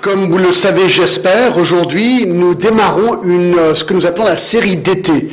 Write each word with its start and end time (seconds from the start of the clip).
Comme 0.00 0.30
vous 0.30 0.38
le 0.38 0.52
savez, 0.52 0.88
j'espère, 0.88 1.58
aujourd'hui, 1.58 2.26
nous 2.26 2.54
démarrons 2.54 3.20
euh, 3.24 3.74
ce 3.74 3.84
que 3.84 3.94
nous 3.94 4.06
appelons 4.06 4.24
la 4.24 4.36
série 4.36 4.76
d'été. 4.76 5.28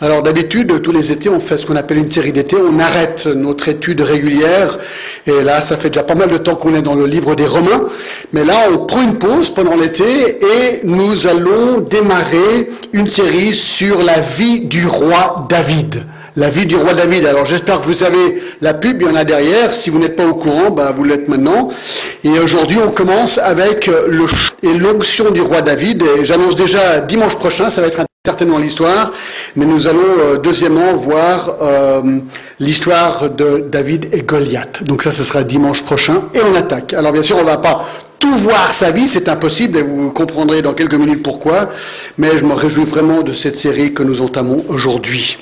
Alors 0.00 0.22
d'habitude, 0.22 0.82
tous 0.82 0.92
les 0.92 1.12
étés, 1.12 1.28
on 1.28 1.40
fait 1.40 1.56
ce 1.56 1.66
qu'on 1.66 1.76
appelle 1.76 1.98
une 1.98 2.10
série 2.10 2.32
d'été, 2.32 2.56
on 2.56 2.78
arrête 2.78 3.26
notre 3.26 3.68
étude 3.68 4.02
régulière, 4.02 4.78
et 5.26 5.42
là, 5.42 5.60
ça 5.60 5.76
fait 5.76 5.88
déjà 5.88 6.02
pas 6.02 6.14
mal 6.14 6.30
de 6.30 6.36
temps 6.36 6.56
qu'on 6.56 6.74
est 6.74 6.82
dans 6.82 6.94
le 6.94 7.06
livre 7.06 7.34
des 7.34 7.46
Romains, 7.46 7.84
mais 8.32 8.44
là, 8.44 8.66
on 8.72 8.86
prend 8.86 9.02
une 9.02 9.18
pause 9.18 9.50
pendant 9.50 9.76
l'été, 9.76 10.04
et 10.04 10.80
nous 10.84 11.26
allons 11.26 11.80
démarrer 11.80 12.70
une 12.92 13.06
série 13.06 13.54
sur 13.54 14.02
la 14.02 14.20
vie 14.20 14.60
du 14.60 14.86
roi 14.86 15.46
David 15.48 16.04
la 16.36 16.50
vie 16.50 16.66
du 16.66 16.76
roi 16.76 16.94
David. 16.94 17.26
Alors 17.26 17.46
j'espère 17.46 17.80
que 17.80 17.86
vous 17.86 17.92
savez 17.92 18.42
la 18.60 18.74
pub, 18.74 19.00
il 19.00 19.08
y 19.08 19.10
en 19.10 19.14
a 19.14 19.24
derrière. 19.24 19.72
Si 19.72 19.90
vous 19.90 19.98
n'êtes 19.98 20.16
pas 20.16 20.26
au 20.26 20.34
courant, 20.34 20.70
bah, 20.70 20.92
vous 20.96 21.04
l'êtes 21.04 21.28
maintenant. 21.28 21.70
Et 22.24 22.38
aujourd'hui, 22.38 22.78
on 22.84 22.90
commence 22.90 23.38
avec 23.38 23.86
le 23.86 24.26
et 24.62 24.74
l'onction 24.74 25.30
du 25.30 25.40
roi 25.40 25.62
David. 25.62 26.02
Et 26.02 26.24
j'annonce 26.24 26.56
déjà 26.56 27.00
dimanche 27.00 27.36
prochain, 27.36 27.70
ça 27.70 27.80
va 27.80 27.88
être 27.88 28.02
certainement 28.26 28.58
l'histoire, 28.58 29.12
mais 29.54 29.66
nous 29.66 29.86
allons 29.86 30.00
euh, 30.18 30.38
deuxièmement 30.38 30.94
voir 30.94 31.56
euh, 31.60 32.20
l'histoire 32.58 33.28
de 33.28 33.66
David 33.70 34.08
et 34.12 34.22
Goliath. 34.22 34.82
Donc 34.82 35.02
ça, 35.02 35.10
ce 35.10 35.22
sera 35.22 35.42
dimanche 35.42 35.82
prochain 35.82 36.22
et 36.34 36.38
on 36.40 36.54
attaque. 36.56 36.94
Alors 36.94 37.12
bien 37.12 37.22
sûr, 37.22 37.36
on 37.36 37.44
va 37.44 37.58
pas 37.58 37.84
tout 38.18 38.32
voir 38.32 38.72
sa 38.72 38.90
vie, 38.90 39.08
c'est 39.08 39.28
impossible 39.28 39.76
et 39.76 39.82
vous 39.82 40.10
comprendrez 40.10 40.62
dans 40.62 40.72
quelques 40.72 40.94
minutes 40.94 41.22
pourquoi, 41.22 41.68
mais 42.16 42.38
je 42.38 42.46
me 42.46 42.54
réjouis 42.54 42.86
vraiment 42.86 43.20
de 43.20 43.34
cette 43.34 43.58
série 43.58 43.92
que 43.92 44.02
nous 44.02 44.22
entamons 44.22 44.64
aujourd'hui. 44.68 45.36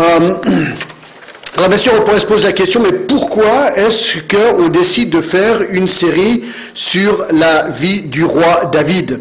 Euh, 0.00 0.34
alors 1.56 1.68
bien 1.68 1.78
sûr, 1.78 1.92
on 1.96 2.02
pourrait 2.02 2.20
se 2.20 2.26
poser 2.26 2.44
la 2.44 2.52
question, 2.52 2.80
mais 2.82 2.92
pourquoi 2.92 3.76
est-ce 3.76 4.18
qu'on 4.20 4.68
décide 4.68 5.10
de 5.10 5.20
faire 5.20 5.62
une 5.70 5.88
série 5.88 6.44
sur 6.74 7.26
la 7.32 7.68
vie 7.68 8.02
du 8.02 8.24
roi 8.24 8.66
David? 8.72 9.20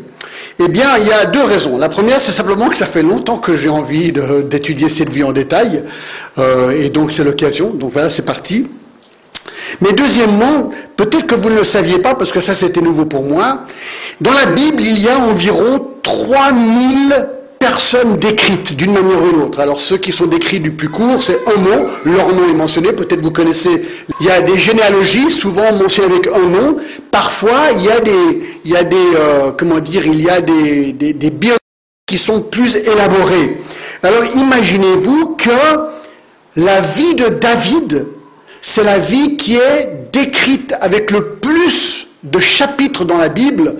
Eh 0.58 0.68
bien, 0.70 0.98
il 1.00 1.08
y 1.08 1.12
a 1.12 1.26
deux 1.26 1.44
raisons. 1.44 1.78
La 1.78 1.90
première, 1.90 2.22
c'est 2.22 2.32
simplement 2.32 2.70
que 2.70 2.78
ça 2.78 2.86
fait 2.86 3.04
longtemps 3.04 3.38
que 3.38 3.56
j'ai 3.56 3.70
envie 3.70 4.14
d'étudier 4.14 4.88
cette 4.88 5.10
vie 5.10 5.24
en 5.24 5.34
détail, 5.34 5.84
euh, 6.38 6.72
et 6.72 6.90
donc 6.90 7.12
c'est 7.12 7.24
l'occasion. 7.24 7.72
Donc 7.72 7.92
voilà, 7.92 8.10
c'est 8.10 8.26
parti. 8.26 8.68
Mais 9.82 9.92
deuxièmement, 9.92 10.72
peut-être 10.96 11.28
que 11.28 11.36
vous 11.36 11.50
ne 11.50 11.58
le 11.58 11.64
saviez 11.64 12.00
pas, 12.00 12.16
parce 12.16 12.32
que 12.32 12.40
ça 12.40 12.54
c'était 12.54 12.82
nouveau 12.82 13.06
pour 13.06 13.24
moi, 13.24 13.66
dans 14.22 14.32
la 14.32 14.46
Bible, 14.46 14.82
il 14.82 15.02
y 15.02 15.10
a 15.10 15.20
environ 15.20 15.92
3000 16.02 17.28
personnes 17.66 18.20
décrites 18.20 18.76
d'une 18.76 18.94
manière 18.94 19.24
ou 19.24 19.30
d'une 19.32 19.42
autre. 19.42 19.60
Alors 19.60 19.82
ceux 19.82 19.98
qui 19.98 20.12
sont 20.12 20.28
décrits 20.28 20.60
du 20.60 20.70
plus 20.70 20.90
court, 20.90 21.20
c'est 21.20 21.40
un 21.48 21.60
nom, 21.60 21.88
leur 22.06 22.28
nom 22.32 22.48
est 22.48 22.54
mentionné, 22.54 22.94
peut-être 22.94 23.22
vous 23.22 23.32
connaissez, 23.32 23.84
il 24.20 24.28
y 24.28 24.30
a 24.30 24.40
des 24.42 24.56
généalogies, 24.56 25.32
souvent 25.32 25.74
mentionnées 25.74 26.14
avec 26.14 26.28
un 26.28 26.46
nom, 26.46 26.78
parfois 27.10 27.72
il 27.76 27.84
y 27.84 27.90
a 27.90 28.00
des, 28.02 28.60
il 28.66 28.72
y 28.72 28.78
a 28.78 28.84
des 28.84 29.08
euh, 29.16 29.52
comment 29.58 29.80
dire, 29.80 30.06
il 30.06 30.22
y 30.22 30.30
a 30.30 30.42
des, 30.42 30.94
des, 30.94 31.14
des 31.14 31.34
qui 32.06 32.20
sont 32.20 32.42
plus 32.44 32.76
élaborées. 32.76 33.58
Alors 34.04 34.24
imaginez-vous 34.36 35.36
que 35.36 35.50
la 36.58 36.82
vie 36.82 37.16
de 37.16 37.30
David, 37.30 38.06
c'est 38.62 38.84
la 38.84 39.00
vie 39.00 39.38
qui 39.38 39.56
est 39.56 40.12
décrite 40.12 40.76
avec 40.82 41.10
le 41.10 41.22
plus 41.42 42.10
de 42.22 42.40
chapitres 42.40 43.06
dans 43.06 43.18
la 43.18 43.30
Bible 43.30 43.78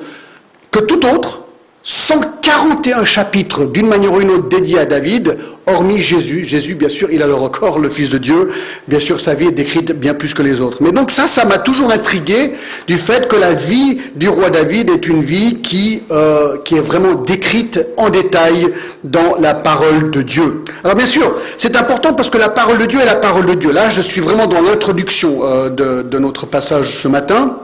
que 0.72 0.80
tout 0.80 1.06
autre, 1.06 1.45
141 1.88 3.06
chapitres 3.06 3.66
d'une 3.66 3.86
manière 3.86 4.12
ou 4.12 4.20
d'une 4.20 4.32
autre 4.32 4.50
dédiés 4.50 4.80
à 4.80 4.86
David, 4.86 5.38
hormis 5.68 6.00
Jésus. 6.00 6.44
Jésus, 6.44 6.74
bien 6.74 6.90
sûr, 6.90 7.10
il 7.12 7.22
a 7.22 7.28
le 7.28 7.36
record, 7.36 7.78
le 7.78 7.90
Fils 7.90 8.10
de 8.10 8.18
Dieu. 8.18 8.52
Bien 8.88 9.00
sûr, 9.00 9.22
sa 9.22 9.36
vie 9.36 9.50
est 9.50 9.52
décrite 9.52 9.92
bien 9.92 10.16
plus 10.16 10.34
que 10.34 10.42
les 10.42 10.62
autres. 10.62 10.80
Mais 10.82 10.92
donc 10.92 11.12
ça, 11.12 11.28
ça 11.28 11.46
m'a 11.46 11.60
toujours 11.60 11.92
intrigué 11.92 12.52
du 12.88 12.98
fait 12.98 13.28
que 13.28 13.36
la 13.36 13.54
vie 13.54 14.00
du 14.16 14.28
roi 14.28 14.50
David 14.50 14.90
est 14.90 15.06
une 15.06 15.22
vie 15.22 15.62
qui, 15.62 16.02
euh, 16.10 16.58
qui 16.66 16.76
est 16.76 16.82
vraiment 16.82 17.14
décrite 17.14 17.86
en 17.98 18.10
détail 18.10 18.68
dans 19.04 19.36
la 19.40 19.54
parole 19.54 20.10
de 20.10 20.24
Dieu. 20.24 20.64
Alors 20.84 20.98
bien 20.98 21.06
sûr, 21.06 21.36
c'est 21.56 21.76
important 21.76 22.14
parce 22.14 22.32
que 22.32 22.40
la 22.40 22.50
parole 22.50 22.80
de 22.80 22.88
Dieu 22.88 23.00
est 23.00 23.06
la 23.06 23.16
parole 23.16 23.46
de 23.46 23.54
Dieu. 23.54 23.72
Là, 23.72 23.92
je 23.92 24.02
suis 24.02 24.22
vraiment 24.22 24.48
dans 24.48 24.62
l'introduction 24.62 25.42
euh, 25.44 25.70
de, 25.70 26.18
notre 26.18 26.48
passage 26.48 26.98
ce 26.98 27.08
matin. 27.08 27.58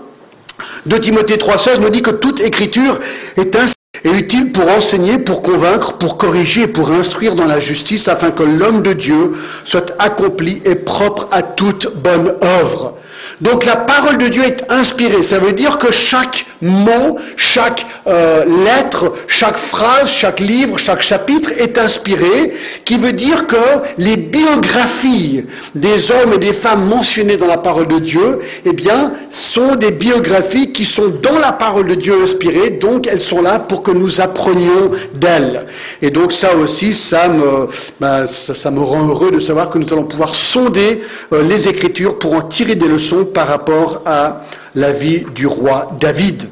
De 0.85 0.97
Timothée 0.97 1.38
3,16 1.38 1.79
nous 1.79 1.90
dit 1.90 2.03
que 2.03 2.12
toute 2.12 2.40
écriture 2.40 3.00
est 3.35 3.56
ainsi 3.56 3.73
est 4.03 4.09
utile 4.09 4.51
pour 4.51 4.69
enseigner, 4.69 5.19
pour 5.19 5.41
convaincre, 5.41 5.94
pour 5.94 6.17
corriger, 6.17 6.67
pour 6.67 6.91
instruire 6.91 7.35
dans 7.35 7.45
la 7.45 7.59
justice, 7.59 8.07
afin 8.07 8.31
que 8.31 8.44
l'homme 8.44 8.81
de 8.81 8.94
Dieu 8.94 9.34
soit 9.63 9.94
accompli 10.00 10.62
et 10.66 10.75
propre 10.75 11.28
à 11.31 11.41
toute 11.44 11.95
bonne 11.95 12.34
œuvre. 12.44 12.97
Donc 13.41 13.66
la 13.66 13.75
parole 13.75 14.18
de 14.18 14.28
Dieu 14.28 14.44
est 14.44 14.63
inspirée. 14.69 15.24
Ça 15.24 15.40
veut 15.40 15.53
dire 15.53 15.78
que 15.78 15.91
chaque 15.91 16.46
mot, 16.62 17.18
chaque 17.35 17.85
euh, 18.07 18.46
lettre, 18.66 19.13
chaque 19.28 19.57
phrase, 19.57 20.12
chaque 20.12 20.40
livre, 20.40 20.78
chaque 20.78 21.02
chapitre 21.02 21.52
est 21.57 21.78
inspiré, 21.78 22.53
qui 22.85 22.97
veut 22.97 23.13
dire 23.13 23.47
que 23.47 23.56
les 23.97 24.18
biographies 24.18 25.46
des 25.74 26.12
hommes 26.12 26.34
et 26.34 26.38
des 26.38 26.53
femmes 26.53 26.85
mentionnés 26.85 27.38
dans 27.38 27.47
la 27.47 27.57
parole 27.57 27.88
de 27.88 28.00
Dieu, 28.00 28.40
eh 28.66 28.74
bien, 28.74 29.12
sont 29.31 29.75
des 29.75 29.91
biographies 29.91 30.72
qui 30.72 30.85
sont 30.85 31.09
dans 31.22 31.40
la 31.40 31.52
parole 31.52 31.88
de 31.88 31.96
Dieu 31.96 32.16
inspirées, 32.22 32.72
donc 32.72 33.08
elles 33.08 33.22
sont 33.22 33.41
là 33.41 33.59
pour 33.59 33.81
que 33.81 33.91
nous 33.91 34.22
apprenions 34.22 34.91
d'elles. 35.16 35.66
Et 36.02 36.12
donc 36.12 36.34
ça 36.34 36.56
aussi, 36.56 36.94
ça 36.94 37.28
me, 37.28 37.68
ben, 38.00 38.25
ça, 38.25 38.72
me 38.72 38.81
rend 38.81 39.08
heureux 39.08 39.31
de 39.31 39.40
savoir 39.40 39.69
que 39.69 39.79
nous 39.79 39.91
allons 39.94 40.03
pouvoir 40.03 40.35
sonder 40.35 41.02
euh, 41.34 41.44
les 41.44 41.68
Écritures 41.68 42.19
pour 42.19 42.34
en 42.34 42.41
tirer 42.41 42.75
des 42.75 42.88
leçons 42.88 43.25
par 43.34 43.47
rapport 43.47 44.02
à 44.06 44.42
la 44.75 44.92
vie 44.92 45.25
du 45.36 45.47
roi 45.47 45.92
David. 46.00 46.47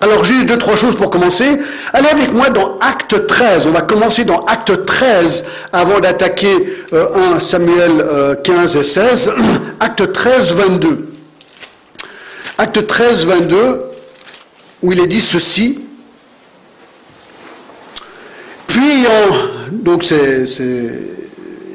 Alors 0.00 0.24
juste 0.24 0.46
deux, 0.46 0.58
trois 0.58 0.76
choses 0.76 0.96
pour 0.96 1.08
commencer. 1.08 1.46
Allez 1.92 2.08
avec 2.08 2.32
moi 2.32 2.50
dans 2.50 2.78
Acte 2.78 3.26
13. 3.26 3.66
On 3.66 3.70
va 3.70 3.80
commencer 3.80 4.24
dans 4.24 4.40
Acte 4.40 4.84
13 4.84 5.44
avant 5.72 6.00
d'attaquer 6.00 6.54
1 6.92 6.96
euh, 6.96 7.40
Samuel 7.40 8.04
15 8.42 8.76
euh, 8.76 8.80
et 8.80 8.82
16. 8.82 9.32
Acte 9.80 10.12
13, 10.12 10.52
22. 10.54 11.08
Acte 12.58 12.86
13, 12.86 13.26
22, 13.26 13.82
où 14.82 14.92
il 14.92 15.00
est 15.00 15.06
dit 15.06 15.20
ceci. 15.20 15.80
Puis, 18.66 19.06
donc 19.70 20.04
c'est 20.04 20.46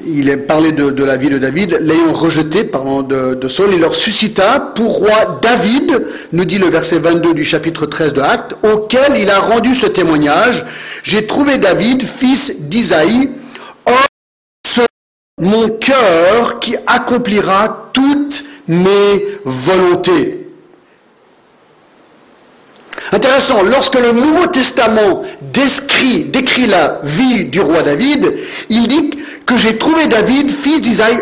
il 0.05 0.29
est 0.29 0.37
parlé 0.37 0.71
de, 0.71 1.03
la 1.03 1.17
vie 1.17 1.29
de 1.29 1.37
David, 1.37 1.77
l'ayant 1.81 2.13
rejeté 2.13 2.63
par 2.63 3.03
de, 3.03 3.35
de 3.35 3.47
Saul, 3.47 3.73
il 3.73 3.79
leur 3.79 3.95
suscita 3.95 4.59
pour 4.75 4.99
roi 4.99 5.39
David, 5.41 6.05
nous 6.31 6.45
dit 6.45 6.57
le 6.57 6.67
verset 6.67 6.99
22 6.99 7.33
du 7.33 7.45
chapitre 7.45 7.85
13 7.85 8.13
de 8.13 8.21
Actes, 8.21 8.55
auquel 8.63 9.17
il 9.17 9.29
a 9.29 9.39
rendu 9.39 9.75
ce 9.75 9.85
témoignage, 9.85 10.65
j'ai 11.03 11.25
trouvé 11.25 11.57
David, 11.57 12.03
fils 12.03 12.61
d'Isaïe, 12.61 13.29
or 13.85 14.05
ce 14.67 14.81
mon 15.39 15.69
cœur 15.77 16.59
qui 16.59 16.75
accomplira 16.87 17.89
toutes 17.93 18.43
mes 18.67 19.25
volontés. 19.45 20.39
Intéressant, 23.11 23.63
lorsque 23.63 23.99
le 23.99 24.11
Nouveau 24.11 24.47
Testament 24.47 25.23
décrit, 25.41 26.25
décrit 26.25 26.67
la 26.67 26.99
vie 27.03 27.45
du 27.45 27.59
roi 27.59 27.81
David, 27.81 28.31
il 28.69 28.87
dit 28.87 29.11
que 29.45 29.57
j'ai 29.57 29.77
trouvé 29.77 30.07
David, 30.07 30.49
fils 30.51 30.81
d'Isaïe, 30.81 31.19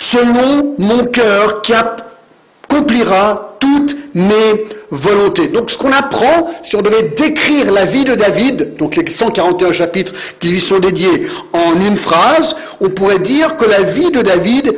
selon 0.00 0.74
mon 0.78 1.06
cœur, 1.06 1.62
qui 1.62 1.72
accomplira 1.72 3.56
toutes 3.60 3.96
mes 4.14 4.66
volontés. 4.90 5.48
Donc 5.48 5.70
ce 5.70 5.78
qu'on 5.78 5.90
apprend, 5.90 6.50
si 6.62 6.76
on 6.76 6.82
devait 6.82 7.14
décrire 7.16 7.72
la 7.72 7.86
vie 7.86 8.04
de 8.04 8.14
David, 8.14 8.76
donc 8.76 8.96
les 8.96 9.10
141 9.10 9.72
chapitres 9.72 10.12
qui 10.38 10.48
lui 10.48 10.60
sont 10.60 10.78
dédiés 10.78 11.28
en 11.52 11.74
une 11.80 11.96
phrase, 11.96 12.54
on 12.80 12.90
pourrait 12.90 13.18
dire 13.18 13.56
que 13.56 13.64
la 13.64 13.80
vie 13.82 14.10
de 14.10 14.20
David 14.20 14.76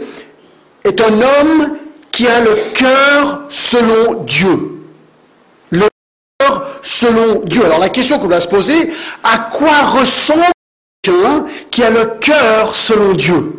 est 0.84 1.00
un 1.00 1.12
homme 1.12 1.76
qui 2.12 2.28
a 2.28 2.40
le 2.40 2.56
cœur 2.74 3.42
selon 3.50 4.22
Dieu. 4.22 4.56
Le 5.70 5.88
cœur 6.38 6.64
selon 6.82 7.40
Dieu. 7.44 7.64
Alors 7.64 7.80
la 7.80 7.88
question 7.88 8.18
qu'on 8.20 8.28
doit 8.28 8.40
se 8.40 8.48
poser, 8.48 8.92
à 9.24 9.38
quoi 9.50 9.82
ressemble 9.82 10.53
qui 11.70 11.82
a 11.82 11.90
le 11.90 12.04
cœur 12.20 12.74
selon 12.74 13.12
Dieu. 13.12 13.52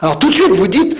Alors 0.00 0.18
tout 0.18 0.30
de 0.30 0.34
suite, 0.34 0.50
vous 0.50 0.66
dites, 0.66 0.96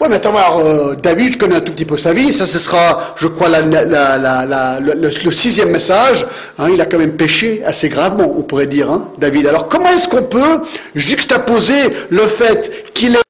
ouais, 0.00 0.08
mais 0.08 0.16
attends, 0.16 0.34
euh, 0.60 0.94
David, 0.94 1.34
je 1.34 1.38
connais 1.38 1.56
un 1.56 1.60
tout 1.60 1.72
petit 1.72 1.86
peu 1.86 1.96
sa 1.96 2.12
vie, 2.12 2.34
ça 2.34 2.44
ce 2.44 2.58
sera, 2.58 3.14
je 3.16 3.28
crois, 3.28 3.48
le, 3.48 5.30
sixième 5.30 5.70
message. 5.70 6.26
Hein, 6.58 6.68
il 6.72 6.80
a 6.80 6.86
quand 6.86 6.98
même 6.98 7.16
péché 7.16 7.62
assez 7.64 7.88
gravement, 7.88 8.34
on 8.36 8.42
pourrait 8.42 8.66
dire, 8.66 8.90
hein, 8.90 9.08
David. 9.18 9.46
Alors 9.46 9.68
comment 9.68 9.88
est-ce 9.88 10.08
qu'on 10.08 10.24
peut 10.24 10.60
juxtaposer 10.94 11.80
le 12.10 12.26
fait 12.26 12.92
qu'il 12.92 13.12
décrit 13.12 13.21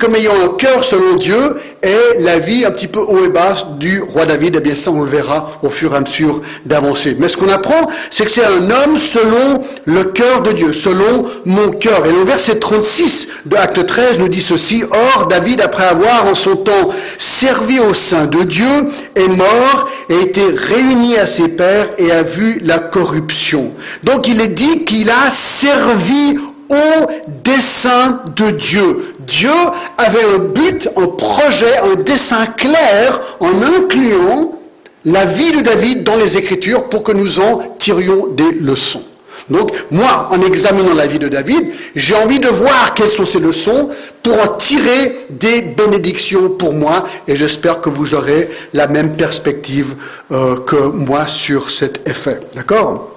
comme 0.00 0.16
ayant 0.16 0.32
un 0.44 0.48
cœur 0.56 0.82
selon 0.82 1.16
Dieu 1.16 1.56
et 1.82 2.20
la 2.20 2.38
vie 2.38 2.64
un 2.64 2.70
petit 2.70 2.88
peu 2.88 3.00
haut 3.00 3.24
et 3.24 3.28
basse 3.28 3.66
du 3.78 4.00
roi 4.00 4.26
David. 4.26 4.56
Eh 4.56 4.60
bien, 4.60 4.74
ça, 4.74 4.90
on 4.90 5.00
le 5.00 5.06
verra 5.08 5.50
au 5.62 5.70
fur 5.70 5.92
et 5.92 5.96
à 5.96 6.00
mesure 6.00 6.40
d'avancer. 6.64 7.16
Mais 7.18 7.28
ce 7.28 7.36
qu'on 7.36 7.48
apprend, 7.48 7.88
c'est 8.10 8.24
que 8.24 8.30
c'est 8.30 8.44
un 8.44 8.70
homme 8.70 8.98
selon 8.98 9.64
le 9.84 10.04
cœur 10.04 10.42
de 10.42 10.52
Dieu, 10.52 10.72
selon 10.72 11.26
mon 11.44 11.70
cœur. 11.70 12.06
Et 12.06 12.12
le 12.12 12.24
verset 12.24 12.58
36 12.58 13.28
de 13.46 13.56
Acte 13.56 13.86
13 13.86 14.18
nous 14.18 14.28
dit 14.28 14.40
ceci. 14.40 14.82
Or, 14.90 15.26
David, 15.28 15.60
après 15.60 15.84
avoir 15.84 16.26
en 16.26 16.34
son 16.34 16.56
temps 16.56 16.90
servi 17.18 17.78
au 17.78 17.94
sein 17.94 18.26
de 18.26 18.42
Dieu, 18.42 18.66
est 19.14 19.28
mort 19.28 19.88
a 20.10 20.22
été 20.22 20.42
réuni 20.50 21.16
à 21.16 21.26
ses 21.26 21.48
pères 21.48 21.88
et 21.98 22.10
a 22.10 22.22
vu 22.22 22.60
la 22.62 22.78
corruption. 22.78 23.72
Donc 24.02 24.26
il 24.28 24.40
est 24.40 24.48
dit 24.48 24.84
qu'il 24.84 25.10
a 25.10 25.30
servi 25.30 26.38
au 26.68 27.06
dessein 27.44 28.22
de 28.36 28.50
Dieu. 28.50 29.14
Dieu 29.30 29.50
avait 29.96 30.24
un 30.24 30.38
but, 30.38 30.88
un 30.96 31.06
projet, 31.06 31.78
un 31.78 31.94
dessein 31.94 32.46
clair 32.46 33.20
en 33.38 33.62
incluant 33.62 34.58
la 35.04 35.24
vie 35.24 35.52
de 35.52 35.60
David 35.60 36.02
dans 36.02 36.16
les 36.16 36.36
Écritures 36.36 36.88
pour 36.88 37.04
que 37.04 37.12
nous 37.12 37.38
en 37.38 37.58
tirions 37.78 38.26
des 38.26 38.52
leçons. 38.52 39.02
Donc, 39.48 39.70
moi, 39.90 40.28
en 40.30 40.42
examinant 40.42 40.94
la 40.94 41.06
vie 41.06 41.18
de 41.18 41.28
David, 41.28 41.72
j'ai 41.94 42.14
envie 42.14 42.38
de 42.38 42.48
voir 42.48 42.94
quelles 42.94 43.08
sont 43.08 43.26
ces 43.26 43.40
leçons 43.40 43.88
pour 44.22 44.40
en 44.40 44.48
tirer 44.48 45.26
des 45.30 45.62
bénédictions 45.62 46.50
pour 46.50 46.72
moi, 46.72 47.04
et 47.26 47.34
j'espère 47.34 47.80
que 47.80 47.88
vous 47.88 48.14
aurez 48.14 48.48
la 48.72 48.86
même 48.86 49.16
perspective 49.16 49.94
euh, 50.30 50.56
que 50.60 50.76
moi 50.76 51.26
sur 51.26 51.70
cet 51.70 52.06
effet. 52.08 52.38
D'accord? 52.54 53.16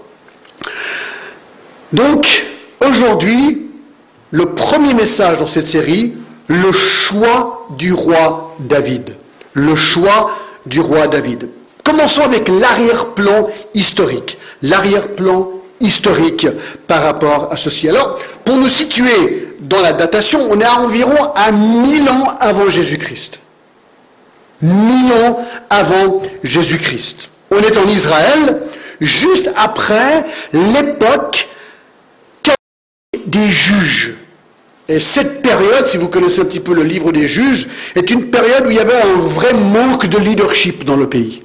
Donc, 1.92 2.26
aujourd'hui, 2.82 3.63
le 4.34 4.48
premier 4.48 4.96
message 4.96 5.38
dans 5.38 5.46
cette 5.46 5.68
série, 5.68 6.16
le 6.48 6.72
choix 6.72 7.68
du 7.78 7.94
roi 7.94 8.56
David. 8.60 9.16
Le 9.54 9.76
choix 9.76 10.32
du 10.66 10.80
roi 10.80 11.06
David. 11.06 11.48
Commençons 11.84 12.24
avec 12.24 12.48
l'arrière-plan 12.48 13.48
historique. 13.76 14.40
L'arrière-plan 14.64 15.52
historique 15.80 16.48
par 16.88 17.04
rapport 17.04 17.54
à 17.54 17.58
ceci. 17.58 17.88
Alors, 17.88 18.18
pour 18.44 18.58
nous 18.58 18.68
situer 18.68 19.50
dans 19.60 19.82
la 19.82 19.94
datation, 19.94 20.40
on 20.50 20.60
est 20.60 20.66
à 20.66 20.80
environ 20.80 21.32
à 21.36 21.52
1000 21.52 22.10
ans 22.10 22.36
avant 22.40 22.72
Jésus-Christ. 22.72 23.40
1000 24.64 25.14
ans 25.14 25.46
avant 25.70 26.24
Jésus-Christ. 26.44 27.30
On 27.52 27.60
est 27.60 27.78
en 27.78 27.88
Israël, 27.88 28.64
juste 29.00 29.52
après 29.56 30.26
l'époque 30.54 31.50
des 33.28 33.48
juges. 33.48 34.16
Et 34.90 35.00
cette 35.00 35.42
période, 35.42 35.86
si 35.86 35.98
vous 35.98 36.10
connaissez 36.10 36.42
un 36.42 36.46
petit 36.46 36.60
peu 36.60 36.74
le 36.74 36.84
livre 36.84 37.12
des 37.12 37.28
juges, 37.28 37.68
est 37.96 38.12
une 38.12 38.30
période 38.30 38.66
où 38.66 38.70
il 38.70 38.76
y 38.76 38.80
avait 38.80 39.02
un 39.02 39.20
vrai 39.22 39.54
manque 39.54 40.08
de 40.08 40.18
leadership 40.18 40.84
dans 40.84 40.98
le 40.98 41.08
pays. 41.08 41.42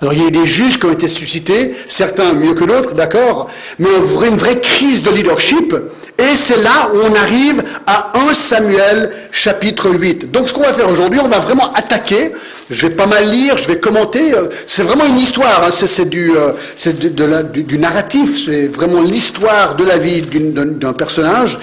Alors 0.00 0.12
il 0.12 0.20
y 0.20 0.24
a 0.24 0.28
eu 0.28 0.30
des 0.30 0.46
juges 0.46 0.78
qui 0.78 0.86
ont 0.86 0.92
été 0.92 1.08
suscités, 1.08 1.74
certains 1.88 2.32
mieux 2.32 2.54
que 2.54 2.64
d'autres, 2.64 2.94
d'accord, 2.94 3.48
mais 3.78 3.88
une 4.28 4.36
vraie 4.36 4.60
crise 4.60 5.02
de 5.02 5.10
leadership. 5.10 5.74
Et 6.18 6.34
c'est 6.34 6.62
là 6.62 6.90
où 6.94 6.98
on 6.98 7.14
arrive 7.14 7.62
à 7.86 8.12
1 8.14 8.34
Samuel 8.34 9.12
chapitre 9.32 9.90
8. 9.90 10.30
Donc 10.30 10.48
ce 10.48 10.54
qu'on 10.54 10.62
va 10.62 10.72
faire 10.72 10.90
aujourd'hui, 10.90 11.20
on 11.22 11.28
va 11.28 11.40
vraiment 11.40 11.72
attaquer. 11.74 12.32
Je 12.70 12.86
vais 12.86 12.94
pas 12.94 13.06
mal 13.06 13.30
lire, 13.30 13.58
je 13.58 13.68
vais 13.68 13.78
commenter. 13.78 14.34
Euh, 14.34 14.48
c'est 14.64 14.82
vraiment 14.82 15.04
une 15.04 15.18
histoire, 15.18 15.62
hein. 15.62 15.70
c'est 15.70 16.08
du, 16.08 16.32
euh, 16.34 17.42
du, 17.42 17.78
narratif, 17.78 18.44
c'est 18.46 18.66
vraiment 18.66 19.02
l'histoire 19.02 19.76
de 19.76 19.84
la 19.84 19.98
vie 19.98 20.22
d'un 20.22 20.92
personnage. 20.94 21.58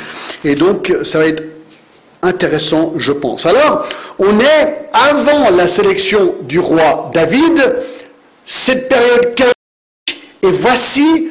Et 0.45 0.55
donc 0.55 0.93
ça 1.03 1.19
va 1.19 1.25
être 1.25 1.43
intéressant, 2.21 2.93
je 2.97 3.11
pense. 3.11 3.45
Alors, 3.45 3.85
on 4.17 4.39
est 4.39 4.89
avant 4.93 5.55
la 5.55 5.67
sélection 5.67 6.35
du 6.43 6.59
roi 6.59 7.11
David 7.13 7.59
cette 8.45 8.89
période 8.89 9.35
chaotique, 9.35 10.23
et 10.41 10.51
voici 10.51 11.29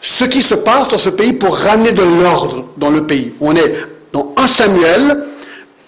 ce 0.00 0.24
qui 0.24 0.42
se 0.42 0.54
passe 0.54 0.88
dans 0.88 0.98
ce 0.98 1.10
pays 1.10 1.32
pour 1.32 1.56
ramener 1.56 1.92
de 1.92 2.02
l'ordre 2.02 2.68
dans 2.76 2.90
le 2.90 3.06
pays. 3.06 3.32
On 3.40 3.54
est 3.54 3.74
dans 4.12 4.34
1 4.36 4.46
Samuel, 4.46 5.24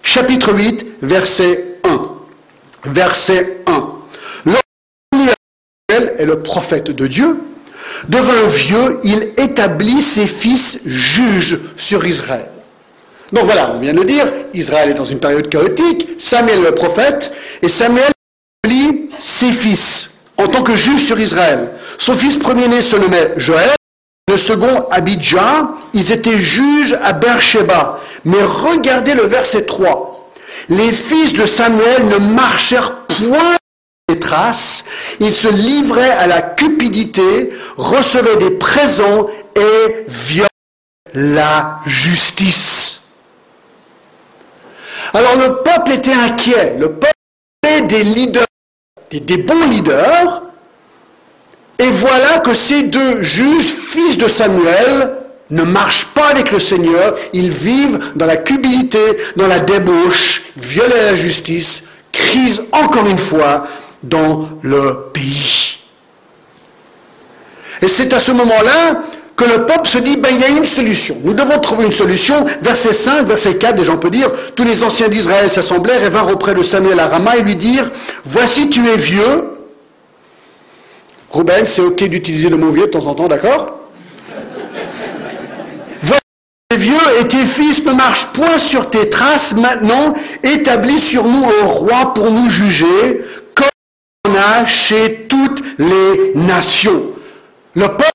chapitre 0.03 0.53
8, 0.53 0.87
verset 1.03 1.77
1. 1.85 2.01
Verset 2.85 3.63
1. 3.67 3.89
Samuel 5.13 6.15
est 6.19 6.27
le 6.27 6.41
prophète 6.41 6.91
de 6.91 7.07
Dieu. 7.07 7.39
Devant 8.09 8.47
vieux, 8.49 9.01
il 9.05 9.31
établit 9.37 10.03
ses 10.03 10.27
fils 10.27 10.81
juges 10.87 11.59
sur 11.77 12.07
Israël. 12.07 12.49
Donc 13.33 13.45
voilà, 13.45 13.73
on 13.75 13.79
vient 13.79 13.95
de 13.95 14.03
dire, 14.03 14.27
Israël 14.55 14.91
est 14.91 14.95
dans 14.95 15.05
une 15.05 15.21
période 15.21 15.49
chaotique, 15.49 16.09
Samuel 16.19 16.61
est 16.61 16.71
le 16.71 16.75
prophète, 16.75 17.33
et 17.63 17.69
Samuel 17.69 18.11
établit 18.65 19.11
ses 19.21 19.53
fils 19.53 20.10
en 20.41 20.49
tant 20.49 20.63
que 20.63 20.77
juge 20.77 21.03
sur 21.03 21.19
Israël. 21.21 21.71
Son 21.99 22.15
fils 22.15 22.39
premier-né 22.39 22.83
se 22.83 22.97
nommait 22.97 23.35
Joël, 23.37 23.71
le 24.29 24.37
second 24.37 24.87
Abidja, 24.91 25.69
ils 25.93 26.13
étaient 26.13 26.39
juges 26.39 26.97
à 27.03 27.13
Beersheba. 27.13 28.01
Mais 28.25 28.43
regardez 28.43 29.15
le 29.15 29.23
verset 29.23 29.67
3. 29.67 30.33
Les 30.69 30.93
fils 30.93 31.33
de 31.33 31.47
Samuel 31.47 32.07
ne 32.07 32.19
marchèrent 32.19 33.07
point 33.07 33.57
les 34.09 34.19
traces, 34.19 34.85
ils 35.21 35.33
se 35.33 35.49
livraient 35.49 36.11
à 36.11 36.27
la 36.27 36.43
cupidité, 36.43 37.51
recevaient 37.77 38.37
des 38.37 38.51
présents 38.51 39.29
et 39.57 40.05
violaient 40.09 40.49
la 41.15 41.81
justice. 41.87 43.11
Alors 45.15 45.37
le 45.37 45.63
peuple 45.63 45.93
était 45.93 46.13
inquiet, 46.13 46.77
le 46.79 46.91
peuple 46.93 47.13
était 47.63 47.83
des 47.83 48.03
leaders 48.05 48.47
des, 49.11 49.37
bons 49.39 49.69
leaders. 49.69 50.43
Et 51.79 51.91
voilà 51.91 52.39
que 52.39 52.55
ces 52.55 52.85
deux 52.85 53.23
juges, 53.23 53.65
fils 53.65 54.19
de 54.19 54.29
Samuel, 54.29 55.17
ne 55.51 55.63
marchent 55.65 56.07
pas 56.07 56.29
avec 56.29 56.53
le 56.53 56.61
Seigneur, 56.61 57.17
ils 57.33 57.51
vivent 57.51 58.13
dans 58.15 58.27
la 58.27 58.37
cubilité, 58.37 58.99
dans 59.37 59.49
la 59.49 59.59
débauche, 59.59 60.43
violent 60.57 60.95
la 61.07 61.15
justice, 61.17 61.89
crise 62.13 62.65
encore 62.71 63.07
une 63.07 63.19
fois 63.19 63.67
dans 64.03 64.49
le 64.63 65.11
pays. 65.13 65.79
Et 67.83 67.89
c'est 67.89 68.13
à 68.13 68.21
ce 68.21 68.31
moment-là 68.33 69.03
le 69.45 69.65
peuple 69.65 69.89
se 69.89 69.99
dit, 69.99 70.17
ben, 70.17 70.29
il 70.33 70.41
y 70.41 70.45
a 70.45 70.49
une 70.49 70.65
solution. 70.65 71.17
Nous 71.25 71.35
devons 71.35 71.59
trouver 71.59 71.85
une 71.87 71.93
solution. 71.93 72.47
Verset 72.63 72.93
5, 72.93 73.27
verset 73.27 73.57
4, 73.57 73.77
déjà 73.77 73.93
on 73.93 73.97
peut 73.97 74.11
dire, 74.11 74.31
tous 74.55 74.65
les 74.65 74.83
anciens 74.83 75.09
d'Israël 75.09 75.51
s'assemblèrent 75.51 76.03
et 76.05 76.09
vinrent 76.09 76.33
auprès 76.33 76.55
de 76.55 76.63
Samuel 76.63 76.99
à 77.01 77.11
et 77.39 77.43
lui 77.43 77.57
dirent, 77.57 77.91
voici 78.25 78.71
tu 78.71 78.87
es 78.89 78.97
vieux. 78.97 79.57
Ruben, 81.31 81.65
c'est 81.65 81.83
ok 81.83 82.05
d'utiliser 82.05 82.49
le 82.49 82.57
mot 82.57 82.71
vieux 82.71 82.87
de 82.87 82.91
temps 82.91 83.07
en 83.07 83.15
temps, 83.15 83.29
d'accord? 83.29 83.79
Voici 86.03 86.21
tu 86.71 86.77
es 86.77 86.79
vieux 86.79 87.21
et 87.21 87.29
tes 87.29 87.45
fils 87.45 87.85
ne 87.85 87.93
marchent 87.93 88.27
point 88.33 88.59
sur 88.59 88.91
tes 88.91 89.09
traces. 89.09 89.55
Maintenant, 89.55 90.15
établis 90.43 90.99
sur 90.99 91.25
nous 91.25 91.45
un 91.45 91.67
roi 91.67 92.15
pour 92.15 92.31
nous 92.33 92.51
juger, 92.51 93.25
comme 93.55 93.69
on 94.29 94.35
a 94.35 94.67
chez 94.67 95.27
toutes 95.29 95.63
les 95.79 96.33
nations. 96.35 97.03
Le 97.75 97.87
peuple 97.87 98.10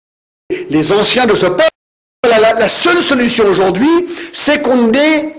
les 0.49 0.91
anciens 0.91 1.25
de 1.25 1.35
ce 1.35 1.45
peuple. 1.45 1.69
La, 2.27 2.67
seule 2.67 3.01
solution 3.01 3.45
aujourd'hui, 3.45 4.07
c'est 4.33 4.61
qu'on 4.61 4.91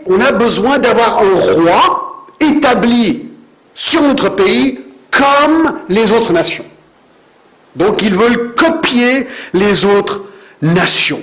on 0.06 0.20
a 0.20 0.32
besoin 0.32 0.78
d'avoir 0.78 1.18
un 1.18 1.52
roi 1.52 2.26
établi 2.40 3.30
sur 3.74 4.02
notre 4.02 4.30
pays 4.30 4.78
comme 5.10 5.80
les 5.88 6.12
autres 6.12 6.32
nations. 6.32 6.64
Donc 7.74 8.02
ils 8.02 8.14
veulent 8.14 8.54
copier 8.54 9.26
les 9.52 9.84
autres 9.84 10.22
nations. 10.62 11.20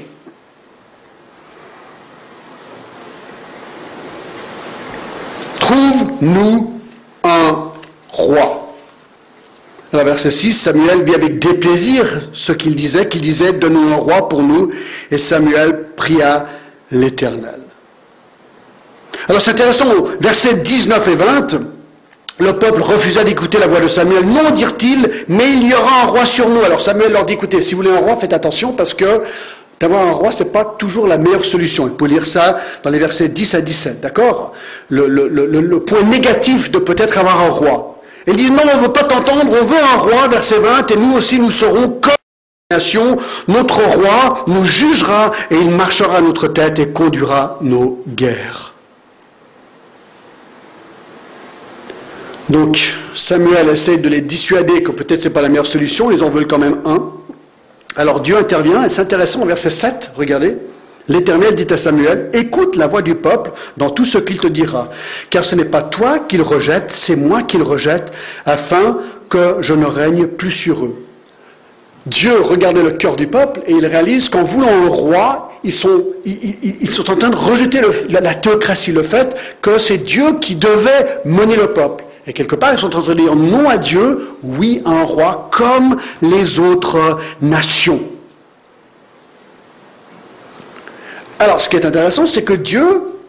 Trouve-nous 5.60 6.80
un 7.24 7.72
roi. 8.10 8.63
Dans 9.94 10.04
verset 10.04 10.32
6, 10.32 10.54
Samuel 10.54 11.04
vit 11.04 11.14
avec 11.14 11.38
déplaisir 11.38 12.04
ce 12.34 12.52
qu'il 12.52 12.74
disait, 12.74 13.08
qu'il 13.08 13.22
disait, 13.22 13.54
donne-nous 13.54 13.94
un 13.94 13.98
roi 13.98 14.28
pour 14.28 14.42
nous. 14.42 14.72
Et 15.12 15.20
Samuel 15.20 15.86
pria 15.96 16.48
l'Éternel. 16.90 17.60
Alors 19.30 19.40
c'est 19.40 19.52
intéressant, 19.52 19.86
versets 20.20 20.56
19 20.56 21.08
et 21.10 21.16
20, 21.16 21.60
le 22.40 22.54
peuple 22.54 22.82
refusa 22.82 23.24
d'écouter 23.24 23.60
la 23.60 23.68
voix 23.68 23.80
de 23.80 23.88
Samuel. 23.88 24.26
Non, 24.26 24.50
dirent-ils, 24.50 25.08
mais 25.28 25.52
il 25.52 25.68
y 25.68 25.74
aura 25.76 26.02
un 26.02 26.08
roi 26.08 26.26
sur 26.26 26.50
nous. 26.50 26.64
Alors 26.64 26.82
Samuel 26.82 27.12
leur 27.12 27.26
dit, 27.26 27.34
écoutez, 27.34 27.62
si 27.62 27.76
vous 27.76 27.84
voulez 27.84 27.96
un 27.96 28.00
roi, 28.00 28.16
faites 28.16 28.34
attention 28.34 28.72
parce 28.72 28.96
que 28.96 29.22
d'avoir 29.80 30.08
un 30.08 30.12
roi, 30.12 30.32
ce 30.32 30.44
n'est 30.44 30.50
pas 30.50 30.66
toujours 30.66 31.06
la 31.06 31.20
meilleure 31.20 31.46
solution. 31.46 31.88
Il 31.88 31.94
faut 32.00 32.08
lire 32.08 32.26
ça 32.26 32.60
dans 32.82 32.90
les 32.90 32.98
versets 32.98 33.28
10 33.28 33.54
à 33.54 33.62
17, 33.62 34.02
d'accord? 34.02 34.54
Le, 34.90 35.06
le 35.08 35.80
point 35.82 36.02
négatif 36.02 36.72
de 36.72 36.80
peut-être 36.80 37.20
avoir 37.20 37.42
un 37.42 37.50
roi. 37.50 37.93
Il 38.28 38.36
dit, 38.36 38.50
non, 38.50 38.64
on 38.74 38.78
ne 38.78 38.82
veut 38.84 38.94
pas 38.94 39.04
t'entendre, 39.04 39.50
on 39.50 39.66
veut 39.66 39.78
un 39.78 39.98
roi, 39.98 40.28
verset 40.30 40.60
20, 40.60 40.92
et 40.92 40.96
nous 40.96 41.18
aussi 41.18 41.40
nous 41.40 41.52
serons 41.52 42.00
comme 42.00 42.14
nation. 42.72 43.18
Notre 43.48 43.82
roi 43.82 44.46
nous 44.48 44.66
jugera 44.66 45.32
et 45.52 45.56
il 45.56 45.70
marchera 45.70 46.18
à 46.18 46.22
notre 46.22 46.48
tête 46.48 46.80
et 46.80 46.90
conduira 46.90 47.58
nos 47.62 48.02
guerres. 48.08 48.74
Donc 52.50 52.94
Samuel 53.16 53.70
essaie 53.70 53.98
de 53.98 54.10
les 54.10 54.22
dissuader 54.22 54.84
que 54.84 54.92
peut-être 54.92 55.22
ce 55.22 55.28
n'est 55.28 55.34
pas 55.34 55.42
la 55.42 55.50
meilleure 55.50 55.66
solution, 55.66 56.12
ils 56.12 56.24
en 56.24 56.30
veulent 56.30 56.48
quand 56.48 56.60
même 56.60 56.80
un. 56.86 57.12
Alors 57.96 58.22
Dieu 58.22 58.38
intervient, 58.38 58.84
et 58.84 58.90
c'est 58.90 59.02
intéressant, 59.02 59.46
verset 59.46 59.70
7, 59.70 60.12
regardez. 60.16 60.58
L'Éternel 61.10 61.56
dit 61.56 61.72
à 61.74 61.78
Samuel, 61.78 62.30
écoute 62.34 62.76
la 62.78 62.88
voix 62.88 63.02
du 63.02 63.16
peuple 63.16 63.52
dans 63.76 63.90
tout 63.90 64.06
ce 64.06 64.18
qu'il 64.18 64.38
te 64.38 64.48
dira, 64.48 64.90
car 65.30 65.44
ce 65.44 65.56
n'est 65.56 65.66
pas 65.66 65.82
toi 65.82 66.20
qu'il 66.20 66.42
rejette, 66.42 66.92
c'est 66.92 67.18
moi 67.18 67.44
qu'il 67.44 67.62
rejette, 67.62 68.14
afin 68.46 68.98
que 69.30 69.58
je 69.60 69.74
ne 69.74 69.86
règne 69.86 70.28
plus 70.28 70.52
sur 70.52 70.86
eux. 70.86 70.96
Dieu 72.06 72.40
regardait 72.42 72.84
le 72.84 72.92
cœur 72.92 73.16
du 73.16 73.28
peuple 73.28 73.62
et 73.66 73.74
il 73.74 73.86
réalise 73.86 74.30
qu'en 74.30 74.44
voulant 74.44 74.68
un 74.68 74.88
roi, 74.88 75.52
ils 75.64 75.72
sont, 75.72 76.04
ils, 76.26 76.90
sont 76.90 77.10
en 77.10 77.16
train 77.16 77.30
de 77.30 77.36
rejeter 77.36 77.80
la, 78.10 78.36
théocratie, 78.36 78.92
le 78.92 79.04
fait 79.04 79.36
que 79.62 79.78
c'est 79.78 80.00
Dieu 80.00 80.40
qui 80.42 80.56
devait 80.56 81.22
mener 81.24 81.56
le 81.56 81.68
peuple. 81.68 82.04
Et 82.28 82.34
quelque 82.34 82.56
part, 82.56 82.74
ils 82.74 82.80
sont 82.80 82.96
en 82.96 83.02
train 83.02 83.14
de 83.14 83.20
dire 83.20 83.36
non 83.36 83.70
à 83.70 83.78
Dieu, 83.78 84.28
oui 84.44 84.82
à 84.86 84.92
un 84.92 85.04
roi, 85.04 85.50
comme 85.52 85.98
les 86.22 86.60
autres 86.60 87.18
nations. 87.42 88.02
Alors, 91.44 91.60
ce 91.60 91.68
qui 91.68 91.76
est 91.76 91.86
intéressant, 91.86 92.26
c'est 92.26 92.44
que 92.44 92.54
Dieu 92.54 92.86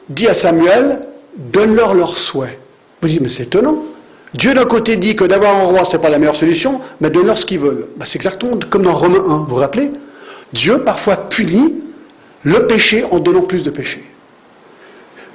dit 0.08 0.28
à 0.28 0.34
Samuel, 0.34 1.00
donne-leur 1.36 1.94
leurs 1.94 2.16
souhaits. 2.16 2.56
Vous 3.00 3.08
dites, 3.08 3.20
mais 3.20 3.28
c'est 3.28 3.42
étonnant. 3.42 3.82
Dieu 4.34 4.54
d'un 4.54 4.66
côté 4.66 4.94
dit 4.94 5.16
que 5.16 5.24
d'avoir 5.24 5.56
un 5.56 5.64
roi, 5.64 5.84
ce 5.84 5.96
n'est 5.96 6.00
pas 6.00 6.10
la 6.10 6.20
meilleure 6.20 6.36
solution, 6.36 6.80
mais 7.00 7.10
donne-leur 7.10 7.36
ce 7.36 7.44
qu'ils 7.44 7.58
veulent. 7.58 7.88
Ben, 7.96 8.04
c'est 8.04 8.14
exactement 8.14 8.56
comme 8.70 8.82
dans 8.82 8.94
Romains 8.94 9.18
1, 9.18 9.36
vous 9.38 9.46
vous 9.46 9.54
rappelez? 9.56 9.90
Dieu 10.52 10.78
parfois 10.84 11.16
punit 11.28 11.74
le 12.44 12.68
péché 12.68 13.04
en 13.10 13.18
donnant 13.18 13.42
plus 13.42 13.64
de 13.64 13.70
péché. 13.70 14.04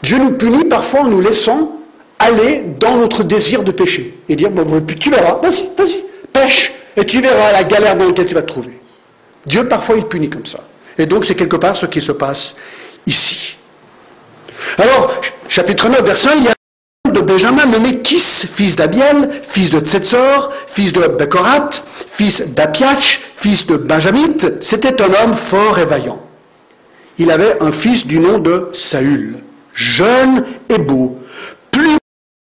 Dieu 0.01 0.17
nous 0.17 0.31
punit 0.31 0.63
parfois 0.63 1.01
en 1.01 1.09
nous 1.09 1.19
laissant 1.19 1.81
aller 2.17 2.63
dans 2.79 2.95
notre 2.95 3.23
désir 3.23 3.63
de 3.63 3.71
péché 3.71 4.17
et 4.29 4.37
dire 4.37 4.51
tu 4.97 5.09
verras, 5.09 5.37
vas-y, 5.41 5.67
vas-y, 5.77 6.05
pêche, 6.31 6.71
et 6.95 7.05
tu 7.05 7.19
verras 7.19 7.51
la 7.51 7.65
galère 7.65 7.97
dans 7.97 8.05
laquelle 8.05 8.27
tu 8.27 8.35
vas 8.35 8.41
te 8.41 8.47
trouver. 8.47 8.79
Dieu 9.45 9.67
parfois 9.67 9.97
il 9.97 10.05
punit 10.05 10.29
comme 10.29 10.45
ça. 10.45 10.59
Et 10.99 11.05
donc 11.05 11.25
c'est 11.25 11.35
quelque 11.35 11.55
part 11.55 11.75
ce 11.75 11.85
qui 11.87 12.01
se 12.01 12.11
passe 12.11 12.57
ici. 13.07 13.55
Alors, 14.77 15.19
chapitre 15.47 15.89
9, 15.89 16.01
verset 16.03 16.29
1, 16.29 16.35
il 16.35 16.43
y 16.43 16.47
a 16.49 17.11
de 17.11 17.21
Benjamin 17.21 17.65
nommé 17.65 18.01
Kis, 18.01 18.19
fils 18.19 18.75
d'Abiel, 18.75 19.29
fils 19.43 19.69
de 19.69 19.79
Tsetzor, 19.79 20.51
fils 20.67 20.93
de 20.93 21.07
Bekorat, 21.07 21.69
fils 22.07 22.49
d'Apiach, 22.49 23.19
fils 23.35 23.65
de 23.65 23.77
Benjamite. 23.77 24.61
C'était 24.61 25.01
un 25.01 25.11
homme 25.23 25.35
fort 25.35 25.79
et 25.79 25.85
vaillant. 25.85 26.21
Il 27.17 27.31
avait 27.31 27.61
un 27.63 27.71
fils 27.71 28.05
du 28.05 28.19
nom 28.19 28.39
de 28.39 28.69
Saül, 28.73 29.37
jeune 29.73 30.45
et 30.69 30.77
beau, 30.77 31.17
plus 31.71 31.97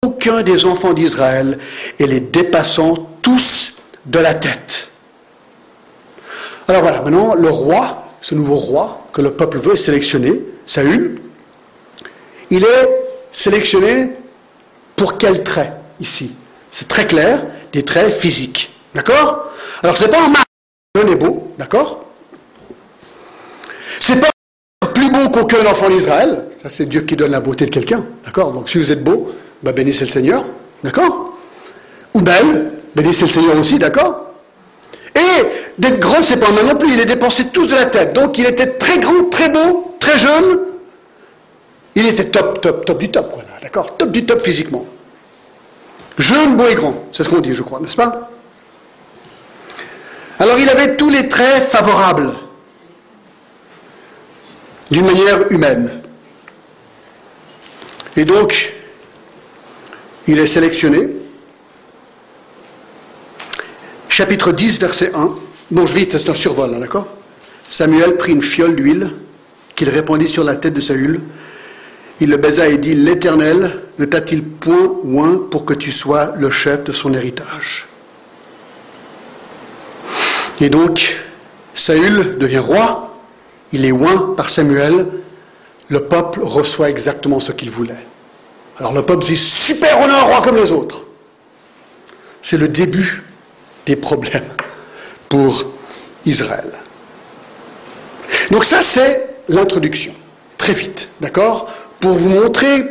beau 0.03 0.11
qu'un 0.13 0.43
des 0.43 0.65
enfants 0.65 0.93
d'Israël, 0.93 1.59
et 1.99 2.07
les 2.07 2.21
dépassant 2.21 3.09
tous 3.23 3.75
de 4.07 4.19
la 4.19 4.35
tête. 4.35 4.89
Alors 6.69 6.83
voilà, 6.83 7.01
maintenant 7.03 7.35
le 7.35 7.51
roi, 7.51 8.02
ce 8.23 8.35
nouveau 8.35 8.55
roi 8.55 9.07
que 9.13 9.21
le 9.21 9.33
peuple 9.33 9.59
veut 9.59 9.77
sélectionner, 9.77 10.41
Saül, 10.65 11.17
il 12.51 12.65
est 12.65 12.89
sélectionné 13.31 14.13
pour 14.97 15.19
quel 15.19 15.43
trait 15.43 15.73
ici? 16.01 16.31
C'est 16.71 16.89
très 16.89 17.07
clair, 17.07 17.43
des 17.73 17.83
traits 17.83 18.13
physiques. 18.13 18.71
D'accord? 18.95 19.51
Alors 19.83 19.97
c'est 19.97 20.09
pas 20.09 20.21
un 20.25 20.29
mari 20.29 20.45
jeune 20.97 21.09
et 21.09 21.17
beau, 21.17 21.53
d'accord? 21.59 22.05
C'est 24.01 24.21
pas 24.21 24.31
plus 24.95 25.11
beau 25.11 25.29
qu'aucun 25.31 25.67
enfant 25.67 25.91
d'Israël. 25.91 26.47
Ça 26.63 26.69
c'est 26.69 26.87
Dieu 26.87 27.03
qui 27.03 27.17
donne 27.17 27.33
la 27.33 27.41
beauté 27.41 27.67
de 27.67 27.71
quelqu'un. 27.71 28.05
D'accord? 28.25 28.53
Donc 28.53 28.69
si 28.69 28.79
vous 28.79 28.93
êtes 28.93 29.03
beau, 29.03 29.35
bah, 29.63 29.73
bénissez 29.73 30.05
le 30.05 30.11
Seigneur. 30.11 30.45
D'accord? 30.85 31.37
Ou 32.15 32.21
belle, 32.21 32.73
bénissez 32.95 33.23
le 33.23 33.31
Seigneur 33.31 33.59
aussi, 33.59 33.79
d'accord? 33.79 34.27
Et 35.15 35.62
d'être 35.79 36.01
grand, 36.01 36.23
c'est 36.23 36.39
pas 36.39 36.51
mal 36.51 36.67
non 36.67 36.77
plus. 36.77 36.93
Il 36.93 37.01
est 37.01 37.07
dépensé 37.07 37.49
tous 37.49 37.67
de 37.67 37.75
la 37.75 37.87
tête. 37.87 38.13
Donc 38.13 38.39
il 38.39 38.47
était 38.47 38.67
très 38.67 38.99
grand, 38.99 39.25
très 39.31 39.49
beau, 39.49 39.97
très 39.99 40.19
jeune. 40.19 40.61
Il 41.95 42.07
était 42.07 42.25
top, 42.25 42.61
top, 42.61 42.85
top 42.87 42.99
du 42.99 43.11
top, 43.11 43.31
voilà, 43.35 43.61
d'accord? 43.61 43.97
Top 43.97 44.11
du 44.11 44.25
top 44.25 44.41
physiquement. 44.41 44.87
Jeune, 46.19 46.57
beau 46.57 46.67
et 46.67 46.75
grand, 46.75 47.07
c'est 47.13 47.23
ce 47.25 47.29
qu'on 47.29 47.41
dit, 47.41 47.55
je 47.55 47.63
crois, 47.63 47.81
n'est-ce 47.81 47.97
pas? 47.97 48.31
Alors 50.39 50.59
il 50.59 50.69
avait 50.69 50.97
tous 50.97 51.11
les 51.11 51.29
traits 51.29 51.63
favorables, 51.63 52.33
d'une 54.91 55.05
manière 55.05 55.51
humaine. 55.51 56.01
Et 58.17 58.25
donc, 58.25 58.73
il 60.27 60.39
est 60.39 60.47
sélectionné. 60.47 61.09
Chapitre 64.09 64.53
10, 64.53 64.79
verset 64.79 65.13
1. 65.15 65.35
Bon, 65.73 65.87
je 65.87 65.95
vais, 65.95 66.07
c'est 66.11 66.29
un 66.29 66.35
survol, 66.35 66.75
hein, 66.75 66.81
d'accord 66.81 67.09
Samuel 67.67 68.19
prit 68.19 68.33
une 68.33 68.43
fiole 68.43 68.77
d'huile 68.77 69.11
qu'il 69.75 69.89
répandit 69.89 70.29
sur 70.29 70.45
la 70.45 70.55
tête 70.55 70.75
de 70.75 70.83
Saül 70.83 71.23
il 72.21 72.29
le 72.29 72.37
baisa 72.37 72.69
et 72.69 72.77
dit, 72.77 72.95
L'Éternel 72.95 73.81
ne 73.99 74.05
t'a-t-il 74.05 74.45
point 74.45 74.93
oint 75.03 75.41
pour 75.51 75.65
que 75.65 75.73
tu 75.73 75.91
sois 75.91 76.35
le 76.37 76.51
chef 76.51 76.85
de 76.85 76.93
son 76.93 77.15
héritage 77.15 77.89
Et 80.61 80.69
donc, 80.69 81.17
Saül 81.75 82.37
devient 82.39 82.59
roi, 82.59 83.17
il 83.73 83.87
est 83.87 83.93
oint 83.93 84.35
par 84.37 84.51
Samuel, 84.51 85.07
le 85.89 86.01
peuple 86.01 86.41
reçoit 86.43 86.91
exactement 86.91 87.41
ce 87.41 87.51
qu'il 87.51 87.71
voulait. 87.71 88.07
Alors 88.79 88.93
le 88.93 89.03
peuple 89.03 89.25
dit, 89.25 89.37
super, 89.39 89.99
on 90.01 90.09
a 90.11 90.19
un 90.19 90.23
roi 90.23 90.43
comme 90.43 90.57
les 90.57 90.71
autres. 90.71 91.07
C'est 92.43 92.59
le 92.59 92.69
début 92.69 93.23
des 93.87 93.97
problèmes 93.97 94.45
pour 95.33 95.65
Israël. 96.27 96.71
Donc 98.51 98.67
ça, 98.67 98.83
c'est 98.83 99.31
l'introduction. 99.49 100.13
Très 100.59 100.75
vite, 100.75 101.09
d'accord? 101.23 101.73
Pour 102.01 102.13
vous 102.13 102.29
montrer 102.29 102.85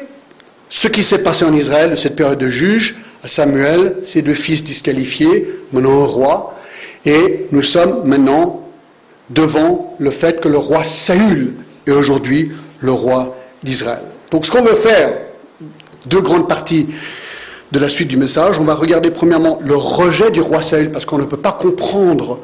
ce 0.67 0.87
qui 0.87 1.03
s'est 1.03 1.21
passé 1.21 1.45
en 1.45 1.53
Israël 1.53 1.91
de 1.91 1.95
cette 1.95 2.15
période 2.15 2.39
de 2.39 2.49
juge, 2.49 2.95
à 3.23 3.27
Samuel, 3.27 3.97
ses 4.05 4.23
deux 4.23 4.33
fils 4.33 4.63
disqualifiés, 4.63 5.47
maintenant 5.71 6.01
un 6.01 6.07
roi, 6.07 6.59
et 7.05 7.45
nous 7.51 7.61
sommes 7.61 8.01
maintenant 8.05 8.67
devant 9.29 9.95
le 9.99 10.09
fait 10.09 10.41
que 10.41 10.47
le 10.47 10.57
roi 10.57 10.83
Saül 10.83 11.53
est 11.85 11.91
aujourd'hui 11.91 12.53
le 12.79 12.91
roi 12.91 13.37
d'Israël. 13.61 14.01
Donc 14.31 14.47
ce 14.47 14.51
qu'on 14.51 14.63
veut 14.63 14.73
faire, 14.73 15.13
deux 16.07 16.21
grandes 16.21 16.47
parties 16.47 16.87
de 17.71 17.79
la 17.79 17.89
suite 17.89 18.09
du 18.09 18.17
message, 18.17 18.59
on 18.59 18.65
va 18.65 18.73
regarder 18.73 19.11
premièrement 19.11 19.59
le 19.63 19.75
rejet 19.75 20.29
du 20.31 20.41
roi 20.41 20.61
Saül, 20.61 20.91
parce 20.91 21.05
qu'on 21.05 21.17
ne 21.17 21.23
peut 21.23 21.37
pas 21.37 21.53
comprendre 21.53 22.39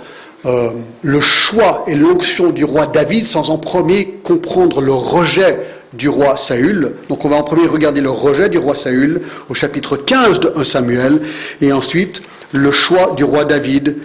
euh, 0.46 0.69
le 1.01 1.19
choix 1.19 1.84
et 1.88 1.96
l'onction 1.96 2.51
du 2.51 2.63
roi 2.63 2.86
David 2.86 3.25
sans 3.25 3.50
en 3.50 3.57
premier 3.57 4.05
comprendre 4.24 4.81
le 4.81 4.93
rejet 4.93 5.60
du 5.93 6.07
roi 6.07 6.38
Saül. 6.38 6.93
Donc 7.10 7.25
on 7.25 7.29
va 7.29 7.36
en 7.38 7.43
premier 7.43 7.67
regarder 7.67 8.00
le 8.01 8.10
rejet 8.10 8.48
du 8.48 8.57
roi 8.57 8.75
Saül 8.75 9.22
au 9.50 9.53
chapitre 9.53 9.98
15 9.98 10.39
de 10.39 10.53
1 10.55 10.63
Samuel 10.63 11.22
et 11.62 11.74
ensuite 11.74 12.22
le 12.53 12.72
choix 12.72 13.13
du 13.17 13.24
roi 13.25 13.43
David 13.43 13.98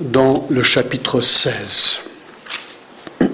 dans 0.00 0.46
le 0.48 0.62
chapitre 0.62 1.20
16. 1.20 2.00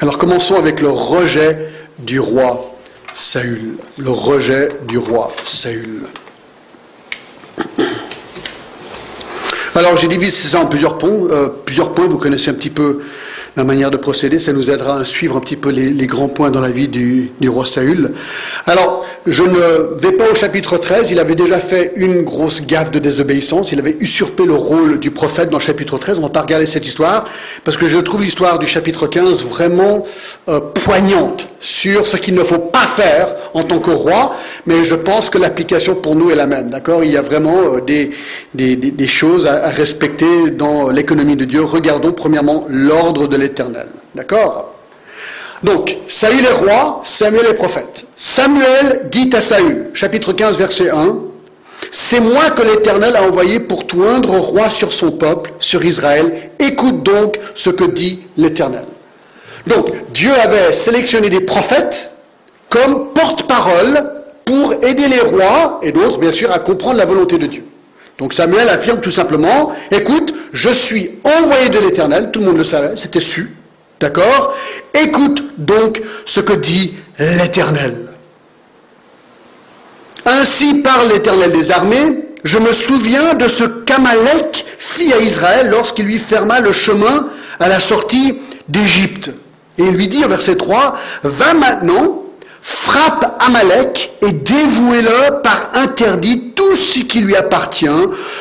Alors 0.00 0.18
commençons 0.18 0.56
avec 0.56 0.80
le 0.80 0.90
rejet 0.90 1.70
du 1.98 2.20
roi 2.20 2.75
Saül. 3.18 3.78
Le 3.96 4.10
rejet 4.10 4.68
du 4.86 4.98
roi 4.98 5.32
Saül. 5.46 6.02
Alors 9.74 9.96
j'ai 9.96 10.06
divisé 10.06 10.30
ça 10.30 10.60
en 10.60 10.66
plusieurs 10.66 10.98
points. 10.98 11.08
Euh, 11.30 11.48
plusieurs 11.64 11.94
points, 11.94 12.06
vous 12.06 12.18
connaissez 12.18 12.50
un 12.50 12.54
petit 12.54 12.68
peu 12.68 13.00
la 13.56 13.64
manière 13.64 13.90
de 13.90 13.96
procéder, 13.96 14.38
ça 14.38 14.52
nous 14.52 14.70
aidera 14.70 14.98
à 15.00 15.04
suivre 15.06 15.36
un 15.36 15.40
petit 15.40 15.56
peu 15.56 15.70
les, 15.70 16.06
grands 16.06 16.28
points 16.28 16.50
dans 16.50 16.60
la 16.60 16.70
vie 16.70 16.88
du, 16.88 17.30
roi 17.48 17.64
Saül. 17.64 18.12
Alors, 18.66 19.06
je 19.26 19.42
ne 19.42 19.98
vais 20.00 20.12
pas 20.12 20.30
au 20.30 20.34
chapitre 20.34 20.76
13, 20.76 21.10
il 21.10 21.18
avait 21.18 21.34
déjà 21.34 21.58
fait 21.58 21.92
une 21.96 22.22
grosse 22.22 22.66
gaffe 22.66 22.90
de 22.90 22.98
désobéissance, 22.98 23.72
il 23.72 23.78
avait 23.78 23.96
usurpé 23.98 24.44
le 24.44 24.54
rôle 24.54 25.00
du 25.00 25.10
prophète 25.10 25.48
dans 25.48 25.58
le 25.58 25.62
chapitre 25.62 25.96
13, 25.96 26.18
on 26.18 26.22
ne 26.22 26.26
va 26.26 26.32
pas 26.32 26.42
regarder 26.42 26.66
cette 26.66 26.86
histoire, 26.86 27.24
parce 27.64 27.78
que 27.78 27.88
je 27.88 27.98
trouve 27.98 28.20
l'histoire 28.20 28.58
du 28.58 28.66
chapitre 28.66 29.06
15 29.06 29.44
vraiment 29.46 30.04
euh, 30.48 30.60
poignante 30.60 31.48
sur 31.58 32.06
ce 32.06 32.18
qu'il 32.18 32.34
ne 32.34 32.44
faut 32.44 32.58
pas 32.58 32.86
faire 32.86 33.34
en 33.54 33.62
tant 33.62 33.78
que 33.78 33.90
roi, 33.90 34.36
mais 34.66 34.82
je 34.82 34.94
pense 34.94 35.30
que 35.30 35.38
l'application 35.38 35.94
pour 35.94 36.14
nous 36.16 36.30
est 36.30 36.34
la 36.34 36.46
même, 36.46 36.70
d'accord? 36.70 37.04
Il 37.04 37.12
y 37.12 37.16
a 37.16 37.22
vraiment 37.22 37.76
euh, 37.76 37.80
des, 37.80 39.06
choses 39.06 39.46
à, 39.46 39.66
à 39.66 39.68
respecter 39.70 40.50
dans 40.50 40.90
l'économie 40.90 41.36
de 41.36 41.44
Dieu. 41.44 41.62
Regardons 41.62 42.12
premièrement 42.12 42.66
l'ordre 42.68 43.26
de 43.26 43.36
éternel. 43.46 43.86
D'accord? 44.14 44.74
Donc, 45.62 45.96
Saül 46.08 46.44
est 46.44 46.52
roi, 46.52 47.00
Samuel 47.04 47.46
est 47.46 47.54
prophète. 47.54 48.04
Samuel 48.16 49.08
dit 49.10 49.30
à 49.32 49.40
Saül, 49.40 49.90
chapitre 49.94 50.32
15, 50.32 50.58
verset 50.58 50.90
1, 50.90 51.18
C'est 51.92 52.20
moi 52.20 52.50
que 52.50 52.62
l'Éternel 52.62 53.16
a 53.16 53.22
envoyé 53.22 53.60
pour 53.60 53.86
toindre 53.86 54.36
roi 54.38 54.70
sur 54.70 54.92
son 54.92 55.12
peuple, 55.12 55.52
sur 55.58 55.84
Israël. 55.84 56.50
Écoute 56.58 57.02
donc 57.02 57.38
ce 57.54 57.70
que 57.70 57.84
dit 57.84 58.20
l'Éternel. 58.36 58.84
Donc, 59.66 59.88
Dieu 60.12 60.32
avait 60.42 60.72
sélectionné 60.72 61.28
des 61.30 61.40
prophètes 61.40 62.12
comme 62.68 63.08
porte-parole 63.14 64.15
pour 64.46 64.72
aider 64.84 65.08
les 65.08 65.20
rois 65.20 65.80
et 65.82 65.92
d'autres, 65.92 66.18
bien 66.18 66.30
sûr, 66.30 66.50
à 66.52 66.60
comprendre 66.60 66.96
la 66.96 67.04
volonté 67.04 67.36
de 67.36 67.46
Dieu. 67.46 67.64
Donc 68.16 68.32
Samuel 68.32 68.68
affirme 68.70 69.00
tout 69.00 69.10
simplement, 69.10 69.72
écoute, 69.90 70.32
je 70.52 70.70
suis 70.70 71.10
envoyé 71.24 71.68
de 71.68 71.80
l'Éternel, 71.80 72.30
tout 72.32 72.40
le 72.40 72.46
monde 72.46 72.56
le 72.56 72.64
savait, 72.64 72.96
c'était 72.96 73.20
su, 73.20 73.54
d'accord? 74.00 74.54
Écoute 74.94 75.42
donc 75.58 76.00
ce 76.24 76.40
que 76.40 76.54
dit 76.54 76.94
l'Éternel. 77.18 78.06
Ainsi 80.24 80.74
parle 80.76 81.08
l'Éternel 81.08 81.52
des 81.52 81.70
armées, 81.70 82.24
je 82.44 82.58
me 82.58 82.72
souviens 82.72 83.34
de 83.34 83.48
ce 83.48 83.64
qu'Amalek 83.64 84.64
fit 84.78 85.12
à 85.12 85.18
Israël 85.18 85.68
lorsqu'il 85.70 86.06
lui 86.06 86.18
ferma 86.18 86.60
le 86.60 86.72
chemin 86.72 87.28
à 87.58 87.68
la 87.68 87.80
sortie 87.80 88.40
d'Égypte. 88.68 89.30
Et 89.76 89.82
il 89.82 89.90
lui 89.90 90.06
dit 90.06 90.24
au 90.24 90.28
verset 90.28 90.56
3, 90.56 90.96
va 91.24 91.54
maintenant, 91.54 92.22
frappe 92.66 93.36
Amalek 93.38 94.10
et 94.22 94.32
dévouez-le 94.32 95.40
par 95.42 95.70
interdit 95.74 96.52
tout 96.56 96.74
ce 96.74 96.98
qui 97.04 97.20
lui 97.20 97.36
appartient. 97.36 97.86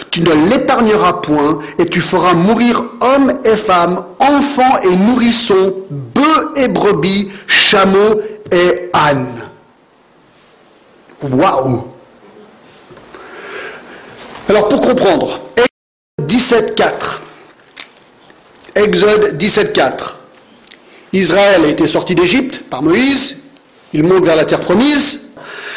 Tu 0.09 0.21
ne 0.21 0.33
l'épargneras 0.49 1.13
point 1.13 1.59
et 1.77 1.85
tu 1.85 2.01
feras 2.01 2.33
mourir 2.33 2.83
hommes 3.01 3.39
et 3.43 3.55
femmes, 3.55 4.03
enfants 4.19 4.79
et 4.83 4.95
nourrissons, 4.95 5.75
bœufs 5.91 6.53
et 6.55 6.67
brebis, 6.67 7.31
chameaux 7.45 8.19
et 8.51 8.89
ânes. 8.95 9.43
Waouh 11.21 11.83
Alors 14.49 14.67
pour 14.67 14.81
comprendre, 14.81 15.39
Exode 15.55 16.27
17.4. 16.27 16.83
Exode 18.73 19.37
17.4. 19.37 19.91
Israël 21.13 21.65
a 21.65 21.67
été 21.67 21.85
sorti 21.85 22.15
d'Égypte 22.15 22.63
par 22.71 22.81
Moïse, 22.81 23.44
ils 23.95 24.03
montent 24.03 24.25
vers 24.25 24.35
la 24.35 24.45
terre 24.45 24.59
promise. 24.59 25.31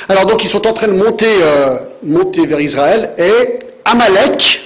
Alors 0.08 0.26
donc 0.26 0.44
ils 0.44 0.48
sont 0.48 0.66
en 0.66 0.72
train 0.72 0.88
de 0.88 0.92
monter, 0.92 1.30
euh, 1.40 1.76
monter 2.02 2.46
vers 2.46 2.60
Israël 2.60 3.10
et 3.18 3.60
Amalek, 3.84 4.60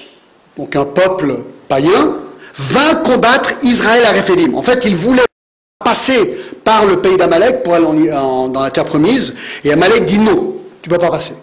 donc 0.56 0.75
un 0.75 0.85
peuple 0.85 1.37
païen, 1.68 2.16
vint 2.56 2.94
combattre 3.04 3.52
Israël 3.62 4.04
à 4.06 4.12
Réphédim. 4.12 4.54
En 4.54 4.62
fait, 4.62 4.85
ils 4.85 4.97
voulaient 4.97 5.23
passer 5.85 6.38
par 6.64 6.87
le 6.87 7.00
pays 7.00 7.16
d'Amalek 7.16 7.62
pour 7.62 7.75
aller 7.75 8.09
dans 8.09 8.62
la 8.62 8.71
terre 8.71 8.85
promise, 8.85 9.35
et 9.64 9.73
Amalek 9.73 10.04
dit 10.04 10.18
non, 10.18 10.54
tu 10.80 10.88
ne 10.88 10.94
peux 10.94 11.00
pas 11.00 11.11
passer. 11.11 11.35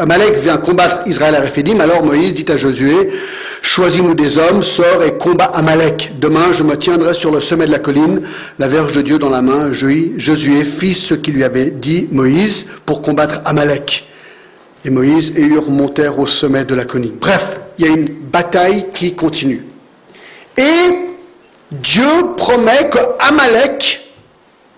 Amalek 0.00 0.38
vient 0.38 0.56
combattre 0.56 1.02
Israël 1.06 1.34
à 1.34 1.40
Réphédim, 1.40 1.78
alors 1.78 2.02
Moïse 2.02 2.32
dit 2.32 2.50
à 2.50 2.56
Josué, 2.56 3.10
choisis-nous 3.60 4.14
des 4.14 4.38
hommes, 4.38 4.62
sors 4.62 5.04
et 5.04 5.12
combat 5.18 5.44
Amalek. 5.44 6.12
Demain, 6.18 6.54
je 6.54 6.62
me 6.62 6.74
tiendrai 6.74 7.12
sur 7.12 7.30
le 7.30 7.42
sommet 7.42 7.66
de 7.66 7.70
la 7.70 7.80
colline, 7.80 8.22
la 8.58 8.66
verge 8.66 8.92
de 8.92 9.02
Dieu 9.02 9.18
dans 9.18 9.28
la 9.28 9.42
main. 9.42 9.74
Josué 9.74 10.64
fit 10.64 10.94
ce 10.94 11.12
qu'il 11.12 11.34
lui 11.34 11.44
avait 11.44 11.66
dit 11.66 12.08
Moïse 12.12 12.68
pour 12.86 13.02
combattre 13.02 13.42
Amalek. 13.44 14.06
Et 14.86 14.90
Moïse 14.90 15.34
et 15.36 15.42
Hur 15.42 15.68
montèrent 15.68 16.18
au 16.18 16.26
sommet 16.26 16.64
de 16.64 16.74
la 16.74 16.86
colline. 16.86 17.18
Bref, 17.20 17.60
il 17.78 17.84
y 17.84 17.88
a 17.90 17.92
une 17.92 18.08
bataille 18.08 18.86
qui 18.94 19.14
continue. 19.14 19.66
Et 20.56 20.62
Dieu 21.70 22.08
promet 22.38 22.88
que 22.88 23.00
Amalek 23.18 24.00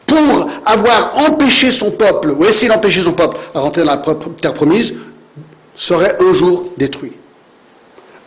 pour 0.05 0.51
avoir 0.67 1.15
empêché 1.31 1.71
son 1.71 1.93
peuple, 1.93 2.35
ou 2.39 2.45
essayer 2.45 2.69
d'empêcher 2.69 3.01
son 3.01 3.13
peuple 3.13 3.37
à 3.55 3.61
rentrer 3.61 3.83
dans 3.85 3.93
la 3.93 4.03
terre 4.41 4.53
promise, 4.53 4.95
serait 5.83 6.17
un 6.21 6.33
jour 6.33 6.73
détruit. 6.77 7.13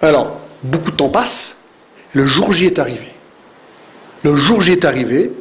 Alors, 0.02 0.40
beaucoup 0.62 0.92
de 0.92 0.98
temps 0.98 1.08
passe, 1.08 1.60
le 2.12 2.28
jour 2.28 2.52
J 2.52 2.66
est 2.66 2.80
arrivé. 2.80 3.08
Le 4.24 4.36
jour 4.36 4.62
J 4.62 4.74
est 4.74 4.84
arrivé, 4.84 5.32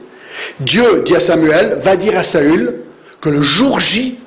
Dieu 0.61 1.03
dit 1.05 1.17
à 1.17 1.21
Samuel, 1.21 1.77
va 1.83 1.97
dire 1.97 2.17
à 2.17 2.23
Saül 2.23 2.77
que 3.21 3.31
le 3.31 3.43
jour 3.43 3.81
J, 3.81 4.21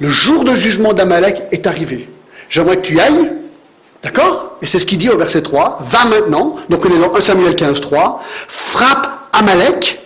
le 0.00 0.08
jour 0.08 0.44
de 0.44 0.54
jugement 0.54 0.94
d'Amalek 0.94 1.42
est 1.52 1.66
arrivé. 1.66 2.08
J'aimerais 2.48 2.78
que 2.78 2.86
tu 2.86 2.98
ailles, 2.98 3.32
d'accord? 4.02 4.56
Et 4.62 4.66
c'est 4.66 4.78
ce 4.78 4.86
qu'il 4.86 4.98
dit 4.98 5.10
au 5.10 5.18
verset 5.18 5.42
3, 5.42 5.80
va 5.82 6.04
maintenant, 6.06 6.56
donc 6.70 6.82
on 6.86 6.88
est 6.88 6.98
dans 6.98 7.14
1 7.14 7.20
Samuel 7.20 7.56
15, 7.56 7.78
3, 7.82 8.22
frappe 8.48 9.28
Amalek 9.34 10.00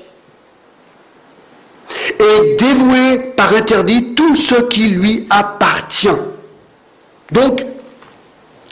et 2.18 2.56
dévouer 2.56 3.18
par 3.36 3.52
interdit 3.54 4.14
tout 4.14 4.34
ce 4.34 4.56
qui 4.62 4.88
lui 4.88 5.28
appartient. 5.30 6.08
Donc, 7.32 7.64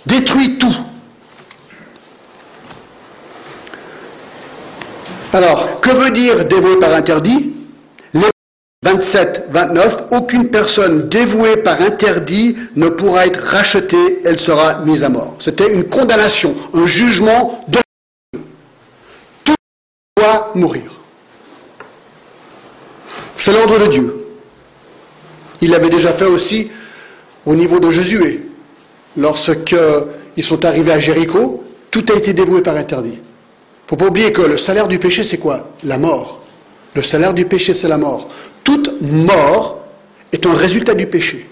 détruit 0.06 0.58
tout. 0.58 0.74
Alors, 5.32 5.80
que 5.80 5.90
veut 5.90 6.10
dire 6.12 6.46
dévouer 6.46 6.78
par 6.78 6.94
interdit? 6.94 7.52
Les 8.14 8.30
27, 8.82 9.48
29, 9.50 10.04
aucune 10.12 10.48
personne 10.48 11.08
dévouée 11.08 11.58
par 11.58 11.80
interdit 11.82 12.56
ne 12.74 12.88
pourra 12.88 13.26
être 13.26 13.42
rachetée, 13.42 14.22
elle 14.24 14.38
sera 14.38 14.76
mise 14.76 15.04
à 15.04 15.10
mort. 15.10 15.34
C'était 15.38 15.72
une 15.72 15.84
condamnation, 15.84 16.54
un 16.72 16.86
jugement 16.86 17.62
de 17.68 17.78
Tout 19.44 19.54
doit 20.16 20.52
mourir. 20.54 20.90
C'est 23.36 23.52
l'ordre 23.52 23.78
de 23.78 23.86
Dieu. 23.88 24.26
Il 25.60 25.70
l'avait 25.70 25.90
déjà 25.90 26.12
fait 26.12 26.24
aussi 26.24 26.70
au 27.46 27.54
niveau 27.54 27.78
de 27.80 27.90
Josué. 27.90 28.42
Lorsqu'ils 29.16 30.42
sont 30.42 30.64
arrivés 30.64 30.92
à 30.92 31.00
Jéricho, 31.00 31.64
tout 31.90 32.04
a 32.12 32.16
été 32.16 32.34
dévoué 32.34 32.60
par 32.60 32.76
interdit. 32.76 33.14
Il 33.14 33.14
ne 33.14 33.88
faut 33.88 33.96
pas 33.96 34.06
oublier 34.06 34.32
que 34.32 34.42
le 34.42 34.56
salaire 34.56 34.88
du 34.88 34.98
péché, 34.98 35.22
c'est 35.22 35.38
quoi? 35.38 35.70
La 35.84 35.96
mort. 35.96 36.40
Le 36.94 37.02
salaire 37.02 37.32
du 37.32 37.46
péché, 37.46 37.72
c'est 37.72 37.88
la 37.88 37.98
mort. 37.98 38.28
Toute 38.64 39.00
mort 39.00 39.78
est 40.32 40.44
un 40.44 40.54
résultat 40.54 40.94
du 40.94 41.06
péché. 41.06 41.48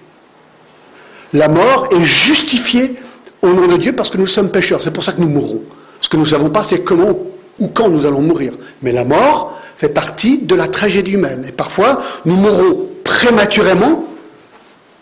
La 1.33 1.48
mort 1.48 1.88
est 1.92 2.02
justifiée 2.02 2.94
au 3.40 3.48
nom 3.48 3.66
de 3.66 3.76
Dieu 3.76 3.92
parce 3.92 4.11
que 4.11 4.18
nous 4.18 4.26
sommes 4.26 4.50
pécheurs. 4.50 4.83
C'est 4.83 4.90
pour 4.90 5.04
ça 5.04 5.12
que 5.12 5.20
nous 5.20 5.28
mourrons. 5.28 5.62
Ce 6.00 6.09
que 6.09 6.16
nous 6.16 6.24
ne 6.24 6.28
savons 6.28 6.50
pas, 6.50 6.64
c'est 6.64 6.80
comment 6.80 7.16
ou 7.61 7.68
quand 7.68 7.88
nous 7.88 8.04
allons 8.04 8.20
mourir. 8.20 8.52
Mais 8.83 8.92
la 8.92 9.04
mort 9.04 9.59
fait 9.76 9.88
partie 9.88 10.38
de 10.38 10.54
la 10.54 10.66
tragédie 10.66 11.12
humaine. 11.12 11.44
Et 11.48 11.52
parfois, 11.52 12.02
nous 12.24 12.35
mourrons 12.35 12.87
prématurément, 13.04 14.04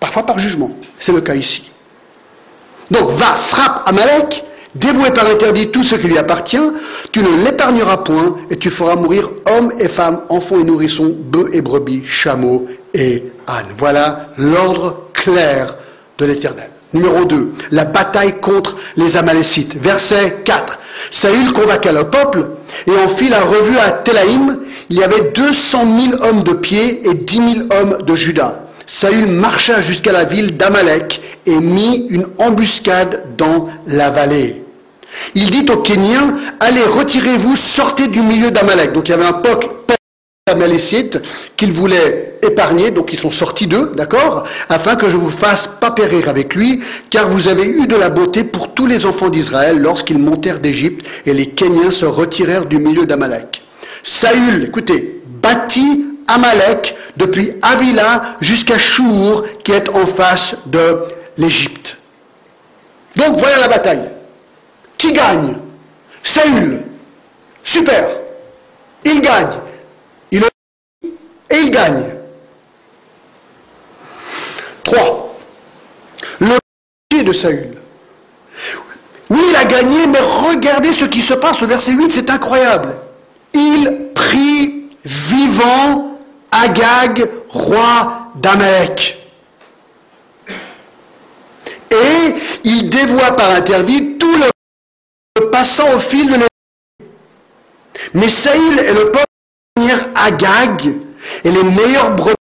parfois 0.02 0.26
par 0.26 0.40
jugement. 0.40 0.72
C'est 0.98 1.12
le 1.12 1.20
cas 1.20 1.36
ici. 1.36 1.70
Donc, 2.90 3.10
va, 3.10 3.36
frappe 3.36 3.84
Amalek, 3.86 4.42
dévoué 4.74 5.12
par 5.12 5.28
interdit 5.28 5.68
tout 5.68 5.84
ce 5.84 5.94
qui 5.94 6.08
lui 6.08 6.18
appartient, 6.18 6.72
tu 7.12 7.20
ne 7.22 7.44
l'épargneras 7.44 7.98
point, 7.98 8.36
et 8.50 8.56
tu 8.56 8.68
feras 8.68 8.96
mourir 8.96 9.30
hommes 9.46 9.72
et 9.78 9.86
femmes, 9.86 10.22
enfants 10.28 10.58
et 10.58 10.64
nourrissons, 10.64 11.14
bœufs 11.16 11.50
et 11.52 11.62
brebis, 11.62 12.02
chameaux 12.04 12.66
et 12.92 13.22
ânes. 13.46 13.72
Voilà 13.78 14.30
l'ordre 14.38 15.02
clair 15.12 15.76
de 16.18 16.24
l'Éternel. 16.24 16.70
Numéro 16.92 17.24
2, 17.24 17.52
la 17.70 17.84
bataille 17.84 18.40
contre 18.40 18.76
les 18.96 19.16
Amalécites. 19.16 19.76
Verset 19.80 20.38
4. 20.44 20.80
Saül 21.12 21.52
convaincua 21.52 21.92
le 21.92 22.10
peuple 22.10 22.48
et 22.88 23.04
en 23.04 23.06
fit 23.06 23.28
la 23.28 23.40
revue 23.40 23.78
à 23.78 23.92
Telaïm. 23.92 24.58
Il 24.90 24.98
y 24.98 25.04
avait 25.04 25.30
200 25.32 25.78
000 26.10 26.24
hommes 26.24 26.42
de 26.42 26.54
pied 26.54 27.08
et 27.08 27.14
10 27.14 27.36
000 27.36 27.66
hommes 27.70 28.02
de 28.02 28.14
Juda. 28.16 28.62
Saül 28.92 29.26
marcha 29.26 29.80
jusqu'à 29.80 30.12
la 30.12 30.24
ville 30.24 30.58
d'Amalek 30.58 31.22
et 31.46 31.58
mit 31.58 32.08
une 32.10 32.26
embuscade 32.36 33.22
dans 33.38 33.70
la 33.86 34.10
vallée. 34.10 34.62
Il 35.34 35.50
dit 35.50 35.64
aux 35.72 35.78
Kéniens, 35.78 36.34
allez, 36.60 36.82
retirez-vous, 36.82 37.56
sortez 37.56 38.08
du 38.08 38.20
milieu 38.20 38.50
d'Amalek. 38.50 38.92
Donc 38.92 39.08
il 39.08 39.12
y 39.12 39.14
avait 39.14 39.24
un 39.24 39.32
peuple 39.32 39.68
Amalécites 40.46 41.20
qu'il 41.56 41.72
voulait 41.72 42.38
épargner, 42.42 42.90
donc 42.90 43.14
ils 43.14 43.18
sont 43.18 43.30
sortis 43.30 43.66
d'eux, 43.66 43.92
d'accord 43.96 44.46
Afin 44.68 44.94
que 44.94 45.08
je 45.08 45.16
vous 45.16 45.30
fasse 45.30 45.66
pas 45.80 45.92
périr 45.92 46.28
avec 46.28 46.54
lui, 46.54 46.82
car 47.08 47.30
vous 47.30 47.48
avez 47.48 47.64
eu 47.64 47.86
de 47.86 47.96
la 47.96 48.10
beauté 48.10 48.44
pour 48.44 48.74
tous 48.74 48.86
les 48.86 49.06
enfants 49.06 49.30
d'Israël 49.30 49.78
lorsqu'ils 49.78 50.18
montèrent 50.18 50.60
d'Égypte 50.60 51.06
et 51.24 51.32
les 51.32 51.46
Kéniens 51.46 51.92
se 51.92 52.04
retirèrent 52.04 52.66
du 52.66 52.78
milieu 52.78 53.06
d'Amalek. 53.06 53.62
Saül, 54.02 54.64
écoutez, 54.64 55.22
bâtit 55.42 56.04
Amalek 56.28 56.94
depuis 57.16 57.54
Avila 57.62 58.36
jusqu'à 58.40 58.78
Chour, 58.78 59.44
qui 59.64 59.72
est 59.72 59.88
en 59.90 60.06
face 60.06 60.56
de 60.66 61.04
l'Égypte. 61.38 61.96
Donc 63.16 63.38
voilà 63.38 63.58
la 63.58 63.68
bataille. 63.68 64.08
Qui 64.96 65.12
gagne? 65.12 65.56
Saül. 66.22 66.82
Super. 67.64 68.08
Il 69.04 69.20
gagne 69.20 69.48
et 71.52 71.56
il 71.60 71.70
gagne. 71.70 72.14
3. 74.84 75.36
Le 76.40 76.58
péché 77.08 77.24
de 77.24 77.32
Saül. 77.32 77.76
Oui, 79.30 79.40
il 79.48 79.56
a 79.56 79.64
gagné, 79.64 80.06
mais 80.06 80.18
regardez 80.18 80.92
ce 80.92 81.04
qui 81.04 81.22
se 81.22 81.34
passe 81.34 81.62
au 81.62 81.66
verset 81.66 81.92
8, 81.92 82.10
c'est 82.10 82.30
incroyable. 82.30 82.96
Il 83.54 84.08
prit 84.14 84.90
vivant 85.04 86.11
Agag, 86.52 87.28
roi 87.48 88.30
d'Amalek. 88.36 89.18
Et 91.90 92.34
il 92.64 92.90
dévoie 92.90 93.32
par 93.36 93.50
interdit 93.50 94.18
tout 94.18 94.34
le 94.36 95.50
passant 95.50 95.94
au 95.94 95.98
fil 95.98 96.30
de 96.30 96.36
Mais 98.14 98.28
Saül 98.28 98.78
et 98.78 98.92
le 98.92 99.10
peuple 99.10 99.24
Agag 100.14 100.94
et 101.44 101.50
les 101.50 101.62
meilleurs 101.62 102.14
brebis, 102.14 102.34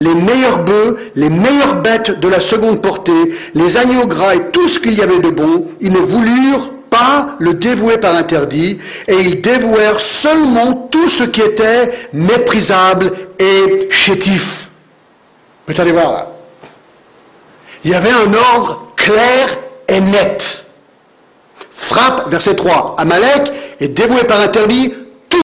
les 0.00 0.14
meilleurs 0.14 0.64
bœufs, 0.64 1.10
les 1.16 1.28
meilleures 1.28 1.82
bêtes 1.82 2.20
de 2.20 2.28
la 2.28 2.40
seconde 2.40 2.80
portée, 2.80 3.36
les 3.54 3.76
agneaux 3.76 4.06
gras 4.06 4.34
et 4.34 4.50
tout 4.52 4.68
ce 4.68 4.78
qu'il 4.78 4.94
y 4.94 5.02
avait 5.02 5.18
de 5.18 5.30
bon, 5.30 5.66
ils 5.80 5.92
ne 5.92 5.98
voulurent 5.98 6.70
pas 6.90 7.36
le 7.38 7.54
dévouer 7.54 7.98
par 7.98 8.14
interdit, 8.14 8.78
et 9.08 9.14
ils 9.14 9.40
dévouèrent 9.40 10.00
seulement 10.00 10.88
tout 10.90 11.08
ce 11.08 11.24
qui 11.24 11.42
était 11.42 11.92
méprisable 12.12 13.12
et 13.38 13.88
chétif. 13.90 14.68
Mais 15.68 15.80
allez 15.80 15.92
voir. 15.92 16.26
Il 17.84 17.90
y 17.90 17.94
avait 17.94 18.10
un 18.10 18.32
ordre 18.34 18.92
clair 18.96 19.48
est 19.86 20.00
net. 20.00 20.64
Frappe, 21.70 22.30
verset 22.30 22.56
3. 22.56 22.96
Amalek 22.98 23.52
est 23.80 23.88
dévoué 23.88 24.24
par 24.24 24.40
interdit 24.40 24.92
tout. 25.28 25.40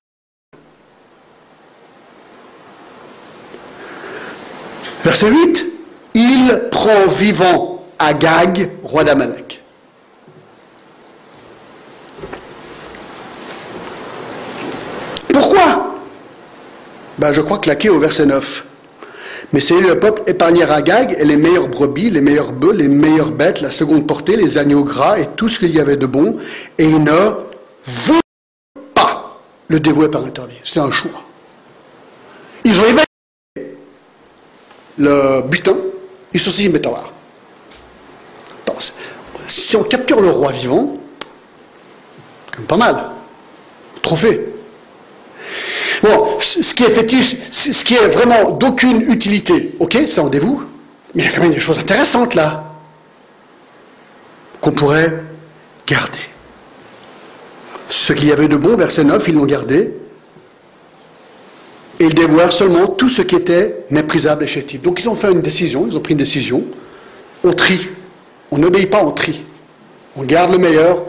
Verset 5.04 5.28
8. 5.28 5.66
Il 6.14 6.68
prend 6.70 7.06
vivant 7.06 7.84
Agag, 7.98 8.70
roi 8.82 9.04
d'Amalek. 9.04 9.62
Pourquoi 15.32 15.94
ben, 17.22 17.32
Je 17.32 17.40
crois 17.40 17.58
claquer 17.58 17.88
au 17.88 18.00
verset 18.00 18.26
9. 18.26 18.64
Mais 19.52 19.60
c'est 19.60 19.80
le 19.80 20.00
peuple 20.00 20.22
épargnera 20.26 20.74
Agag 20.74 21.14
et 21.16 21.24
les 21.24 21.36
meilleures 21.36 21.68
brebis, 21.68 22.10
les 22.10 22.20
meilleurs 22.20 22.50
bœufs, 22.50 22.72
les 22.72 22.88
meilleures 22.88 23.30
bêtes, 23.30 23.60
la 23.60 23.70
seconde 23.70 24.08
portée, 24.08 24.34
les 24.34 24.58
agneaux 24.58 24.82
gras 24.82 25.18
et 25.20 25.28
tout 25.36 25.48
ce 25.48 25.60
qu'il 25.60 25.72
y 25.72 25.78
avait 25.78 25.96
de 25.96 26.06
bon, 26.06 26.38
et 26.78 26.84
il 26.84 26.98
ne 26.98 27.30
voulait 27.84 28.20
pas 28.92 29.38
le 29.68 29.78
dévouer 29.78 30.08
par 30.08 30.24
interdit. 30.24 30.56
C'était 30.64 30.80
un 30.80 30.90
choix. 30.90 31.22
Ils 32.64 32.80
ont 32.80 32.84
évacué 32.84 33.76
le 34.98 35.42
butin, 35.42 35.76
ils 36.32 36.40
se 36.40 36.50
sont 36.50 36.62
dit, 36.62 36.68
mais 36.70 36.80
si 39.46 39.76
on 39.76 39.84
capture 39.84 40.20
le 40.20 40.30
roi 40.30 40.50
vivant, 40.50 40.96
comme 42.56 42.64
pas 42.64 42.76
mal, 42.76 42.96
trophée. 44.02 44.51
Bon, 46.02 46.40
ce 46.40 46.74
qui 46.74 46.82
est 46.84 46.90
fétiche, 46.90 47.36
ce 47.50 47.84
qui 47.84 47.94
est 47.94 48.08
vraiment 48.08 48.50
d'aucune 48.50 49.02
utilité, 49.12 49.72
ok, 49.78 49.98
ça 50.08 50.24
on 50.24 50.28
dévoue, 50.28 50.62
mais 51.14 51.22
il 51.22 51.26
y 51.26 51.28
a 51.28 51.32
quand 51.32 51.42
même 51.42 51.54
des 51.54 51.60
choses 51.60 51.78
intéressantes 51.78 52.34
là, 52.34 52.72
qu'on 54.60 54.72
pourrait 54.72 55.22
garder. 55.86 56.18
Ce 57.88 58.12
qu'il 58.12 58.28
y 58.28 58.32
avait 58.32 58.48
de 58.48 58.56
bon, 58.56 58.76
verset 58.76 59.04
9, 59.04 59.28
ils 59.28 59.34
l'ont 59.34 59.44
gardé, 59.44 59.92
et 62.00 62.04
ils 62.04 62.14
dévouèrent 62.14 62.52
seulement 62.52 62.86
tout 62.88 63.08
ce 63.08 63.22
qui 63.22 63.36
était 63.36 63.84
méprisable 63.90 64.44
et 64.44 64.46
chétif. 64.46 64.82
Donc 64.82 65.00
ils 65.00 65.08
ont 65.08 65.14
fait 65.14 65.30
une 65.30 65.42
décision, 65.42 65.86
ils 65.88 65.96
ont 65.96 66.00
pris 66.00 66.12
une 66.12 66.18
décision, 66.18 66.64
on 67.44 67.52
trie, 67.52 67.88
on 68.50 68.58
n'obéit 68.58 68.90
pas, 68.90 69.04
on 69.04 69.12
trie. 69.12 69.42
On 70.16 70.24
garde 70.24 70.52
le 70.52 70.58
meilleur 70.58 71.02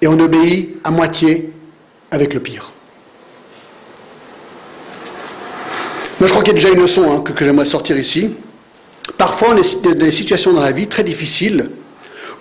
et 0.00 0.06
on 0.06 0.18
obéit 0.20 0.76
à 0.84 0.90
moitié 0.90 1.52
avec 2.10 2.34
le 2.34 2.40
pire. 2.40 2.71
Je 6.22 6.28
crois 6.28 6.42
qu'il 6.42 6.52
y 6.52 6.56
a 6.56 6.60
déjà 6.60 6.70
une 6.70 6.80
leçon 6.80 7.10
hein, 7.10 7.20
que, 7.20 7.44
j'aimerais 7.44 7.64
sortir 7.64 7.98
ici. 7.98 8.30
Parfois, 9.18 9.48
on 9.52 9.56
est 9.56 9.82
dans 9.82 9.92
des 9.94 10.12
situations 10.12 10.52
dans 10.52 10.60
la 10.60 10.70
vie 10.70 10.86
très 10.86 11.02
difficiles 11.02 11.70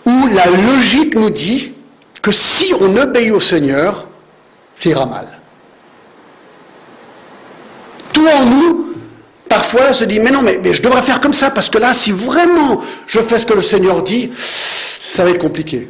où 0.05 0.27
la 0.27 0.45
logique 0.45 1.15
nous 1.15 1.29
dit 1.29 1.71
que 2.21 2.31
si 2.31 2.73
on 2.79 2.95
obéit 2.97 3.31
au 3.31 3.39
Seigneur, 3.39 4.07
ça 4.75 4.89
ira 4.89 5.05
mal. 5.05 5.27
Tout 8.13 8.27
en 8.27 8.45
nous, 8.45 8.93
parfois, 9.49 9.93
se 9.93 10.03
dit, 10.03 10.19
mais 10.19 10.31
non, 10.31 10.43
mais, 10.43 10.59
mais, 10.61 10.73
je 10.73 10.81
devrais 10.81 11.01
faire 11.01 11.19
comme 11.19 11.33
ça, 11.33 11.49
parce 11.49 11.69
que 11.69 11.79
là, 11.79 11.93
si 11.93 12.11
vraiment 12.11 12.81
je 13.07 13.19
fais 13.19 13.39
ce 13.39 13.45
que 13.45 13.53
le 13.53 13.61
Seigneur 13.63 14.03
dit, 14.03 14.29
ça 14.35 15.23
va 15.23 15.31
être 15.31 15.41
compliqué. 15.41 15.89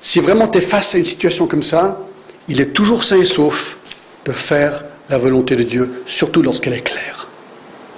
Si 0.00 0.20
vraiment 0.20 0.48
tu 0.48 0.58
es 0.58 0.62
face 0.62 0.94
à 0.94 0.98
une 0.98 1.04
situation 1.04 1.46
comme 1.46 1.62
ça, 1.62 2.00
il 2.48 2.60
est 2.60 2.72
toujours 2.72 3.04
sain 3.04 3.16
et 3.16 3.24
sauf 3.24 3.76
de 4.24 4.32
faire 4.32 4.84
la 5.10 5.18
volonté 5.18 5.56
de 5.56 5.62
Dieu, 5.62 6.02
surtout 6.06 6.42
lorsqu'elle 6.42 6.74
est 6.74 6.82
claire. 6.82 7.25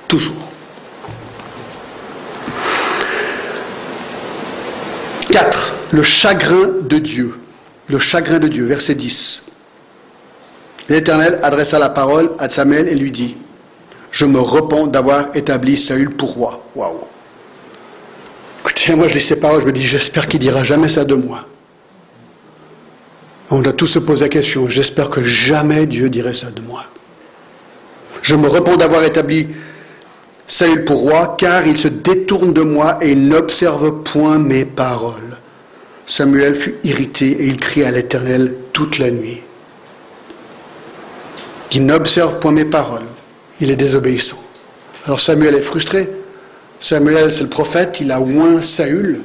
Toujours. 0.09 0.35
4. 5.31 5.75
Le 5.93 6.03
chagrin 6.03 6.69
de 6.83 6.99
Dieu. 6.99 7.39
Le 7.89 7.99
chagrin 7.99 8.39
de 8.39 8.49
Dieu, 8.49 8.65
verset 8.65 8.95
10. 8.95 9.43
L'Éternel 10.89 11.39
adressa 11.43 11.79
la 11.79 11.91
parole 11.91 12.31
à 12.39 12.49
Samuel 12.49 12.89
et 12.89 12.95
lui 12.95 13.13
dit 13.13 13.37
Je 14.11 14.25
me 14.25 14.41
repens 14.41 14.87
d'avoir 14.87 15.37
établi 15.37 15.77
Saül 15.77 16.11
pour 16.11 16.33
roi. 16.33 16.65
Waouh 16.75 17.01
Écoutez, 18.61 18.95
moi 18.95 19.09
je 19.09 19.15
lis 19.15 19.21
ces 19.21 19.39
paroles, 19.39 19.61
je 19.61 19.67
me 19.67 19.73
dis 19.73 19.87
J'espère 19.87 20.27
qu'il 20.27 20.41
dira 20.41 20.65
jamais 20.65 20.89
ça 20.89 21.05
de 21.05 21.15
moi. 21.15 21.45
On 23.51 23.63
a 23.65 23.73
tous 23.73 23.87
se 23.87 23.99
poser 23.99 24.25
la 24.25 24.29
question 24.31 24.69
J'espère 24.69 25.11
que 25.11 25.23
jamais 25.23 25.87
Dieu 25.87 26.09
dirait 26.09 26.35
ça 26.35 26.51
de 26.51 26.63
moi. 26.63 26.85
Je 28.23 28.35
me 28.35 28.49
repens 28.49 28.77
d'avoir 28.77 29.05
établi 29.05 29.49
Saül 30.49 30.85
pour 30.87 31.01
roi, 31.01 31.37
car 31.39 31.67
il 31.67 31.77
se 31.77 31.89
détourne 31.89 32.55
de 32.55 32.63
moi 32.63 32.99
et 33.03 33.11
il 33.11 33.29
n'observe 33.29 34.03
point 34.03 34.39
mes 34.39 34.65
paroles. 34.65 35.37
Samuel 36.07 36.55
fut 36.55 36.77
irrité 36.85 37.27
et 37.27 37.47
il 37.47 37.59
crie 37.59 37.85
à 37.85 37.91
l'Éternel 37.91 38.55
toute 38.73 38.99
la 38.99 39.11
nuit. 39.11 39.43
Il 41.73 41.85
n'observe 41.85 42.39
point 42.39 42.53
mes 42.53 42.65
paroles, 42.65 43.07
il 43.61 43.71
est 43.71 43.77
désobéissant. 43.77 44.43
Alors 45.05 45.21
Samuel 45.21 45.55
est 45.55 45.63
frustré. 45.63 46.09
Samuel, 46.81 47.31
c'est 47.33 47.43
le 47.43 47.51
prophète, 47.51 47.99
il 48.01 48.11
a 48.11 48.21
oint 48.21 48.63
Saül, 48.63 49.21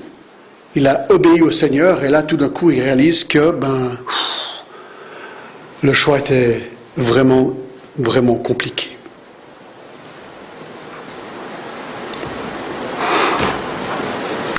il 0.76 0.88
a 0.88 1.06
obéi 1.10 1.42
au 1.42 1.52
Seigneur, 1.52 2.04
et 2.04 2.10
là, 2.10 2.24
tout 2.24 2.36
d'un 2.36 2.50
coup, 2.50 2.72
il 2.72 2.82
réalise 2.82 3.24
que 3.24 3.52
ben, 3.52 3.92
le 5.84 5.94
choix 5.94 6.18
était 6.18 6.70
vraiment, 6.98 7.54
vraiment 7.98 8.36
compliqué. 8.36 8.93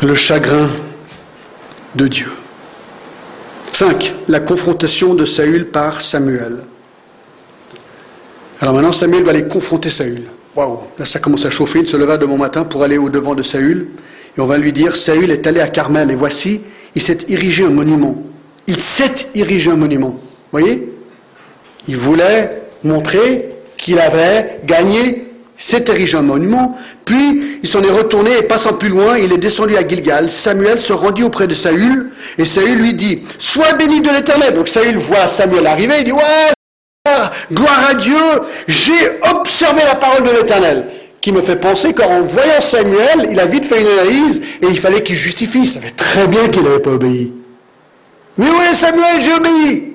Le 0.05 0.15
chagrin 0.15 0.69
de 1.95 2.09
Dieu. 2.09 2.31
5. 3.73 4.15
La 4.29 4.41
confrontation 4.41 5.15
de 5.15 5.25
Saül 5.25 5.67
par 5.67 6.01
Samuel. 6.01 6.59
Alors 8.61 8.75
maintenant, 8.75 8.93
Samuel 8.93 9.25
va 9.25 9.31
aller 9.31 9.49
confronter 9.49 9.91
Saül. 9.91 10.23
Waouh, 10.55 10.79
là 10.99 11.05
ça 11.05 11.19
commence 11.19 11.45
à 11.45 11.51
chauffer. 11.51 11.81
Il 11.81 11.89
se 11.89 11.97
leva 11.97 12.17
de 12.17 12.27
bon 12.27 12.39
matin 12.39 12.65
pour 12.65 12.83
aller 12.83 12.99
au 12.99 13.09
devant 13.09 13.35
de 13.35 13.43
Saül. 13.43 13.89
Et 14.37 14.41
on 14.41 14.47
va 14.47 14.59
lui 14.59 14.73
dire 14.73 14.97
Saül 14.97 15.31
est 15.31 15.47
allé 15.47 15.61
à 15.61 15.69
Carmel, 15.69 16.11
et 16.11 16.15
voici, 16.15 16.61
il 16.95 17.03
s'est 17.03 17.19
érigé 17.29 17.65
un 17.65 17.71
monument. 17.71 18.23
Il 18.67 18.81
s'est 18.81 19.29
érigé 19.35 19.71
un 19.71 19.77
monument. 19.77 20.19
Voyez? 20.53 20.89
Il 21.89 21.97
voulait 21.97 22.63
montrer 22.83 23.51
qu'il 23.77 23.99
avait 23.99 24.61
gagné 24.65 25.27
s'est 25.57 25.85
érigé 25.89 26.17
un 26.17 26.23
monument, 26.23 26.77
puis 27.05 27.59
il 27.63 27.69
s'en 27.69 27.83
est 27.83 27.91
retourné 27.91 28.31
et 28.39 28.43
passant 28.43 28.75
plus 28.75 28.89
loin, 28.89 29.19
il 29.19 29.33
est 29.33 29.39
descendu 29.39 29.77
à 29.77 29.87
Gilgal. 29.87 30.31
Samuel 30.31 30.81
se 30.81 30.93
rendit 30.93 31.23
auprès 31.23 31.47
de 31.47 31.55
Saül 31.55 32.11
et 32.39 32.45
Saül 32.45 32.79
lui 32.79 32.95
dit 32.95 33.23
Sois 33.39 33.73
béni 33.75 34.01
de 34.01 34.11
l'Éternel. 34.11 34.55
Donc 34.55 34.69
Saül 34.69 34.97
voit 34.97 35.29
Samuel 35.29 35.67
arriver, 35.67 35.95
il 36.01 36.05
dit 36.05 36.13
Ouais, 36.13 36.53
gloire 37.53 37.91
à 37.91 37.95
Dieu, 37.95 38.21
j'ai 38.67 38.93
observé 39.31 39.83
la 39.87 39.95
parole 39.95 40.25
de 40.25 40.31
l'Éternel. 40.31 40.87
Qui 41.21 41.33
me 41.33 41.41
fait 41.41 41.57
penser 41.57 41.95
qu'en 41.95 42.21
voyant 42.21 42.61
Samuel, 42.61 43.29
il 43.31 43.41
a 43.41 43.47
vite 43.47 43.65
fait 43.65 43.81
une 43.81 43.87
analyse 43.87 44.43
et 44.61 44.67
il 44.67 44.79
fallait 44.79 45.03
qu'il 45.03 45.17
justifie. 45.17 45.61
Il 45.61 45.67
savait 45.67 45.91
très 45.91 46.27
bien 46.27 46.49
qu'il 46.49 46.63
n'avait 46.63 46.81
pas 46.81 46.91
obéi. 46.91 47.33
Mais 48.37 48.51
oui, 48.51 48.75
Samuel, 48.75 49.21
j'ai 49.21 49.33
obéi. 49.33 49.95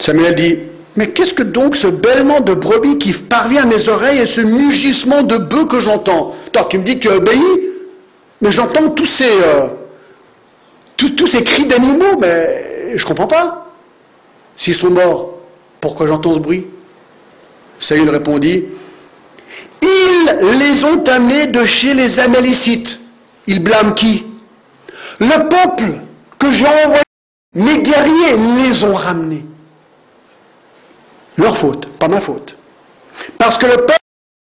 Samuel 0.00 0.34
dit 0.34 0.58
mais 0.96 1.08
qu'est-ce 1.10 1.32
que 1.32 1.42
donc 1.42 1.76
ce 1.76 1.86
bêlement 1.86 2.40
de 2.40 2.52
brebis 2.52 2.98
qui 2.98 3.12
parvient 3.12 3.62
à 3.62 3.66
mes 3.66 3.88
oreilles 3.88 4.18
et 4.18 4.26
ce 4.26 4.42
mugissement 4.42 5.22
de 5.22 5.38
bœuf 5.38 5.68
que 5.68 5.80
j'entends 5.80 6.34
Toi, 6.52 6.66
tu 6.68 6.78
me 6.78 6.84
dis 6.84 6.94
que 6.96 7.00
tu 7.00 7.08
as 7.08 7.16
obéi, 7.16 7.42
mais 8.42 8.52
j'entends 8.52 8.90
tous 8.90 9.06
ces, 9.06 9.24
euh, 9.24 9.68
tous, 10.96 11.26
ces 11.26 11.42
cris 11.42 11.64
d'animaux, 11.64 12.18
mais 12.20 12.92
je 12.94 13.02
ne 13.02 13.08
comprends 13.08 13.26
pas. 13.26 13.72
S'ils 14.56 14.74
sont 14.74 14.90
morts, 14.90 15.38
pourquoi 15.80 16.06
j'entends 16.06 16.34
ce 16.34 16.38
bruit 16.38 16.66
Saül 17.78 18.10
répondit 18.10 18.64
Ils 19.82 20.58
les 20.58 20.84
ont 20.84 21.02
amenés 21.04 21.46
de 21.46 21.64
chez 21.64 21.94
les 21.94 22.20
Amalécites. 22.20 23.00
Ils 23.46 23.62
blâment 23.62 23.94
qui 23.94 24.24
Le 25.18 25.48
peuple 25.48 26.00
que 26.38 26.52
j'ai 26.52 26.66
envoyé. 26.66 27.02
Mes 27.54 27.78
guerriers 27.78 28.36
les 28.62 28.84
ont 28.84 28.94
ramenés. 28.94 29.44
Leur 31.38 31.56
faute, 31.56 31.88
pas 31.98 32.08
ma 32.08 32.20
faute. 32.20 32.56
Parce 33.38 33.58
que 33.58 33.66
le 33.66 33.76
peuple, 33.78 33.98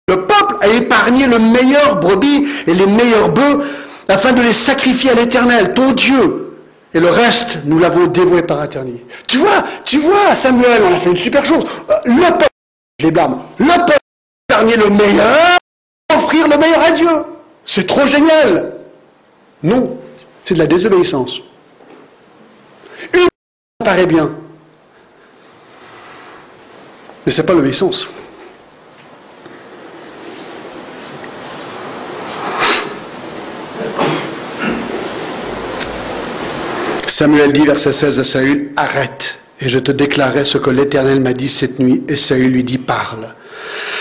le 0.09 0.27
peuple 0.27 0.57
a 0.61 0.69
épargné 0.69 1.27
le 1.27 1.39
meilleur 1.39 2.01
brebis 2.01 2.49
et 2.67 2.75
les 2.75 2.87
meilleurs 2.87 3.31
bœufs 3.31 3.65
afin 4.09 4.33
de 4.33 4.43
les 4.43 4.53
sacrifier 4.53 5.11
à 5.11 5.15
l'Éternel, 5.15 5.75
ton 5.75 5.93
Dieu. 5.93 6.57
Et 6.95 7.01
le 7.01 7.11
reste, 7.11 7.59
nous 7.65 7.79
l'avons 7.79 8.07
dévoué 8.07 8.43
par 8.43 8.65
éternité. 8.65 9.05
Tu 9.27 9.37
vois, 9.37 9.63
tu 9.85 9.99
vois, 9.99 10.35
Samuel, 10.35 10.83
on 10.83 10.95
a 10.95 10.99
fait 10.99 11.11
une 11.11 11.19
super 11.19 11.45
chose. 11.45 11.65
Euh, 11.91 11.95
le 12.07 12.39
peuple, 12.39 12.49
les 13.01 13.11
blâme, 13.11 13.39
le 13.59 13.67
peuple 13.67 13.93
a 13.93 14.55
épargné 14.55 14.77
le 14.77 14.89
meilleur, 14.91 15.59
offrir 16.15 16.49
le 16.49 16.57
meilleur 16.57 16.81
à 16.81 16.91
Dieu. 16.93 17.09
C'est 17.65 17.87
trop 17.87 18.07
génial. 18.07 18.73
Non, 19.63 19.99
c'est 20.45 20.55
de 20.55 20.61
la 20.61 20.67
désobéissance. 20.67 21.41
Une 23.13 23.29
ça 23.81 23.85
paraît 23.85 24.07
bien, 24.07 24.33
mais 27.27 27.33
ce 27.33 27.41
n'est 27.41 27.47
pas 27.47 27.55
l'obéissance. 27.55 28.09
Samuel 37.07 37.53
dit, 37.53 37.65
verset 37.65 37.93
16 37.93 38.21
à 38.21 38.25
Saül, 38.25 38.71
arrête, 38.77 39.39
et 39.61 39.69
je 39.69 39.81
te 39.81 39.91
déclarerai 39.91 40.45
ce 40.45 40.57
que 40.57 40.71
l'Éternel 40.71 41.19
m'a 41.19 41.33
dit 41.33 41.49
cette 41.49 41.81
nuit. 41.81 42.05
Et 42.09 42.17
Saül 42.17 42.53
lui 42.53 42.63
dit, 42.63 42.79
parle. 42.79 43.35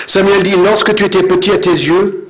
Samuel 0.05 0.43
dit, 0.43 0.55
lorsque 0.63 0.93
tu 0.93 1.03
étais 1.03 1.23
petit 1.23 1.49
à 1.49 1.57
tes 1.57 1.71
yeux, 1.71 2.27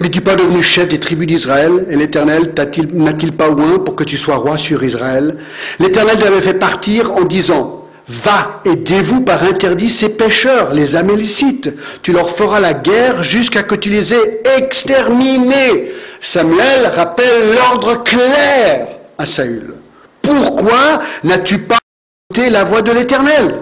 n'es-tu 0.00 0.20
pas 0.20 0.36
devenu 0.36 0.62
chef 0.62 0.86
des 0.86 1.00
tribus 1.00 1.26
d'Israël? 1.26 1.84
Et 1.90 1.96
l'Éternel 1.96 2.54
n'a-t-il 2.92 3.32
pas 3.32 3.50
oint 3.50 3.80
pour 3.80 3.96
que 3.96 4.04
tu 4.04 4.16
sois 4.16 4.36
roi 4.36 4.56
sur 4.56 4.84
Israël? 4.84 5.36
L'Éternel 5.80 6.16
t'avait 6.18 6.40
fait 6.40 6.54
partir 6.54 7.12
en 7.12 7.22
disant, 7.22 7.79
Va 8.10 8.60
et 8.64 8.74
dévoue 8.74 9.20
par 9.20 9.44
interdit 9.44 9.88
ces 9.88 10.08
pécheurs, 10.08 10.74
les 10.74 10.96
Amélicites. 10.96 11.70
Tu 12.02 12.12
leur 12.12 12.28
feras 12.28 12.58
la 12.58 12.72
guerre 12.72 13.22
jusqu'à 13.22 13.62
que 13.62 13.76
tu 13.76 13.88
les 13.88 14.12
aies 14.12 14.42
exterminés. 14.56 15.92
Samuel 16.20 16.86
rappelle 16.92 17.54
l'ordre 17.54 18.02
clair 18.02 18.88
à 19.16 19.26
Saül. 19.26 19.74
Pourquoi 20.22 21.00
n'as-tu 21.22 21.58
pas 21.58 21.78
écouté 22.32 22.50
la 22.50 22.64
voix 22.64 22.82
de 22.82 22.90
l'Éternel? 22.90 23.54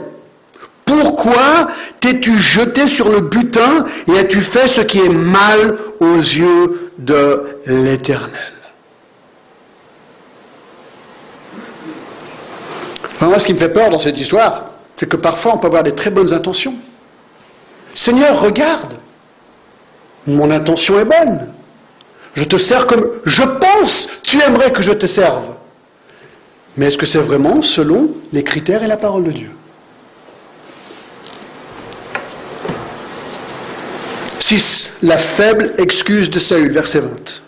Pourquoi 0.86 1.68
t'es-tu 2.00 2.40
jeté 2.40 2.88
sur 2.88 3.10
le 3.10 3.20
butin 3.20 3.84
et 4.10 4.18
as-tu 4.18 4.40
fait 4.40 4.66
ce 4.66 4.80
qui 4.80 4.98
est 5.00 5.10
mal 5.10 5.76
aux 6.00 6.16
yeux 6.16 6.90
de 6.96 7.44
l'Éternel? 7.66 8.57
Moi, 13.26 13.38
ce 13.38 13.46
qui 13.46 13.52
me 13.52 13.58
fait 13.58 13.68
peur 13.68 13.90
dans 13.90 13.98
cette 13.98 14.18
histoire, 14.18 14.70
c'est 14.96 15.08
que 15.08 15.16
parfois 15.16 15.54
on 15.54 15.58
peut 15.58 15.66
avoir 15.66 15.82
des 15.82 15.94
très 15.94 16.10
bonnes 16.10 16.32
intentions. 16.32 16.74
Seigneur, 17.94 18.40
regarde, 18.40 18.94
mon 20.26 20.50
intention 20.50 20.98
est 20.98 21.04
bonne. 21.04 21.48
Je 22.34 22.44
te 22.44 22.56
sers 22.56 22.86
comme 22.86 23.08
je 23.24 23.42
pense, 23.42 24.08
tu 24.22 24.40
aimerais 24.42 24.70
que 24.70 24.82
je 24.82 24.92
te 24.92 25.06
serve. 25.06 25.56
Mais 26.76 26.86
est-ce 26.86 26.98
que 26.98 27.06
c'est 27.06 27.18
vraiment 27.18 27.60
selon 27.62 28.10
les 28.32 28.44
critères 28.44 28.84
et 28.84 28.86
la 28.86 28.96
parole 28.96 29.24
de 29.24 29.32
Dieu? 29.32 29.50
6. 34.38 34.98
La 35.02 35.18
faible 35.18 35.74
excuse 35.78 36.30
de 36.30 36.38
Saül, 36.38 36.70
verset 36.70 37.00
20. 37.00 37.42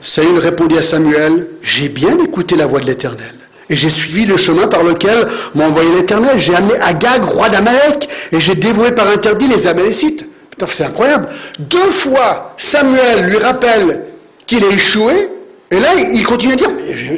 Saül 0.00 0.38
répondit 0.38 0.78
à 0.78 0.82
Samuel, 0.82 1.48
J'ai 1.60 1.88
bien 1.88 2.18
écouté 2.20 2.56
la 2.56 2.66
voix 2.66 2.80
de 2.80 2.86
l'Éternel. 2.86 3.34
Et 3.68 3.76
j'ai 3.76 3.90
suivi 3.90 4.26
le 4.26 4.36
chemin 4.36 4.68
par 4.68 4.82
lequel 4.82 5.26
m'a 5.54 5.66
envoyé 5.66 5.88
l'Éternel. 5.96 6.38
J'ai 6.38 6.54
amené 6.54 6.78
Agag, 6.80 7.24
roi 7.24 7.48
d'Amalek, 7.48 8.08
et 8.32 8.40
j'ai 8.40 8.54
dévoué 8.54 8.92
par 8.92 9.08
interdit 9.08 9.48
les 9.48 9.66
Amalécites. 9.66 10.24
Putain, 10.50 10.66
c'est 10.70 10.84
incroyable. 10.84 11.28
Deux 11.58 11.90
fois, 11.90 12.54
Samuel 12.56 13.26
lui 13.26 13.38
rappelle 13.38 14.04
qu'il 14.46 14.64
a 14.64 14.68
échoué, 14.68 15.28
et 15.70 15.80
là, 15.80 15.88
il 15.96 16.24
continue 16.24 16.52
à 16.52 16.56
dire, 16.56 16.70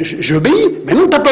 j'obéis. 0.03 0.79
Mais 0.87 0.95
non, 0.95 1.07
t'as 1.09 1.21
pas 1.21 1.31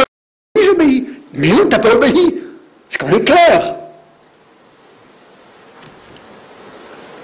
obéi, 0.55 0.67
j'obéis. 0.67 1.09
Mais 1.33 1.49
non, 1.49 1.67
t'as 1.69 1.79
pas 1.79 1.95
obéi. 1.95 2.43
C'est 2.91 2.99
quand 2.99 3.09
même 3.09 3.25
clair. 3.25 3.75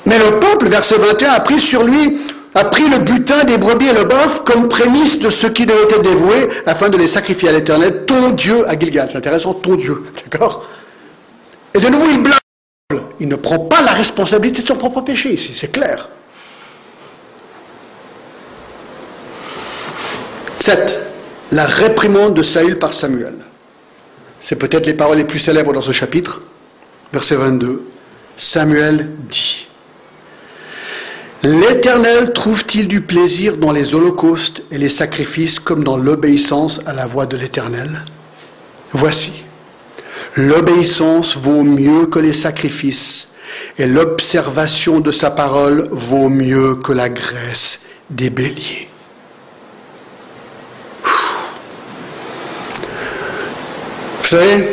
Mais 0.07 0.19
le 0.19 0.41
peuple, 0.41 0.69
verset 0.69 0.97
21, 0.97 1.33
a 1.33 1.41
pris 1.41 1.61
sur 1.61 1.85
lui 1.85 2.19
a 2.55 2.65
pris 2.65 2.89
le 2.89 2.99
butin 2.99 3.45
des 3.45 3.57
brebis 3.57 3.89
et 3.89 3.93
le 3.95 4.05
bœuf 4.05 4.43
comme 4.45 4.69
prémisse 4.69 5.19
de 5.19 5.31
ce 5.31 5.47
qui 5.47 5.65
devait 5.65 5.85
être 5.85 6.03
dévoué 6.03 6.49
afin 6.67 6.91
de 6.91 6.99
les 6.99 7.09
sacrifier 7.09 7.49
à 7.49 7.53
l'éternel, 7.53 8.05
ton 8.07 8.31
Dieu 8.31 8.69
à 8.69 8.79
Gilgal. 8.79 9.09
C'est 9.09 9.19
intéressant, 9.19 9.55
ton 9.55 9.77
Dieu. 9.77 10.03
D'accord? 10.31 10.67
Et 11.75 11.81
de 11.81 11.89
nouveau, 11.89 12.07
il 12.11 12.23
blâme. 12.23 12.39
Il 13.21 13.29
ne 13.29 13.37
prend 13.37 13.59
pas 13.59 13.81
la 13.83 13.93
responsabilité 13.93 14.63
de 14.63 14.67
son 14.67 14.77
propre 14.77 15.01
péché 15.01 15.33
ici, 15.33 15.53
c'est 15.55 15.73
clair. 15.73 16.09
7. 20.61 20.99
La 21.53 21.67
réprimande 21.67 22.35
de 22.35 22.43
Saül 22.43 22.79
par 22.79 22.93
Samuel. 22.93 23.35
C'est 24.41 24.57
peut-être 24.57 24.87
les 24.87 24.95
paroles 24.95 25.19
les 25.19 25.25
plus 25.25 25.39
célèbres 25.39 25.73
dans 25.73 25.83
ce 25.83 25.93
chapitre. 25.93 26.43
Verset 27.13 27.37
22. 27.37 27.85
Samuel 28.37 29.11
dit 29.29 29.67
L'Éternel 31.45 32.33
trouve-t-il 32.33 32.87
du 32.87 33.01
plaisir 33.01 33.57
dans 33.57 33.73
les 33.73 33.97
holocaustes 33.97 34.63
et 34.71 34.79
les 34.79 34.89
sacrifices 34.89 35.59
comme 35.59 35.83
dans 35.83 35.97
l'obéissance 35.97 36.81
à 36.87 36.93
la 36.93 37.05
voix 37.05 37.27
de 37.27 37.37
l'Éternel? 37.37 38.05
Voici, 38.93 39.33
l'obéissance 40.37 41.37
vaut 41.37 41.65
mieux 41.65 42.07
que 42.07 42.21
les 42.21 42.33
sacrifices 42.33 43.33
et 43.77 43.87
l'observation 43.87 45.01
de 45.01 45.11
sa 45.11 45.33
parole 45.33 45.89
vaut 45.91 46.29
mieux 46.29 46.77
que 46.77 46.93
la 46.93 47.09
graisse 47.09 47.87
des 48.09 48.31
béliers. 48.31 48.89
Vous 54.23 54.29
savez, 54.29 54.69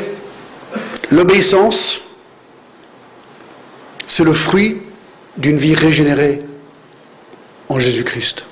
l'obéissance, 1.10 2.02
c'est 4.06 4.24
le 4.24 4.34
fruit 4.34 4.84
d'une 5.36 5.58
vie 5.58 5.74
régénérée 5.74 6.44
en 7.70 7.80
Jésus-Christ. 7.80 8.44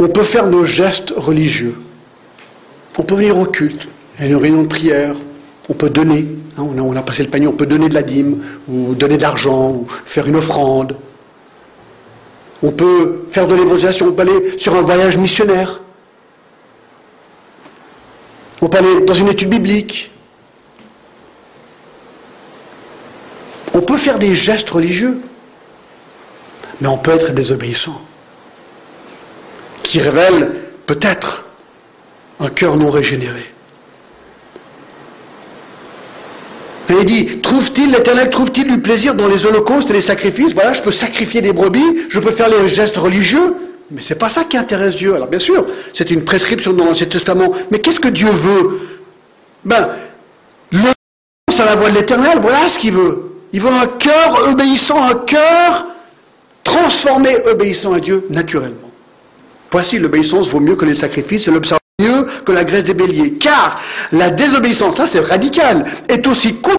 On 0.00 0.08
peut 0.08 0.24
faire 0.24 0.46
nos 0.46 0.64
gestes 0.64 1.14
religieux. 1.16 1.76
On 2.98 3.02
peut 3.02 3.14
venir 3.14 3.38
au 3.38 3.46
culte, 3.46 3.88
a 4.18 4.26
une 4.26 4.36
réunion 4.36 4.62
de 4.62 4.68
prière, 4.68 5.14
on 5.68 5.74
peut 5.74 5.90
donner, 5.90 6.26
hein, 6.58 6.62
on, 6.62 6.96
a, 6.96 7.02
passé 7.02 7.22
le 7.22 7.30
panier, 7.30 7.46
on 7.46 7.52
peut 7.52 7.66
donner 7.66 7.88
de 7.88 7.94
la 7.94 8.02
dîme, 8.02 8.42
ou 8.68 8.94
donner 8.94 9.16
de 9.16 9.22
l'argent, 9.22 9.70
ou 9.70 9.86
faire 9.88 10.26
une 10.26 10.36
offrande. 10.36 10.96
On 12.62 12.72
peut 12.72 13.24
faire 13.28 13.46
de 13.46 13.54
l'évangélisation, 13.54 14.08
on 14.08 14.12
peut 14.12 14.22
aller 14.22 14.58
sur 14.58 14.74
un 14.74 14.80
voyage 14.80 15.18
missionnaire. 15.18 15.80
On 18.62 18.68
peut 18.68 18.78
aller 18.78 19.02
dans 19.02 19.14
une 19.14 19.28
étude 19.28 19.50
biblique. 19.50 20.10
On 23.74 23.80
peut 23.80 23.98
faire 23.98 24.18
des 24.18 24.34
gestes 24.34 24.70
religieux 24.70 25.20
mais 26.80 26.88
on 26.88 26.98
peut 26.98 27.12
être 27.12 27.32
désobéissant, 27.32 28.00
qui 29.82 30.00
révèle 30.00 30.52
peut-être 30.86 31.44
un 32.40 32.48
cœur 32.48 32.76
non 32.76 32.90
régénéré. 32.90 33.52
Il 36.88 37.04
dit, 37.04 37.40
trouve-t-il, 37.40 37.90
l'Éternel 37.90 38.30
trouve-t-il 38.30 38.68
du 38.68 38.80
plaisir 38.80 39.14
dans 39.14 39.26
les 39.26 39.44
holocaustes 39.44 39.90
et 39.90 39.94
les 39.94 40.00
sacrifices? 40.00 40.54
Voilà, 40.54 40.72
je 40.72 40.82
peux 40.82 40.92
sacrifier 40.92 41.40
des 41.40 41.52
brebis, 41.52 42.06
je 42.10 42.20
peux 42.20 42.30
faire 42.30 42.48
les 42.48 42.68
gestes 42.68 42.96
religieux, 42.96 43.54
mais 43.90 44.02
ce 44.02 44.14
n'est 44.14 44.18
pas 44.18 44.28
ça 44.28 44.44
qui 44.44 44.56
intéresse 44.56 44.96
Dieu. 44.96 45.14
Alors 45.14 45.28
bien 45.28 45.40
sûr, 45.40 45.66
c'est 45.92 46.10
une 46.10 46.24
prescription 46.24 46.72
dans 46.72 46.84
l'Ancien 46.84 47.06
Testament, 47.06 47.52
mais 47.70 47.80
qu'est-ce 47.80 48.00
que 48.00 48.08
Dieu 48.08 48.30
veut? 48.30 48.80
Ben, 49.64 49.88
l'obéissance 50.70 51.60
à 51.60 51.64
la 51.64 51.74
voix 51.74 51.90
de 51.90 51.96
l'Éternel, 51.96 52.38
voilà 52.40 52.68
ce 52.68 52.78
qu'il 52.78 52.92
veut. 52.92 53.32
Il 53.52 53.60
veut 53.60 53.72
un 53.72 53.86
cœur 53.86 54.48
obéissant, 54.48 55.02
un 55.02 55.14
cœur 55.14 55.86
transformé 56.66 57.30
obéissant 57.46 57.94
à 57.94 58.00
Dieu 58.00 58.26
naturellement. 58.28 58.90
Voici 59.70 59.98
l'obéissance 59.98 60.48
vaut 60.48 60.60
mieux 60.60 60.74
que 60.74 60.84
les 60.84 60.94
sacrifices 60.94 61.48
et 61.48 61.50
l'observation 61.50 61.80
mieux 62.02 62.26
que 62.44 62.52
la 62.52 62.64
graisse 62.64 62.84
des 62.84 62.94
béliers. 62.94 63.34
Car 63.34 63.80
la 64.12 64.30
désobéissance, 64.30 64.98
là 64.98 65.06
c'est 65.06 65.20
radical, 65.20 65.84
est 66.08 66.26
aussi 66.26 66.56
contre 66.56 66.76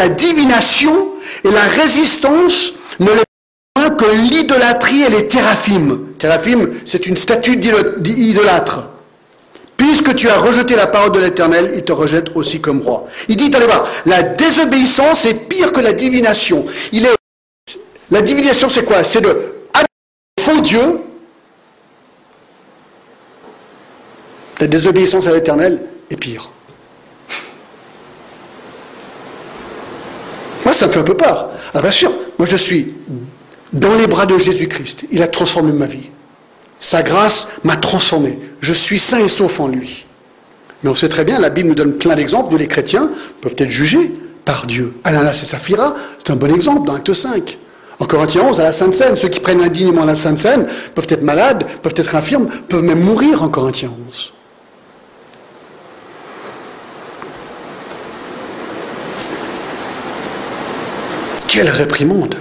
la 0.00 0.08
divination 0.08 1.08
et 1.44 1.50
la 1.50 1.62
résistance 1.62 2.72
ne 2.98 3.10
l'est 3.10 3.24
pas 3.74 3.90
que 3.90 4.10
l'idolâtrie 4.10 5.02
et 5.02 5.10
les 5.10 5.28
théraphimes. 5.28 6.14
Théraphim, 6.18 6.70
c'est 6.84 7.06
une 7.06 7.16
statue 7.16 7.56
d'idolâtre. 7.56 8.88
Puisque 9.76 10.14
tu 10.14 10.28
as 10.30 10.38
rejeté 10.38 10.74
la 10.74 10.86
parole 10.86 11.12
de 11.12 11.20
l'Éternel, 11.20 11.72
il 11.76 11.84
te 11.84 11.92
rejette 11.92 12.30
aussi 12.34 12.60
comme 12.60 12.80
roi. 12.80 13.06
Il 13.28 13.36
dit, 13.36 13.54
allez 13.54 13.66
voir, 13.66 13.86
la 14.06 14.22
désobéissance 14.22 15.26
est 15.26 15.48
pire 15.48 15.72
que 15.72 15.80
la 15.80 15.92
divination. 15.92 16.64
Il 16.92 17.04
est 17.04 17.15
la 18.10 18.22
divination, 18.22 18.68
c'est 18.68 18.84
quoi? 18.84 19.04
C'est 19.04 19.20
de 19.20 19.54
faux 20.38 20.60
Dieu. 20.60 21.00
La 24.60 24.66
désobéissance 24.66 25.26
à 25.26 25.32
l'éternel 25.32 25.82
est 26.10 26.16
pire. 26.16 26.50
Moi, 30.64 30.72
ça 30.72 30.86
me 30.86 30.92
fait 30.92 31.00
un 31.00 31.04
peu 31.04 31.16
peur. 31.16 31.50
Ah, 31.74 31.80
bien 31.80 31.90
sûr, 31.90 32.12
moi 32.38 32.46
je 32.46 32.56
suis 32.56 32.94
dans 33.72 33.94
les 33.94 34.06
bras 34.06 34.26
de 34.26 34.38
Jésus-Christ. 34.38 35.04
Il 35.12 35.22
a 35.22 35.28
transformé 35.28 35.72
ma 35.72 35.86
vie. 35.86 36.10
Sa 36.80 37.02
grâce 37.02 37.48
m'a 37.64 37.76
transformé. 37.76 38.38
Je 38.60 38.72
suis 38.72 38.98
saint 38.98 39.18
et 39.18 39.28
sauf 39.28 39.60
en 39.60 39.68
lui. 39.68 40.06
Mais 40.82 40.90
on 40.90 40.94
sait 40.94 41.08
très 41.08 41.24
bien, 41.24 41.38
la 41.38 41.50
Bible 41.50 41.68
nous 41.68 41.74
donne 41.74 41.98
plein 41.98 42.14
d'exemples 42.14 42.54
où 42.54 42.56
les 42.56 42.68
chrétiens 42.68 43.10
peuvent 43.40 43.54
être 43.58 43.70
jugés 43.70 44.12
par 44.44 44.66
Dieu. 44.66 44.94
Ananas 45.04 45.40
et 45.42 45.46
Saphira, 45.46 45.94
c'est 46.18 46.32
un 46.32 46.36
bon 46.36 46.54
exemple 46.54 46.86
dans 46.86 46.94
Acte 46.94 47.12
5. 47.12 47.58
En 47.98 48.04
Corinthiens 48.04 48.42
11, 48.42 48.60
à 48.60 48.64
la 48.64 48.72
Sainte 48.72 48.94
Seine, 48.94 49.16
ceux 49.16 49.28
qui 49.28 49.40
prennent 49.40 49.62
indignement 49.62 50.04
la 50.04 50.16
Sainte 50.16 50.38
Seine 50.38 50.66
peuvent 50.94 51.06
être 51.08 51.22
malades, 51.22 51.64
peuvent 51.82 51.94
être 51.96 52.14
infirmes, 52.14 52.46
peuvent 52.68 52.82
même 52.82 53.00
mourir 53.00 53.42
en 53.42 53.48
Corinthiens 53.48 53.90
11. 54.08 54.32
Quelle 61.48 61.70
réprimande 61.70 62.34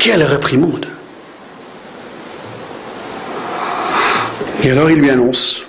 Quelle 0.00 0.24
réprimande 0.24 0.86
Et 4.64 4.72
alors 4.72 4.90
il 4.90 4.98
lui 4.98 5.08
annonce, 5.08 5.62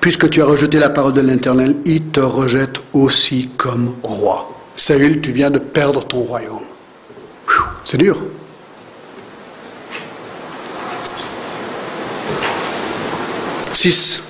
puisque 0.00 0.30
tu 0.30 0.40
as 0.42 0.44
rejeté 0.44 0.78
la 0.78 0.90
parole 0.90 1.14
de 1.14 1.22
l'Éternel, 1.22 1.74
il 1.84 2.04
te 2.04 2.20
rejette 2.20 2.76
aussi 2.92 3.50
comme 3.56 3.96
roi. 4.04 4.53
Saül, 4.76 5.20
tu 5.20 5.32
viens 5.32 5.50
de 5.50 5.58
perdre 5.58 6.04
ton 6.04 6.18
royaume. 6.18 6.64
C'est 7.84 7.98
dur. 7.98 8.18
Six. 13.72 14.22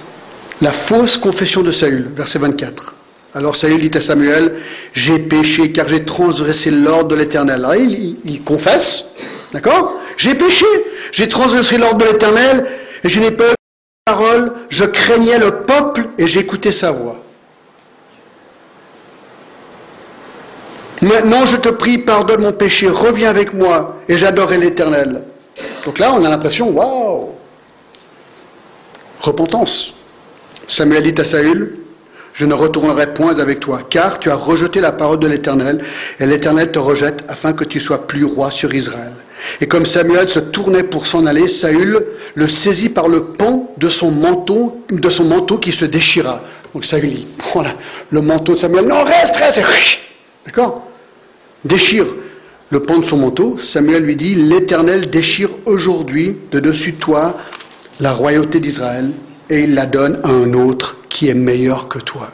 La 0.61 0.73
fausse 0.73 1.17
confession 1.17 1.63
de 1.63 1.71
Saül, 1.71 2.11
verset 2.15 2.39
24. 2.39 2.95
Alors 3.35 3.57
Saül 3.57 3.89
dit 3.89 3.97
à 3.97 4.01
Samuel, 4.01 4.55
j'ai 4.93 5.19
péché 5.19 5.73
car 5.73 5.89
j'ai 5.89 6.05
transgressé 6.05 6.71
l'ordre 6.71 7.09
de 7.09 7.17
l'Éternel. 7.17 7.67
Il, 8.25 8.43
confesse, 8.45 9.15
d'accord? 9.53 9.95
J'ai 10.17 10.35
péché, 10.35 10.67
j'ai 11.13 11.29
transgressé 11.29 11.77
l'ordre 11.79 11.99
de 11.99 12.05
l'Éternel 12.05 12.67
je 13.05 13.21
n'ai 13.21 13.31
pas 13.31 13.51
eu 13.51 13.55
parole, 14.07 14.53
je 14.71 14.85
craignais 14.85 15.39
le 15.39 15.63
peuple 15.63 16.09
et 16.19 16.27
j'écoutais 16.27 16.73
sa 16.73 16.91
voix. 16.91 17.24
Maintenant, 21.05 21.45
je 21.45 21.57
te 21.57 21.69
prie, 21.69 21.99
pardonne 21.99 22.40
mon 22.40 22.53
péché, 22.53 22.88
reviens 22.88 23.29
avec 23.29 23.53
moi 23.53 24.01
et 24.09 24.17
j'adorerai 24.17 24.57
l'Éternel. 24.57 25.23
Donc 25.85 25.99
là, 25.99 26.14
on 26.14 26.25
a 26.25 26.31
l'impression, 26.31 26.71
waouh 26.71 27.29
Repentance. 29.21 29.93
Samuel 30.67 31.03
dit 31.03 31.21
à 31.21 31.25
Saül, 31.25 31.77
je 32.33 32.47
ne 32.47 32.55
retournerai 32.55 33.12
point 33.12 33.38
avec 33.38 33.61
toi, 33.61 33.81
car 33.88 34.19
tu 34.19 34.31
as 34.31 34.35
rejeté 34.35 34.81
la 34.81 34.93
parole 34.93 35.19
de 35.19 35.27
l'Éternel, 35.27 35.85
et 36.19 36.27
l'Éternel 36.27 36.73
te 36.73 36.79
rejette 36.79 37.23
afin 37.29 37.53
que 37.53 37.64
tu 37.64 37.81
sois 37.81 38.07
plus 38.07 38.25
roi 38.25 38.51
sur 38.51 38.75
Israël. 38.75 39.12
Et 39.61 39.69
comme 39.69 39.85
Samuel 39.85 40.31
se 40.31 40.38
tournait 40.38 40.85
pour 40.85 41.07
s'en 41.07 41.27
aller, 41.27 41.49
Saül 41.49 42.03
le 42.35 42.49
saisit 42.49 42.88
par 42.88 43.09
le 43.09 43.25
pont 43.25 43.69
de 43.77 43.90
son 43.90 44.11
manteau, 44.11 44.83
de 44.90 45.11
son 45.11 45.25
manteau 45.25 45.59
qui 45.59 45.71
se 45.71 45.85
déchira. 45.85 46.40
Donc 46.73 46.87
Saül 46.87 47.11
dit, 47.11 47.27
voilà, 47.53 47.75
le 48.09 48.23
manteau 48.23 48.55
de 48.55 48.59
Samuel, 48.59 48.87
non, 48.87 49.05
reste, 49.05 49.37
reste, 49.37 49.61
d'accord? 50.47 50.94
Déchire 51.64 52.07
le 52.70 52.81
pont 52.81 52.98
de 52.98 53.05
son 53.05 53.18
manteau. 53.18 53.57
Samuel 53.59 54.03
lui 54.03 54.16
dit, 54.16 54.35
l'Éternel 54.35 55.11
déchire 55.11 55.50
aujourd'hui 55.64 56.37
de 56.50 56.61
dessus 56.61 56.92
de 56.92 56.98
toi 56.98 57.37
la 58.00 58.12
royauté 58.12 58.61
d'Israël, 58.61 59.11
et 59.48 59.61
il 59.61 59.74
la 59.74 59.87
donne 59.87 60.18
à 60.24 60.29
un 60.29 60.53
autre 60.55 60.96
qui 61.09 61.29
est 61.29 61.35
meilleur 61.35 61.87
que 61.87 61.98
toi. 61.98 62.31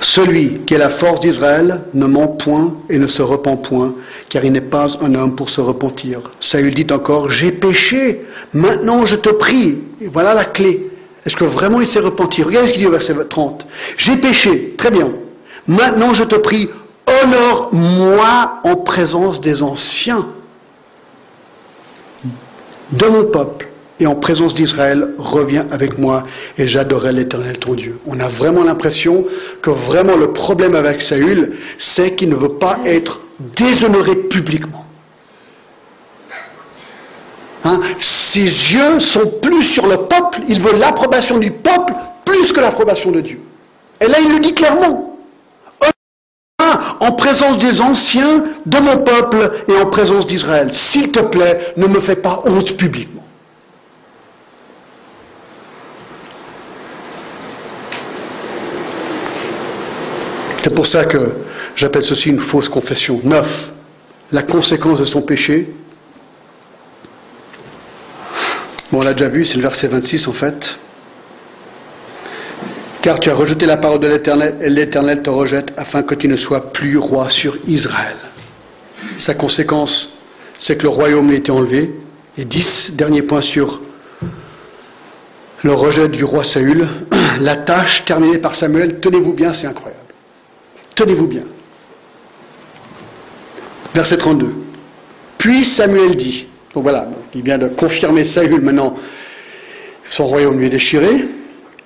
Celui 0.00 0.54
qui 0.66 0.74
est 0.74 0.78
la 0.78 0.90
force 0.90 1.20
d'Israël 1.20 1.82
ne 1.94 2.06
ment 2.06 2.28
point 2.28 2.74
et 2.88 2.98
ne 2.98 3.06
se 3.06 3.22
repent 3.22 3.56
point, 3.56 3.94
car 4.28 4.44
il 4.44 4.52
n'est 4.52 4.60
pas 4.60 4.86
un 5.02 5.14
homme 5.14 5.36
pour 5.36 5.50
se 5.50 5.60
repentir. 5.60 6.20
Saül 6.40 6.74
dit 6.74 6.86
encore, 6.92 7.30
j'ai 7.30 7.52
péché, 7.52 8.22
maintenant 8.52 9.04
je 9.06 9.16
te 9.16 9.28
prie. 9.30 9.78
Voilà 10.06 10.34
la 10.34 10.44
clé. 10.44 10.88
Est-ce 11.26 11.36
que 11.36 11.44
vraiment 11.44 11.80
il 11.80 11.86
s'est 11.86 12.00
repenti? 12.00 12.42
Regardez 12.42 12.68
ce 12.68 12.72
qu'il 12.72 12.82
dit 12.82 12.88
au 12.88 12.92
verset 12.92 13.14
30. 13.28 13.66
J'ai 13.96 14.16
péché, 14.16 14.74
très 14.76 14.90
bien. 14.90 15.12
Maintenant 15.70 16.14
je 16.14 16.24
te 16.24 16.34
prie, 16.34 16.68
honore-moi 17.06 18.60
en 18.64 18.74
présence 18.74 19.40
des 19.40 19.62
anciens 19.62 20.26
de 22.90 23.06
mon 23.06 23.26
peuple 23.26 23.68
et 24.00 24.06
en 24.08 24.16
présence 24.16 24.54
d'Israël, 24.54 25.14
reviens 25.16 25.68
avec 25.70 25.96
moi 25.96 26.24
et 26.58 26.66
j'adorerai 26.66 27.12
l'Éternel 27.12 27.56
ton 27.56 27.74
Dieu. 27.74 28.00
On 28.08 28.18
a 28.18 28.26
vraiment 28.26 28.64
l'impression 28.64 29.24
que 29.62 29.70
vraiment 29.70 30.16
le 30.16 30.32
problème 30.32 30.74
avec 30.74 31.02
Saül, 31.02 31.56
c'est 31.78 32.16
qu'il 32.16 32.30
ne 32.30 32.34
veut 32.34 32.54
pas 32.54 32.80
être 32.84 33.20
déshonoré 33.38 34.16
publiquement. 34.16 34.86
Hein? 37.62 37.78
Ses 38.00 38.40
yeux 38.40 38.98
sont 38.98 39.34
plus 39.40 39.62
sur 39.62 39.86
le 39.86 39.98
peuple, 39.98 40.40
il 40.48 40.58
veut 40.58 40.76
l'approbation 40.76 41.38
du 41.38 41.52
peuple 41.52 41.92
plus 42.24 42.52
que 42.52 42.58
l'approbation 42.58 43.12
de 43.12 43.20
Dieu. 43.20 43.40
Et 44.00 44.08
là, 44.08 44.18
il 44.20 44.32
le 44.32 44.40
dit 44.40 44.52
clairement. 44.52 45.09
En 47.00 47.12
présence 47.12 47.56
des 47.56 47.80
anciens 47.80 48.44
de 48.66 48.78
mon 48.78 48.98
peuple 48.98 49.50
et 49.68 49.76
en 49.76 49.86
présence 49.86 50.26
d'Israël, 50.26 50.72
s'il 50.72 51.10
te 51.10 51.20
plaît, 51.20 51.72
ne 51.78 51.86
me 51.86 51.98
fais 51.98 52.16
pas 52.16 52.42
honte 52.44 52.76
publiquement. 52.76 53.24
C'est 60.62 60.74
pour 60.74 60.86
ça 60.86 61.06
que 61.06 61.32
j'appelle 61.74 62.02
ceci 62.02 62.28
une 62.28 62.38
fausse 62.38 62.68
confession. 62.68 63.18
Neuf, 63.24 63.70
la 64.30 64.42
conséquence 64.42 65.00
de 65.00 65.06
son 65.06 65.22
péché. 65.22 65.72
Bon, 68.92 68.98
on 68.98 69.00
l'a 69.00 69.14
déjà 69.14 69.28
vu, 69.28 69.46
c'est 69.46 69.56
le 69.56 69.62
verset 69.62 69.88
26 69.88 70.28
en 70.28 70.32
fait. 70.34 70.78
Car 73.02 73.18
tu 73.18 73.30
as 73.30 73.34
rejeté 73.34 73.64
la 73.64 73.78
parole 73.78 74.00
de 74.00 74.06
l'Éternel 74.06 74.56
et 74.60 74.68
l'Éternel 74.68 75.22
te 75.22 75.30
rejette 75.30 75.72
afin 75.78 76.02
que 76.02 76.14
tu 76.14 76.28
ne 76.28 76.36
sois 76.36 76.72
plus 76.72 76.98
roi 76.98 77.30
sur 77.30 77.56
Israël. 77.66 78.16
Sa 79.18 79.32
conséquence, 79.32 80.10
c'est 80.58 80.76
que 80.76 80.82
le 80.82 80.90
royaume 80.90 81.30
a 81.30 81.34
été 81.34 81.50
enlevé. 81.50 81.90
Et 82.36 82.44
dix 82.44 82.92
derniers 82.92 83.22
points 83.22 83.40
sur 83.40 83.80
le 85.62 85.72
rejet 85.72 86.08
du 86.08 86.24
roi 86.24 86.44
Saül. 86.44 86.86
La 87.40 87.56
tâche 87.56 88.04
terminée 88.04 88.38
par 88.38 88.54
Samuel, 88.54 89.00
tenez-vous 89.00 89.32
bien, 89.32 89.52
c'est 89.52 89.66
incroyable. 89.66 90.02
Tenez-vous 90.94 91.26
bien. 91.26 91.42
Verset 93.94 94.18
32. 94.18 94.52
Puis 95.38 95.64
Samuel 95.64 96.16
dit, 96.16 96.46
donc 96.74 96.82
voilà, 96.82 97.08
il 97.34 97.42
vient 97.42 97.58
de 97.58 97.68
confirmer 97.68 98.24
Saül 98.24 98.60
maintenant, 98.60 98.94
son 100.04 100.26
royaume 100.26 100.58
lui 100.58 100.66
est 100.66 100.70
déchiré. 100.70 101.26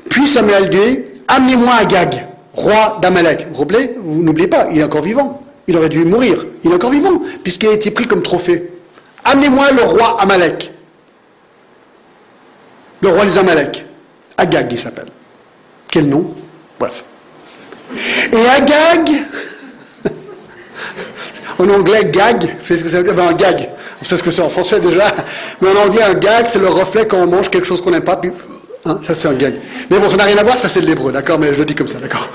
Puis 0.09 0.27
Samuel 0.27 0.71
dit, 0.71 1.01
amenez-moi 1.29 1.73
Agag, 1.81 2.27
roi 2.53 2.99
d'Amalek. 3.01 3.47
Vous 3.53 3.67
vous 4.03 4.23
n'oubliez 4.23 4.49
pas, 4.49 4.69
il 4.71 4.81
est 4.81 4.85
encore 4.85 5.03
vivant. 5.03 5.40
Il 5.67 5.77
aurait 5.77 5.88
dû 5.88 6.05
mourir. 6.05 6.45
Il 6.62 6.71
est 6.71 6.75
encore 6.75 6.90
vivant, 6.90 7.23
puisqu'il 7.43 7.69
a 7.69 7.73
été 7.73 7.90
pris 7.90 8.07
comme 8.07 8.23
trophée. 8.23 8.71
Amenez-moi 9.25 9.71
le 9.73 9.83
roi 9.83 10.21
Amalek. 10.21 10.71
Le 13.01 13.09
roi 13.09 13.25
des 13.25 13.38
Amalek. 13.38 13.85
Agag, 14.37 14.69
il 14.71 14.79
s'appelle. 14.79 15.09
Quel 15.88 16.09
nom 16.09 16.35
Bref. 16.79 17.05
Et 18.33 18.47
Agag, 18.47 19.09
en 21.59 21.69
anglais, 21.69 22.11
gag, 22.11 22.57
c'est 22.62 22.77
ce 22.77 22.83
que 22.83 22.88
ça 22.88 22.99
veut 22.99 23.05
dire, 23.05 23.14
ben, 23.14 23.29
un 23.29 23.33
gag. 23.33 23.69
On 24.01 24.05
sait 24.05 24.17
ce 24.17 24.23
que 24.23 24.31
c'est 24.31 24.43
en 24.43 24.49
français 24.49 24.81
déjà, 24.81 25.14
mais 25.61 25.71
en 25.71 25.87
anglais, 25.87 26.03
un 26.03 26.14
gag, 26.14 26.47
c'est 26.47 26.59
le 26.59 26.69
reflet 26.69 27.07
quand 27.07 27.19
on 27.19 27.27
mange 27.27 27.49
quelque 27.49 27.67
chose 27.67 27.81
qu'on 27.81 27.90
n'aime 27.90 28.05
pas, 28.05 28.21
hein, 28.87 28.99
ça 29.03 29.14
c'est 29.14 29.29
un 29.29 29.35
gag. 29.35 29.55
Mais 29.90 29.99
bon, 29.99 30.09
ça 30.09 30.16
n'a 30.16 30.25
rien 30.25 30.37
à 30.38 30.42
voir, 30.42 30.59
ça 30.59 30.68
c'est 30.68 30.81
de 30.81 30.87
l'hébreu, 30.87 31.12
d'accord, 31.12 31.38
mais 31.38 31.53
je 31.53 31.59
le 31.59 31.64
dis 31.64 31.75
comme 31.75 31.88
ça, 31.88 31.99
d'accord. 31.99 32.29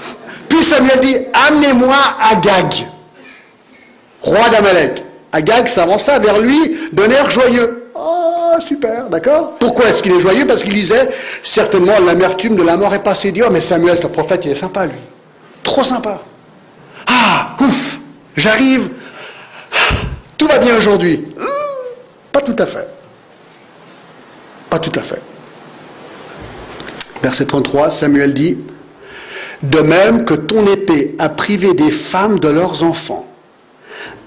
Puis 0.48 0.64
Samuel 0.64 1.00
dit, 1.00 1.16
amenez-moi 1.48 1.96
Agag, 2.32 2.74
roi 4.22 4.50
d'Amalek. 4.50 5.04
Agag 5.32 5.68
s'avança 5.68 6.18
vers 6.20 6.40
lui 6.40 6.78
d'un 6.92 7.10
air 7.10 7.30
joyeux. 7.30 7.92
Oh, 7.96 8.56
super, 8.60 9.06
d'accord 9.10 9.54
Pourquoi 9.60 9.90
est-ce 9.90 10.02
qu'il 10.02 10.14
est 10.14 10.20
joyeux? 10.20 10.48
Parce 10.48 10.64
qu'il 10.64 10.74
disait, 10.74 11.08
certainement, 11.44 12.00
l'amertume 12.00 12.56
de 12.56 12.64
la 12.64 12.78
mort 12.78 12.94
est 12.96 13.04
passée. 13.04 13.32
Dit, 13.32 13.44
oh, 13.44 13.50
mais 13.52 13.62
Samuel, 13.62 13.98
ce 13.98 14.08
prophète, 14.08 14.46
il 14.46 14.52
est 14.52 14.56
sympa, 14.56 14.88
lui. 14.88 14.98
Trop 15.62 15.84
sympa. 15.84 16.20
Ah, 17.06 17.56
ouf, 17.60 18.00
j'arrive. 18.36 18.90
Tout 20.38 20.48
va 20.48 20.58
bien 20.58 20.78
aujourd'hui. 20.78 21.28
Pas 22.32 22.42
tout 22.42 22.56
à 22.58 22.66
fait. 22.66 22.88
Pas 24.70 24.80
tout 24.80 24.98
à 24.98 25.02
fait. 25.02 25.22
Verset 27.22 27.46
33, 27.46 27.92
Samuel 27.92 28.34
dit, 28.34 28.58
De 29.64 29.80
même 29.80 30.26
que 30.26 30.34
ton 30.34 30.66
épée 30.68 31.16
a 31.20 31.30
privé 31.30 31.74
des 31.74 31.92
femmes 31.92 32.40
de 32.40 32.48
leurs 32.48 32.84
enfants, 32.84 33.28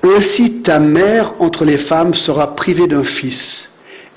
ainsi 0.05 0.61
ta 0.62 0.78
mère 0.78 1.34
entre 1.38 1.64
les 1.64 1.78
femmes 1.78 2.14
sera 2.14 2.55
privée 2.55 2.86
d'un 2.86 3.05
fils. 3.05 3.70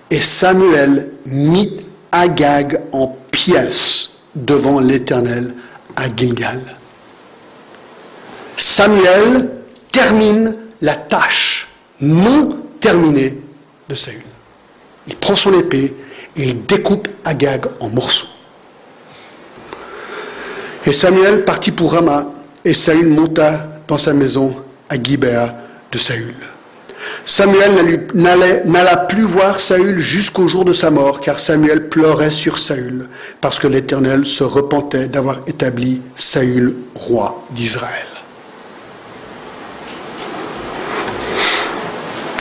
Et 0.10 0.20
Samuel 0.20 1.10
mit 1.26 1.78
Agag 2.12 2.82
en 2.92 3.16
pièces 3.32 4.20
devant 4.36 4.80
l'Éternel 4.80 5.54
à 5.96 6.04
Gilgal. 6.16 6.62
Samuel 8.58 9.52
termine 9.92 10.56
la 10.82 10.96
tâche 10.96 11.70
non 12.02 12.58
terminée 12.80 13.38
de 13.90 13.96
Saül. 13.96 14.22
Il 15.08 15.16
prend 15.16 15.36
son 15.36 15.54
épée 15.58 15.94
et 16.36 16.44
il 16.44 16.66
découpe 16.66 17.08
Agag 17.24 17.66
en 17.80 17.90
morceaux. 17.90 18.35
Et 20.88 20.94
Samuel 20.94 21.44
partit 21.46 21.72
pour 21.72 21.94
Rama 21.94 22.28
et 22.64 22.76
Saül 22.76 23.08
monta 23.08 23.66
dans 23.88 23.98
sa 23.98 24.14
maison 24.14 24.56
à 24.88 25.02
Gibéa 25.02 25.56
de 25.92 25.98
Saül. 25.98 26.36
Samuel 27.26 28.08
n'alla 28.14 28.98
plus 28.98 29.24
voir 29.24 29.60
Saül 29.60 30.00
jusqu'au 30.00 30.48
jour 30.48 30.64
de 30.64 30.74
sa 30.74 30.92
mort, 30.92 31.22
car 31.22 31.40
Samuel 31.40 31.90
pleurait 31.90 32.30
sur 32.30 32.60
Saül, 32.60 33.10
parce 33.42 33.58
que 33.58 33.68
l'Éternel 33.68 34.28
se 34.28 34.44
repentait 34.44 35.08
d'avoir 35.08 35.40
établi 35.48 36.02
Saül 36.16 36.76
roi 36.94 37.44
d'Israël. 37.50 38.08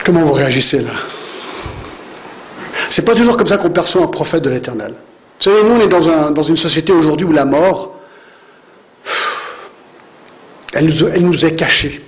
Comment 0.05 0.21
vous 0.21 0.33
réagissez 0.33 0.79
là? 0.81 0.91
C'est 2.91 3.01
pas 3.01 3.15
toujours 3.15 3.37
comme 3.37 3.47
ça 3.47 3.57
qu'on 3.57 3.71
perçoit 3.71 4.03
un 4.03 4.07
prophète 4.07 4.43
de 4.43 4.51
l'éternel. 4.51 4.93
Vous 5.39 5.51
savez, 5.51 5.63
nous, 5.63 5.75
on 5.75 5.79
est 5.79 5.87
dans, 5.87 6.29
dans 6.29 6.43
une 6.43 6.57
société 6.57 6.93
aujourd'hui 6.93 7.25
où 7.25 7.31
la 7.31 7.45
mort, 7.45 7.94
elle 10.75 11.23
nous, 11.23 11.45
est 11.45 11.55
cachée. 11.55 12.01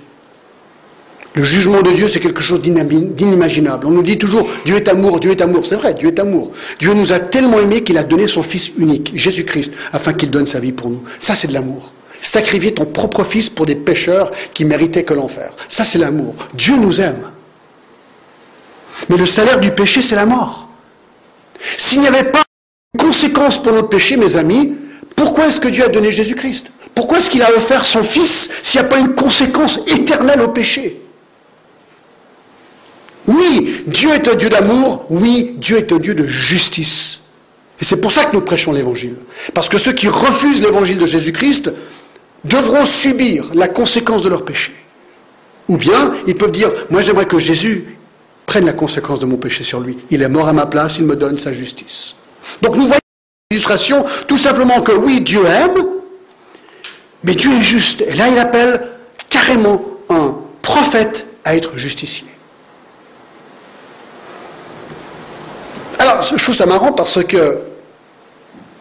Le 1.34 1.42
jugement 1.42 1.82
de 1.82 1.92
Dieu, 1.92 2.08
c'est 2.08 2.20
quelque 2.20 2.42
chose 2.42 2.60
d'inimaginable. 2.60 3.86
On 3.86 3.90
nous 3.90 4.02
dit 4.02 4.18
toujours, 4.18 4.48
Dieu 4.64 4.76
est 4.76 4.88
amour, 4.88 5.20
Dieu 5.20 5.30
est 5.30 5.40
amour. 5.40 5.64
C'est 5.64 5.76
vrai, 5.76 5.94
Dieu 5.94 6.08
est 6.08 6.18
amour. 6.18 6.50
Dieu 6.78 6.92
nous 6.92 7.12
a 7.12 7.20
tellement 7.20 7.60
aimés 7.60 7.82
qu'il 7.82 7.96
a 7.96 8.02
donné 8.02 8.26
son 8.26 8.42
Fils 8.42 8.72
unique, 8.76 9.12
Jésus-Christ, 9.14 9.72
afin 9.92 10.12
qu'il 10.12 10.30
donne 10.30 10.46
sa 10.46 10.60
vie 10.60 10.72
pour 10.72 10.90
nous. 10.90 11.02
Ça, 11.18 11.34
c'est 11.34 11.48
de 11.48 11.54
l'amour. 11.54 11.92
Sacrifier 12.20 12.74
ton 12.74 12.84
propre 12.84 13.24
Fils 13.24 13.48
pour 13.48 13.66
des 13.66 13.76
pécheurs 13.76 14.30
qui 14.52 14.64
méritaient 14.64 15.04
que 15.04 15.14
l'enfer. 15.14 15.52
Ça, 15.68 15.84
c'est 15.84 15.98
l'amour. 15.98 16.34
Dieu 16.54 16.76
nous 16.76 17.00
aime. 17.00 17.30
Mais 19.08 19.16
le 19.16 19.26
salaire 19.26 19.60
du 19.60 19.70
péché, 19.70 20.02
c'est 20.02 20.16
la 20.16 20.26
mort. 20.26 20.68
S'il 21.76 22.00
n'y 22.00 22.08
avait 22.08 22.30
pas 22.30 22.42
de 22.94 23.00
conséquence 23.00 23.62
pour 23.62 23.72
notre 23.72 23.88
péché, 23.88 24.16
mes 24.16 24.36
amis, 24.36 24.74
pourquoi 25.14 25.46
est-ce 25.46 25.60
que 25.60 25.68
Dieu 25.68 25.84
a 25.84 25.88
donné 25.88 26.10
Jésus-Christ? 26.10 26.66
Pourquoi 26.98 27.18
est-ce 27.18 27.30
qu'il 27.30 27.44
a 27.44 27.52
offert 27.56 27.84
son 27.84 28.02
Fils 28.02 28.50
s'il 28.64 28.80
n'y 28.80 28.86
a 28.88 28.90
pas 28.90 28.98
une 28.98 29.14
conséquence 29.14 29.78
éternelle 29.86 30.40
au 30.40 30.48
péché 30.48 31.00
oui, 33.28 33.84
Dieu 33.86 34.08
est 34.14 34.26
un 34.26 34.34
Dieu 34.34 34.48
d'amour, 34.48 35.04
oui, 35.10 35.54
Dieu 35.58 35.76
est 35.76 35.92
un 35.92 35.98
Dieu 35.98 36.14
de 36.14 36.26
justice. 36.26 37.20
Et 37.80 37.84
c'est 37.84 38.00
pour 38.00 38.10
ça 38.10 38.24
que 38.24 38.34
nous 38.34 38.40
prêchons 38.40 38.72
l'Évangile. 38.72 39.14
Parce 39.54 39.68
que 39.68 39.78
ceux 39.78 39.92
qui 39.92 40.08
refusent 40.08 40.60
l'Évangile 40.60 40.98
de 40.98 41.06
Jésus-Christ 41.06 41.70
devront 42.42 42.84
subir 42.84 43.54
la 43.54 43.68
conséquence 43.68 44.22
de 44.22 44.30
leur 44.30 44.44
péché. 44.44 44.72
Ou 45.68 45.76
bien, 45.76 46.14
ils 46.26 46.34
peuvent 46.34 46.50
dire, 46.50 46.72
moi 46.90 47.00
j'aimerais 47.00 47.26
que 47.26 47.38
Jésus 47.38 47.96
prenne 48.46 48.64
la 48.64 48.72
conséquence 48.72 49.20
de 49.20 49.26
mon 49.26 49.36
péché 49.36 49.62
sur 49.62 49.78
lui. 49.78 49.98
Il 50.10 50.20
est 50.22 50.28
mort 50.28 50.48
à 50.48 50.52
ma 50.52 50.66
place, 50.66 50.98
il 50.98 51.04
me 51.04 51.14
donne 51.14 51.38
sa 51.38 51.52
justice. 51.52 52.16
Donc 52.60 52.74
nous 52.74 52.88
voyons 52.88 53.00
l'illustration 53.52 54.04
tout 54.26 54.38
simplement 54.38 54.80
que 54.80 54.92
oui, 54.92 55.20
Dieu 55.20 55.44
aime, 55.46 55.97
mais 57.22 57.34
Dieu 57.34 57.50
est 57.52 57.62
juste. 57.62 58.02
Et 58.02 58.14
là, 58.14 58.28
il 58.28 58.38
appelle 58.38 58.80
carrément 59.28 59.82
un 60.08 60.36
prophète 60.62 61.26
à 61.44 61.56
être 61.56 61.76
justicier. 61.76 62.26
Alors, 65.98 66.22
je 66.22 66.42
trouve 66.42 66.54
ça 66.54 66.66
marrant 66.66 66.92
parce 66.92 67.22
que 67.24 67.58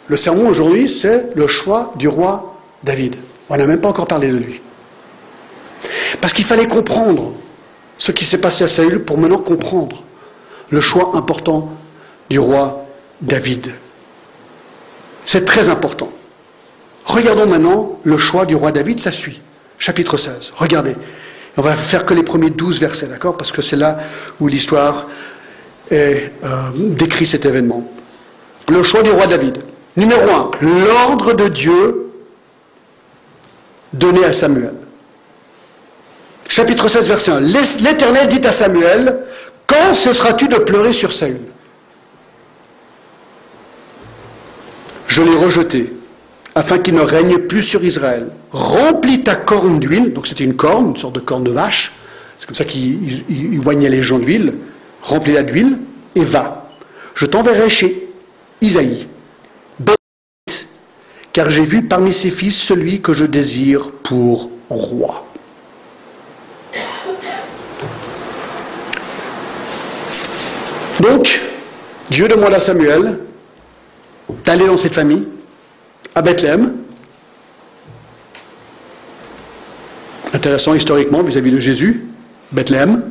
le 0.07 0.17
sermon 0.17 0.47
aujourd'hui, 0.47 0.87
c'est 0.87 1.35
le 1.35 1.47
choix 1.47 1.93
du 1.95 2.07
roi 2.07 2.55
David. 2.83 3.15
On 3.49 3.57
n'a 3.57 3.67
même 3.67 3.81
pas 3.81 3.89
encore 3.89 4.07
parlé 4.07 4.27
de 4.27 4.37
lui. 4.37 4.61
Parce 6.21 6.33
qu'il 6.33 6.45
fallait 6.45 6.67
comprendre 6.67 7.33
ce 7.97 8.11
qui 8.11 8.25
s'est 8.25 8.39
passé 8.39 8.63
à 8.63 8.67
Saül 8.67 9.03
pour 9.03 9.17
maintenant 9.17 9.39
comprendre 9.39 10.03
le 10.69 10.81
choix 10.81 11.11
important 11.15 11.71
du 12.29 12.39
roi 12.39 12.85
David. 13.21 13.71
C'est 15.25 15.45
très 15.45 15.69
important. 15.69 16.09
Regardons 17.07 17.47
maintenant 17.47 17.99
le 18.03 18.17
choix 18.17 18.45
du 18.45 18.55
roi 18.55 18.71
David, 18.71 18.99
ça 18.99 19.11
suit. 19.11 19.41
Chapitre 19.79 20.17
16. 20.17 20.53
Regardez. 20.55 20.95
On 21.55 21.61
va 21.61 21.75
faire 21.75 22.05
que 22.05 22.13
les 22.13 22.23
premiers 22.23 22.49
12 22.49 22.79
versets, 22.79 23.07
d'accord? 23.07 23.37
Parce 23.37 23.51
que 23.51 23.61
c'est 23.61 23.77
là 23.77 23.97
où 24.39 24.47
l'histoire 24.47 25.07
euh, 25.91 26.19
décrit 26.75 27.25
cet 27.25 27.45
événement. 27.45 27.89
Le 28.67 28.83
choix 28.83 29.01
du 29.01 29.09
roi 29.09 29.25
David. 29.25 29.57
Numéro 29.95 30.21
un, 30.29 30.51
l'ordre 30.61 31.33
de 31.33 31.47
Dieu 31.47 32.11
donné 33.93 34.23
à 34.25 34.33
Samuel. 34.33 34.73
Chapitre 36.47 36.87
16, 36.89 37.07
verset 37.07 37.31
1. 37.31 37.39
L'Éternel 37.39 38.27
dit 38.27 38.45
à 38.45 38.51
Samuel, 38.51 39.19
Quand 39.65 39.93
cesseras-tu 39.93 40.47
de 40.47 40.57
pleurer 40.57 40.93
sur 40.93 41.13
Saül? 41.13 41.39
Je 45.07 45.23
l'ai 45.23 45.35
rejeté, 45.35 45.93
afin 46.57 46.79
qu'il 46.79 46.95
ne 46.95 47.01
règne 47.01 47.37
plus 47.37 47.61
sur 47.61 47.83
Israël. 47.83 48.29
Remplis 48.51 49.21
ta 49.21 49.35
corne 49.35 49.79
d'huile, 49.79 50.11
donc 50.13 50.25
c'était 50.25 50.43
une 50.43 50.55
corne, 50.55 50.89
une 50.89 50.97
sorte 50.97 51.13
de 51.13 51.19
corne 51.19 51.43
de 51.43 51.51
vache, 51.51 51.93
c'est 52.39 52.47
comme 52.47 52.55
ça 52.55 52.65
qu'il 52.65 53.61
oignait 53.65 53.89
les 53.89 54.01
gens 54.01 54.19
d'huile 54.19 54.53
remplis-la 55.03 55.43
d'huile 55.43 55.77
et 56.15 56.23
va. 56.23 56.69
Je 57.13 57.25
t'enverrai 57.25 57.69
chez 57.69 58.09
Isaïe, 58.61 59.07
car 61.31 61.49
j'ai 61.51 61.63
vu 61.63 61.83
parmi 61.83 62.11
ses 62.11 62.31
fils 62.31 62.59
celui 62.59 63.01
que 63.01 63.13
je 63.13 63.25
désire 63.25 63.91
pour 64.03 64.49
roi. 64.69 65.25
Donc, 70.99 71.39
Dieu 72.09 72.27
demande 72.27 72.55
à 72.55 72.59
Samuel 72.59 73.19
d'aller 74.43 74.65
dans 74.65 74.77
cette 74.77 74.93
famille, 74.93 75.27
à 76.17 76.21
Bethléem. 76.23 76.73
Intéressant 80.33 80.73
historiquement 80.73 81.21
vis-à-vis 81.21 81.51
-vis 81.51 81.55
de 81.55 81.59
Jésus, 81.59 82.05
Bethléem 82.51 83.03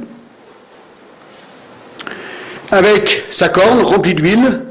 avec 2.72 3.24
sa 3.30 3.48
corne 3.48 3.80
remplie 3.80 4.14
d'huile, 4.14 4.62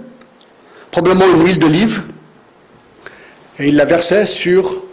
probablement 0.92 1.34
une 1.34 1.46
huile 1.46 1.60
d'olive, 1.60 2.04
et 3.58 3.70
il 3.70 3.78
la 3.78 3.86
versait 3.86 4.26
sur 4.26 4.84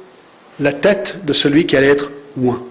la 0.60 0.72
tête 0.72 1.24
de 1.24 1.32
celui 1.32 1.66
qui 1.66 1.76
allait 1.76 1.88
être 1.88 2.10
moins. 2.36 2.62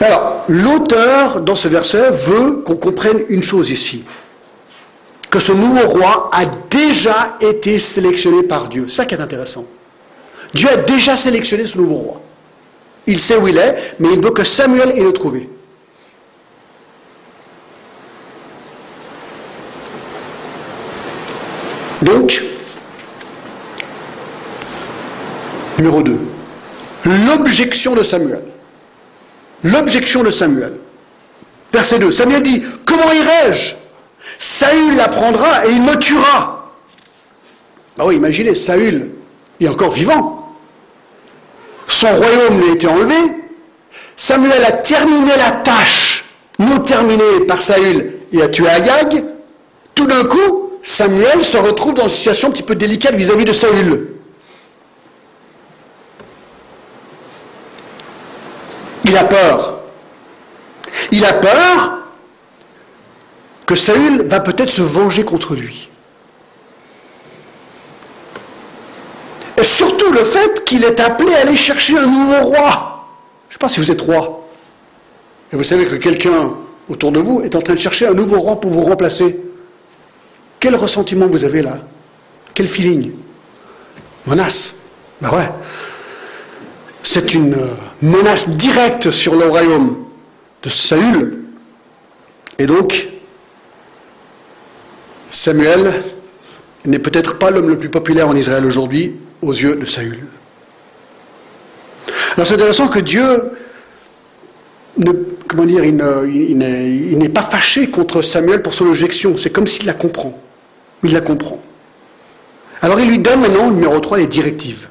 Alors, 0.00 0.44
l'auteur, 0.48 1.40
dans 1.40 1.56
ce 1.56 1.66
verset, 1.66 2.10
veut 2.10 2.62
qu'on 2.64 2.76
comprenne 2.76 3.20
une 3.28 3.42
chose 3.42 3.70
ici. 3.70 4.04
Que 5.34 5.40
ce 5.40 5.50
nouveau 5.50 5.88
roi 5.88 6.30
a 6.32 6.44
déjà 6.44 7.36
été 7.40 7.80
sélectionné 7.80 8.44
par 8.44 8.68
Dieu. 8.68 8.84
C'est 8.86 8.94
ça 8.94 9.04
qui 9.04 9.16
est 9.16 9.20
intéressant. 9.20 9.64
Dieu 10.54 10.68
a 10.68 10.76
déjà 10.76 11.16
sélectionné 11.16 11.66
ce 11.66 11.76
nouveau 11.76 11.96
roi. 11.96 12.20
Il 13.08 13.18
sait 13.18 13.36
où 13.36 13.48
il 13.48 13.58
est, 13.58 13.96
mais 13.98 14.10
il 14.12 14.20
veut 14.20 14.30
que 14.30 14.44
Samuel 14.44 14.90
ait 14.90 15.02
le 15.02 15.12
trouvé. 15.12 15.48
Donc, 22.00 22.40
numéro 25.78 26.00
2, 26.00 26.16
l'objection 27.26 27.96
de 27.96 28.04
Samuel. 28.04 28.44
L'objection 29.64 30.22
de 30.22 30.30
Samuel. 30.30 30.74
Verset 31.72 31.98
2, 31.98 32.12
Samuel 32.12 32.44
dit, 32.44 32.62
comment 32.86 33.12
irai-je? 33.12 33.74
Saül 34.38 34.96
l'apprendra 34.96 35.66
et 35.66 35.70
il 35.70 35.82
me 35.82 35.96
tuera. 35.98 36.72
Bah 37.96 38.04
oui, 38.06 38.16
imaginez, 38.16 38.54
Saül 38.54 39.12
est 39.60 39.68
encore 39.68 39.92
vivant. 39.92 40.56
Son 41.86 42.08
royaume 42.08 42.60
lui 42.60 42.70
a 42.70 42.74
été 42.74 42.86
enlevé. 42.88 43.14
Samuel 44.16 44.64
a 44.64 44.72
terminé 44.72 45.32
la 45.36 45.50
tâche 45.52 46.24
non 46.58 46.80
terminée 46.80 47.40
par 47.46 47.60
Saül 47.60 48.14
et 48.32 48.42
a 48.42 48.48
tué 48.48 48.68
Agag. 48.68 49.24
Tout 49.94 50.06
d'un 50.06 50.24
coup, 50.24 50.72
Samuel 50.82 51.44
se 51.44 51.56
retrouve 51.56 51.94
dans 51.94 52.04
une 52.04 52.08
situation 52.10 52.48
un 52.48 52.50
petit 52.52 52.62
peu 52.62 52.74
délicate 52.74 53.14
vis-à-vis 53.14 53.44
de 53.44 53.52
Saül. 53.52 54.08
Il 59.04 59.16
a 59.16 59.24
peur. 59.24 59.78
Il 61.10 61.24
a 61.24 61.32
peur 61.32 62.03
que 63.66 63.74
Saül 63.74 64.22
va 64.26 64.40
peut-être 64.40 64.70
se 64.70 64.82
venger 64.82 65.24
contre 65.24 65.54
lui. 65.54 65.88
Et 69.56 69.64
surtout 69.64 70.12
le 70.12 70.24
fait 70.24 70.64
qu'il 70.64 70.84
est 70.84 71.00
appelé 71.00 71.32
à 71.34 71.40
aller 71.40 71.56
chercher 71.56 71.96
un 71.98 72.06
nouveau 72.06 72.48
roi. 72.48 73.06
Je 73.48 73.50
ne 73.50 73.52
sais 73.54 73.58
pas 73.58 73.68
si 73.68 73.80
vous 73.80 73.90
êtes 73.90 74.00
roi. 74.00 74.46
Et 75.52 75.56
vous 75.56 75.62
savez 75.62 75.86
que 75.86 75.94
quelqu'un 75.94 76.54
autour 76.88 77.12
de 77.12 77.20
vous 77.20 77.40
est 77.42 77.54
en 77.54 77.62
train 77.62 77.74
de 77.74 77.78
chercher 77.78 78.06
un 78.06 78.14
nouveau 78.14 78.38
roi 78.38 78.60
pour 78.60 78.70
vous 78.70 78.82
remplacer. 78.82 79.40
Quel 80.58 80.74
ressentiment 80.74 81.26
vous 81.26 81.44
avez 81.44 81.62
là? 81.62 81.78
Quel 82.54 82.68
feeling? 82.68 83.12
Menace. 84.26 84.74
Ben 85.20 85.30
ouais. 85.30 85.48
C'est 87.02 87.34
une 87.34 87.54
euh, 87.54 87.66
menace 88.02 88.48
directe 88.48 89.10
sur 89.10 89.36
le 89.36 89.46
royaume 89.46 90.04
de 90.62 90.70
Saül. 90.70 91.44
Et 92.58 92.66
donc, 92.66 93.08
Samuel 95.34 95.92
n'est 96.84 97.00
peut-être 97.00 97.38
pas 97.38 97.50
l'homme 97.50 97.68
le 97.68 97.78
plus 97.78 97.88
populaire 97.88 98.28
en 98.28 98.36
Israël 98.36 98.64
aujourd'hui 98.64 99.16
aux 99.42 99.52
yeux 99.52 99.74
de 99.74 99.84
Saül. 99.84 100.18
Alors 102.36 102.46
c'est 102.46 102.54
intéressant 102.54 102.88
que 102.88 103.00
Dieu, 103.00 103.24
comment 105.48 105.64
dire, 105.64 105.84
il 105.84 105.96
n'est 107.18 107.28
pas 107.28 107.42
fâché 107.42 107.90
contre 107.90 108.22
Samuel 108.22 108.62
pour 108.62 108.74
son 108.74 108.86
objection. 108.86 109.36
C'est 109.36 109.50
comme 109.50 109.66
s'il 109.66 109.86
la 109.86 109.92
comprend. 109.92 110.40
Il 111.02 111.12
la 111.12 111.20
comprend. 111.20 111.60
Alors 112.80 113.00
il 113.00 113.08
lui 113.08 113.18
donne 113.18 113.40
maintenant, 113.40 113.70
numéro 113.70 113.98
3, 113.98 114.18
les 114.18 114.26
directives. 114.26 114.86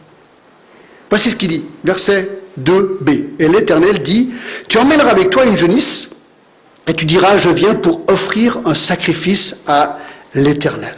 Voici 1.09 1.29
ce 1.31 1.35
qu'il 1.35 1.49
dit, 1.49 1.63
verset 1.83 2.27
2b. 2.59 3.23
Et 3.39 3.47
l'Éternel 3.47 4.03
dit, 4.03 4.31
tu 4.67 4.77
emmèneras 4.77 5.11
avec 5.11 5.29
toi 5.29 5.45
une 5.45 5.55
jeunisse 5.55 6.09
et 6.87 6.93
tu 6.93 7.05
diras, 7.05 7.37
je 7.37 7.49
viens 7.49 7.75
pour 7.75 8.01
offrir 8.09 8.59
un 8.65 8.75
sacrifice 8.75 9.57
à 9.67 9.99
l'Éternel. 10.35 10.95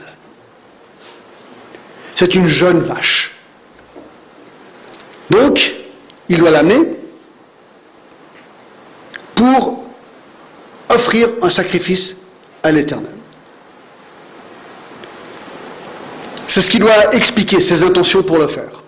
C'est 2.16 2.36
une 2.36 2.48
jeune 2.48 2.80
vache. 2.80 3.34
Donc, 5.30 5.74
il 6.30 6.38
doit 6.38 6.52
l'amener 6.52 6.80
pour 9.36 9.82
offrir 10.90 11.30
un 11.42 11.50
sacrifice 11.50 12.16
à 12.64 12.72
l'Éternel. 12.72 13.12
C'est 16.48 16.62
ce 16.62 16.72
qui 16.72 16.80
doit 16.80 17.14
expliquer 17.14 17.60
ses 17.60 17.84
intentions 17.84 18.24
pour 18.24 18.38
le 18.38 18.48
faire. 18.48 18.84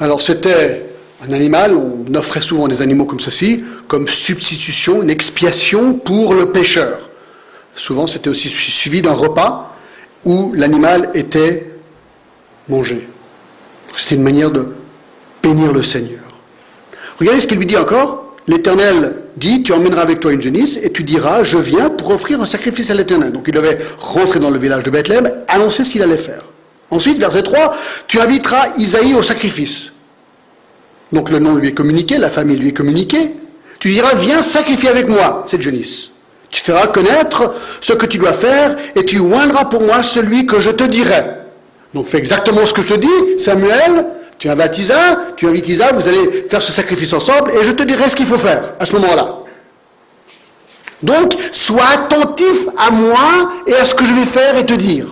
Alors 0.00 0.20
c'était 0.20 0.86
un 1.22 1.32
animal, 1.32 1.76
on 1.76 2.14
offrait 2.14 2.40
souvent 2.40 2.68
des 2.68 2.82
animaux 2.82 3.04
comme 3.04 3.20
ceci, 3.20 3.62
comme 3.88 4.08
substitution, 4.08 5.02
une 5.02 5.10
expiation 5.10 5.94
pour 5.94 6.34
le 6.34 6.50
pécheur. 6.52 7.09
Souvent 7.80 8.06
c'était 8.06 8.28
aussi 8.28 8.50
suivi 8.50 9.00
d'un 9.00 9.14
repas 9.14 9.74
où 10.26 10.52
l'animal 10.52 11.10
était 11.14 11.72
mangé. 12.68 13.08
C'était 13.96 14.16
une 14.16 14.22
manière 14.22 14.50
de 14.50 14.68
bénir 15.42 15.72
le 15.72 15.82
Seigneur. 15.82 16.20
Regardez 17.18 17.40
ce 17.40 17.46
qu'il 17.46 17.56
lui 17.56 17.64
dit 17.64 17.78
encore. 17.78 18.36
L'Éternel 18.46 19.14
dit, 19.36 19.62
tu 19.62 19.72
emmèneras 19.72 20.02
avec 20.02 20.20
toi 20.20 20.30
une 20.30 20.42
génisse 20.42 20.78
et 20.82 20.92
tu 20.92 21.04
diras, 21.04 21.42
je 21.42 21.56
viens 21.56 21.88
pour 21.88 22.10
offrir 22.10 22.38
un 22.42 22.44
sacrifice 22.44 22.90
à 22.90 22.94
l'Éternel. 22.94 23.32
Donc 23.32 23.44
il 23.48 23.54
devait 23.54 23.78
rentrer 23.98 24.40
dans 24.40 24.50
le 24.50 24.58
village 24.58 24.84
de 24.84 24.90
Bethléem, 24.90 25.32
annoncer 25.48 25.86
ce 25.86 25.92
qu'il 25.92 26.02
allait 26.02 26.16
faire. 26.16 26.42
Ensuite, 26.90 27.18
verset 27.18 27.42
3, 27.42 27.74
tu 28.08 28.20
inviteras 28.20 28.74
Isaïe 28.76 29.14
au 29.14 29.22
sacrifice. 29.22 29.92
Donc 31.12 31.30
le 31.30 31.38
nom 31.38 31.54
lui 31.54 31.68
est 31.68 31.74
communiqué, 31.74 32.18
la 32.18 32.30
famille 32.30 32.58
lui 32.58 32.68
est 32.68 32.76
communiquée. 32.76 33.30
Tu 33.78 33.90
diras, 33.90 34.14
viens 34.16 34.42
sacrifier 34.42 34.90
avec 34.90 35.08
moi 35.08 35.46
cette 35.48 35.62
génisse. 35.62 36.10
Tu 36.50 36.62
feras 36.62 36.88
connaître 36.88 37.54
ce 37.80 37.92
que 37.92 38.06
tu 38.06 38.18
dois 38.18 38.32
faire 38.32 38.76
et 38.96 39.04
tu 39.04 39.20
oindras 39.20 39.66
pour 39.66 39.82
moi 39.82 40.02
celui 40.02 40.46
que 40.46 40.60
je 40.60 40.70
te 40.70 40.84
dirai. 40.84 41.24
Donc 41.94 42.06
fais 42.06 42.18
exactement 42.18 42.66
ce 42.66 42.72
que 42.72 42.82
je 42.82 42.94
te 42.94 43.00
dis, 43.00 43.40
Samuel, 43.40 44.06
tu 44.38 44.48
invites 44.48 44.78
Isa, 44.78 45.18
tu 45.36 45.46
invites 45.46 45.68
Isa, 45.68 45.92
vous 45.92 46.06
allez 46.08 46.46
faire 46.48 46.62
ce 46.62 46.72
sacrifice 46.72 47.12
ensemble 47.12 47.52
et 47.52 47.64
je 47.64 47.70
te 47.70 47.82
dirai 47.82 48.08
ce 48.08 48.16
qu'il 48.16 48.26
faut 48.26 48.38
faire 48.38 48.72
à 48.78 48.86
ce 48.86 48.92
moment-là. 48.94 49.36
Donc, 51.02 51.34
sois 51.52 51.86
attentif 51.94 52.66
à 52.78 52.90
moi 52.90 53.50
et 53.66 53.74
à 53.74 53.84
ce 53.84 53.94
que 53.94 54.04
je 54.04 54.12
vais 54.12 54.26
faire 54.26 54.56
et 54.56 54.66
te 54.66 54.74
dire 54.74 55.06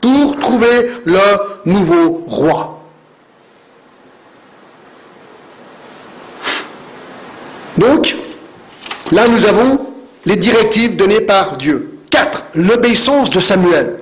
pour 0.00 0.36
trouver 0.36 0.90
le 1.04 1.18
nouveau 1.66 2.24
roi. 2.26 2.82
Donc, 7.76 8.16
là 9.12 9.28
nous 9.28 9.46
avons 9.46 9.89
les 10.26 10.36
directives 10.36 10.96
données 10.96 11.20
par 11.20 11.56
Dieu. 11.56 11.98
4. 12.10 12.44
L'obéissance 12.54 13.30
de 13.30 13.40
Samuel. 13.40 13.98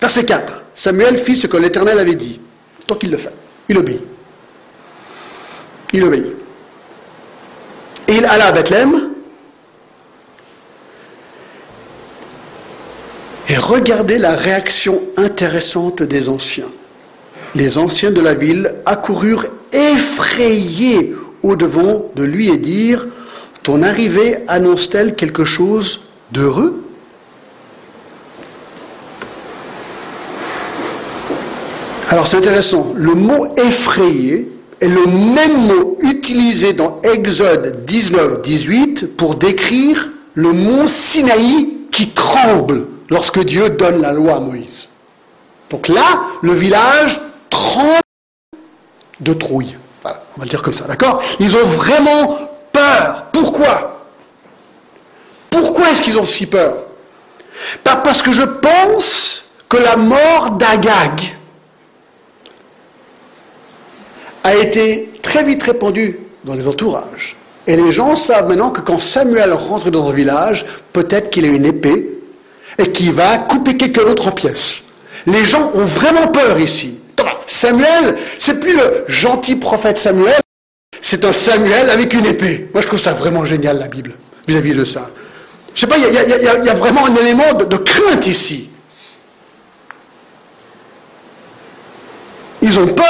Verset 0.00 0.24
4. 0.24 0.62
Samuel 0.74 1.16
fit 1.16 1.36
ce 1.36 1.46
que 1.46 1.56
l'Éternel 1.56 1.98
avait 1.98 2.14
dit. 2.14 2.40
Donc 2.88 3.02
il 3.02 3.10
le 3.10 3.16
fait. 3.16 3.32
Il 3.68 3.78
obéit 3.78 4.02
il 5.92 6.04
obéit. 6.04 6.24
Et 8.08 8.16
il 8.16 8.24
alla 8.24 8.46
à 8.46 8.52
Bethléem. 8.52 9.10
Et 13.48 13.56
regardez 13.56 14.18
la 14.18 14.34
réaction 14.34 15.02
intéressante 15.16 16.02
des 16.02 16.28
anciens. 16.28 16.70
Les 17.54 17.76
anciens 17.76 18.10
de 18.10 18.20
la 18.20 18.34
ville 18.34 18.74
accoururent 18.86 19.46
effrayés 19.72 21.14
au-devant 21.42 22.10
de 22.14 22.22
lui 22.22 22.48
et 22.48 22.56
dirent 22.56 23.06
Ton 23.62 23.82
arrivée 23.82 24.38
annonce-t-elle 24.48 25.14
quelque 25.14 25.44
chose 25.44 26.02
d'heureux? 26.32 26.82
Alors 32.08 32.26
c'est 32.26 32.36
intéressant, 32.36 32.92
le 32.94 33.14
mot 33.14 33.54
effrayé 33.56 34.50
est 34.80 34.88
le 34.88 35.06
même 35.06 35.66
mot 35.66 35.96
utilisé 36.00 36.72
dans 36.72 37.00
Exode 37.02 37.84
19, 37.86 38.42
18 38.42 39.16
pour 39.16 39.36
décrire 39.36 40.10
le 40.34 40.52
mont 40.52 40.86
Sinaï 40.86 41.68
qui 41.90 42.10
tremble 42.10 42.86
lorsque 43.08 43.42
Dieu 43.44 43.70
donne 43.70 44.02
la 44.02 44.12
loi 44.12 44.34
à 44.36 44.40
Moïse. 44.40 44.88
Donc 45.70 45.88
là, 45.88 46.20
le 46.42 46.52
village 46.52 47.20
tremble 47.48 48.00
de 49.20 49.32
trouille. 49.32 49.76
On 50.04 50.08
va 50.08 50.44
le 50.44 50.48
dire 50.48 50.62
comme 50.62 50.74
ça, 50.74 50.84
d'accord? 50.86 51.22
Ils 51.38 51.54
ont 51.54 51.64
vraiment 51.64 52.38
Pourquoi? 53.32 54.06
Pourquoi 55.50 55.90
est-ce 55.90 56.02
qu'ils 56.02 56.18
ont 56.18 56.24
si 56.24 56.46
peur? 56.46 56.76
Pas 57.84 57.96
parce 57.96 58.22
que 58.22 58.32
je 58.32 58.42
pense 58.42 59.44
que 59.68 59.76
la 59.76 59.96
mort 59.96 60.50
d'Agag, 60.52 61.32
a 64.44 64.54
été 64.54 65.10
très 65.22 65.44
vite 65.44 65.62
répandu 65.62 66.18
dans 66.44 66.54
les 66.54 66.66
entourages. 66.66 67.36
Et 67.66 67.76
les 67.76 67.92
gens 67.92 68.16
savent 68.16 68.48
maintenant 68.48 68.70
que 68.70 68.80
quand 68.80 68.98
Samuel 68.98 69.52
rentre 69.52 69.90
dans 69.90 70.08
un 70.08 70.12
village, 70.12 70.66
peut-être 70.92 71.30
qu'il 71.30 71.44
a 71.44 71.48
une 71.48 71.64
épée 71.64 72.18
et 72.78 72.90
qu'il 72.90 73.12
va 73.12 73.38
couper 73.38 73.76
quelqu'un 73.76 74.04
d'autre 74.04 74.28
en 74.28 74.32
pièces. 74.32 74.82
Les 75.26 75.44
gens 75.44 75.70
ont 75.74 75.84
vraiment 75.84 76.26
peur 76.28 76.58
ici. 76.58 76.98
Samuel, 77.46 78.16
c'est 78.38 78.58
plus 78.58 78.74
le 78.74 79.04
gentil 79.06 79.56
prophète 79.56 79.98
Samuel, 79.98 80.40
c'est 81.02 81.24
un 81.24 81.32
Samuel 81.32 81.90
avec 81.90 82.14
une 82.14 82.24
épée. 82.24 82.70
Moi, 82.72 82.80
je 82.80 82.86
trouve 82.86 83.00
ça 83.00 83.12
vraiment 83.12 83.44
génial, 83.44 83.78
la 83.78 83.88
Bible, 83.88 84.14
vis-à-vis 84.46 84.72
de 84.72 84.84
ça. 84.84 85.10
Je 85.74 85.80
sais 85.80 85.86
pas, 85.86 85.96
il 85.98 86.04
y, 86.04 86.68
a 86.68 86.74
vraiment 86.74 87.06
un 87.06 87.14
élément 87.16 87.54
de 87.54 87.76
crainte 87.76 88.26
ici. 88.26 88.70
Ils 92.62 92.78
ont 92.78 92.86
peur. 92.86 93.06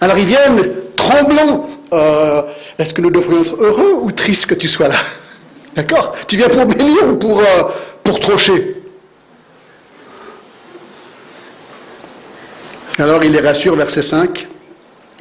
Alors 0.00 0.18
ils 0.18 0.26
viennent 0.26 0.72
tremblants. 0.96 1.68
Euh, 1.92 2.42
est-ce 2.78 2.92
que 2.94 3.00
nous 3.00 3.10
devrions 3.10 3.42
être 3.42 3.56
heureux 3.58 3.94
ou 4.02 4.12
tristes 4.12 4.46
que 4.46 4.54
tu 4.54 4.68
sois 4.68 4.88
là? 4.88 4.98
D'accord? 5.74 6.14
Tu 6.28 6.36
viens 6.36 6.48
pour 6.48 6.66
bénir 6.66 7.08
ou 7.08 7.14
pour, 7.16 7.40
euh, 7.40 7.44
pour 8.04 8.18
Alors 12.98 13.24
il 13.24 13.32
les 13.32 13.40
rassure, 13.40 13.74
verset 13.74 14.02
5. 14.02 14.46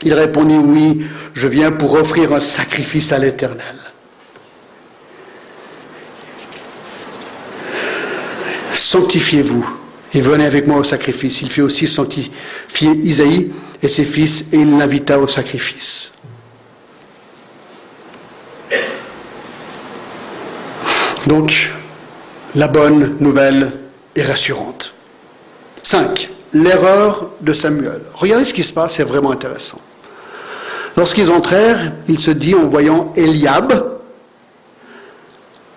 Il 0.06 0.14
répondit, 0.14 0.56
oui, 0.56 1.08
je 1.34 1.48
viens 1.48 1.72
pour 1.72 1.94
offrir 1.94 2.32
un 2.32 2.40
sacrifice 2.40 3.12
à 3.12 3.18
l'Éternel. 3.18 3.76
Sanctifiez-vous 8.72 9.68
et 10.14 10.22
venez 10.22 10.46
avec 10.46 10.68
moi 10.68 10.78
au 10.78 10.84
sacrifice. 10.84 11.42
Il 11.42 11.50
fait 11.50 11.64
aussi 11.64 11.88
sanctifier 11.88 12.92
Isaïe 13.04 13.52
et 13.82 13.88
ses 13.88 14.06
fils 14.06 14.46
et 14.54 14.58
il 14.58 14.78
l'invita 14.78 15.18
au 15.18 15.28
sacrifice. 15.28 16.12
Donc, 21.26 21.72
la 22.54 22.68
bonne 22.68 23.16
nouvelle 23.20 23.72
est 24.16 24.22
rassurante. 24.22 24.94
5. 25.82 26.30
L'erreur 26.54 27.32
de 27.42 27.54
Samuel. 27.54 28.02
Regardez 28.14 28.46
ce 28.46 28.54
qui 28.54 28.62
se 28.62 28.72
passe, 28.72 28.94
c'est 28.94 29.04
vraiment 29.04 29.32
intéressant. 29.32 29.82
Lorsqu'ils 30.98 31.32
entrèrent, 31.32 31.92
il 32.08 32.20
se 32.20 32.32
dit 32.32 32.56
en 32.56 32.68
voyant 32.68 33.12
Eliab, 33.16 34.00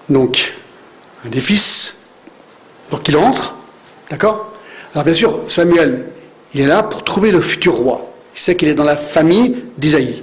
donc 0.08 0.52
un 1.26 1.28
des 1.28 1.40
fils, 1.40 1.94
donc 2.90 3.08
il 3.08 3.16
entre, 3.16 3.54
d'accord? 4.10 4.52
Alors 4.94 5.04
bien 5.04 5.14
sûr, 5.14 5.40
Samuel, 5.48 6.06
il 6.54 6.60
est 6.60 6.66
là 6.66 6.82
pour 6.82 7.04
trouver 7.04 7.30
le 7.30 7.40
futur 7.40 7.74
roi. 7.74 8.12
Il 8.34 8.40
sait 8.40 8.56
qu'il 8.56 8.68
est 8.68 8.74
dans 8.74 8.84
la 8.84 8.96
famille 8.96 9.64
d'Isaïe. 9.76 10.22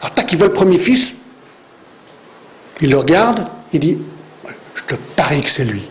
Alors, 0.00 0.14
tac, 0.14 0.32
il 0.32 0.38
voit 0.38 0.48
le 0.48 0.52
premier 0.52 0.78
fils. 0.78 1.14
Il 2.80 2.90
le 2.90 2.96
regarde. 2.96 3.46
Il 3.72 3.80
dit 3.80 3.98
Je 4.74 4.82
te 4.82 4.94
parie 5.14 5.42
que 5.42 5.50
c'est 5.50 5.64
lui. 5.64 5.82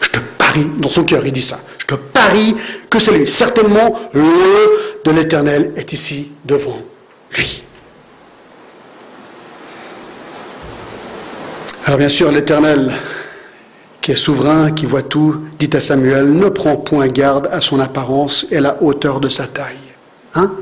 Je 0.00 0.08
te 0.08 0.18
parie, 0.38 0.70
dans 0.76 0.90
son 0.90 1.04
cœur, 1.04 1.26
il 1.26 1.32
dit 1.32 1.42
ça. 1.42 1.58
Je 1.78 1.86
te 1.86 1.94
parie 1.94 2.54
que 2.88 2.98
c'est 2.98 3.12
lui. 3.12 3.26
Certainement, 3.26 3.98
le 4.12 4.22
de 5.06 5.12
l'éternel 5.12 5.72
est 5.76 5.92
ici 5.92 6.32
devant 6.44 6.78
lui. 7.36 7.62
Alors, 11.84 11.98
bien 11.98 12.08
sûr, 12.08 12.32
l'éternel 12.32 12.92
qui 14.00 14.10
est 14.12 14.16
souverain, 14.16 14.72
qui 14.72 14.84
voit 14.84 15.02
tout, 15.02 15.44
dit 15.60 15.70
à 15.72 15.80
Samuel, 15.80 16.32
ne 16.32 16.48
prends 16.48 16.76
point 16.76 17.06
garde 17.06 17.48
à 17.52 17.60
son 17.60 17.78
apparence 17.78 18.46
et 18.50 18.56
à 18.56 18.60
la 18.60 18.82
hauteur 18.82 19.20
de 19.20 19.28
sa 19.28 19.46
taille. 19.46 19.76
Hein? 20.34 20.52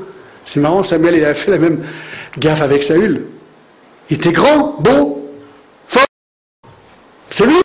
C'est 0.45 0.59
marrant, 0.59 0.83
Samuel, 0.83 1.15
il 1.15 1.25
avait 1.25 1.33
fait 1.33 1.49
la 1.49 1.57
même 1.57 1.83
gaffe 2.37 2.61
avec 2.61 2.83
Saül. 2.83 3.25
Il 4.11 4.17
était 4.17 4.31
grand, 4.31 4.75
beau, 4.79 5.31
fort. 5.87 6.05
C'est 7.31 7.47
lui. 7.47 7.55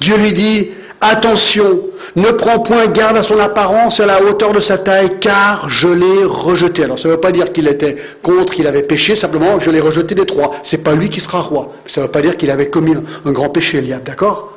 Dieu 0.00 0.18
lui 0.18 0.34
dit, 0.34 0.68
Attention, 1.06 1.80
ne 2.16 2.30
prends 2.30 2.60
point 2.60 2.86
garde 2.86 3.18
à 3.18 3.22
son 3.22 3.38
apparence 3.38 4.00
et 4.00 4.04
à 4.04 4.06
la 4.06 4.22
hauteur 4.22 4.54
de 4.54 4.60
sa 4.60 4.78
taille, 4.78 5.18
car 5.20 5.68
je 5.68 5.88
l'ai 5.88 6.24
rejeté. 6.24 6.84
Alors 6.84 6.98
ça 6.98 7.08
ne 7.08 7.14
veut 7.14 7.20
pas 7.20 7.30
dire 7.30 7.52
qu'il 7.52 7.68
était 7.68 7.96
contre, 8.22 8.54
qu'il 8.54 8.66
avait 8.66 8.82
péché, 8.82 9.14
simplement 9.14 9.60
je 9.60 9.70
l'ai 9.70 9.80
rejeté 9.80 10.14
des 10.14 10.24
trois. 10.24 10.50
C'est 10.62 10.82
pas 10.82 10.94
lui 10.94 11.10
qui 11.10 11.20
sera 11.20 11.42
roi. 11.42 11.72
Ça 11.86 12.00
ne 12.00 12.06
veut 12.06 12.10
pas 12.10 12.22
dire 12.22 12.38
qu'il 12.38 12.50
avait 12.50 12.70
commis 12.70 12.94
un 13.26 13.32
grand 13.32 13.50
péché, 13.50 13.78
Eliab, 13.78 14.02
d'accord? 14.02 14.54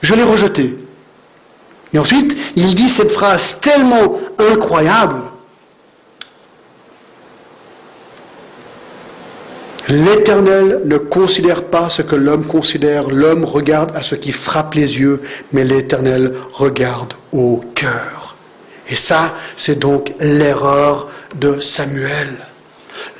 Je 0.00 0.14
l'ai 0.14 0.22
rejeté. 0.22 0.74
Et 1.92 1.98
ensuite, 1.98 2.34
il 2.56 2.74
dit 2.74 2.88
cette 2.88 3.10
phrase 3.10 3.60
tellement 3.60 4.18
incroyable 4.38 5.16
L'Éternel 9.96 10.82
ne 10.84 10.98
considère 10.98 11.62
pas 11.62 11.88
ce 11.88 12.02
que 12.02 12.16
l'homme 12.16 12.44
considère, 12.44 13.08
l'homme 13.08 13.46
regarde 13.46 13.96
à 13.96 14.02
ce 14.02 14.14
qui 14.14 14.30
frappe 14.30 14.74
les 14.74 14.98
yeux, 14.98 15.22
mais 15.52 15.64
l'Éternel 15.64 16.34
regarde 16.52 17.14
au 17.32 17.62
cœur. 17.74 18.36
Et 18.90 18.94
ça, 18.94 19.34
c'est 19.56 19.78
donc 19.78 20.12
l'erreur 20.20 21.08
de 21.36 21.62
Samuel. 21.62 22.28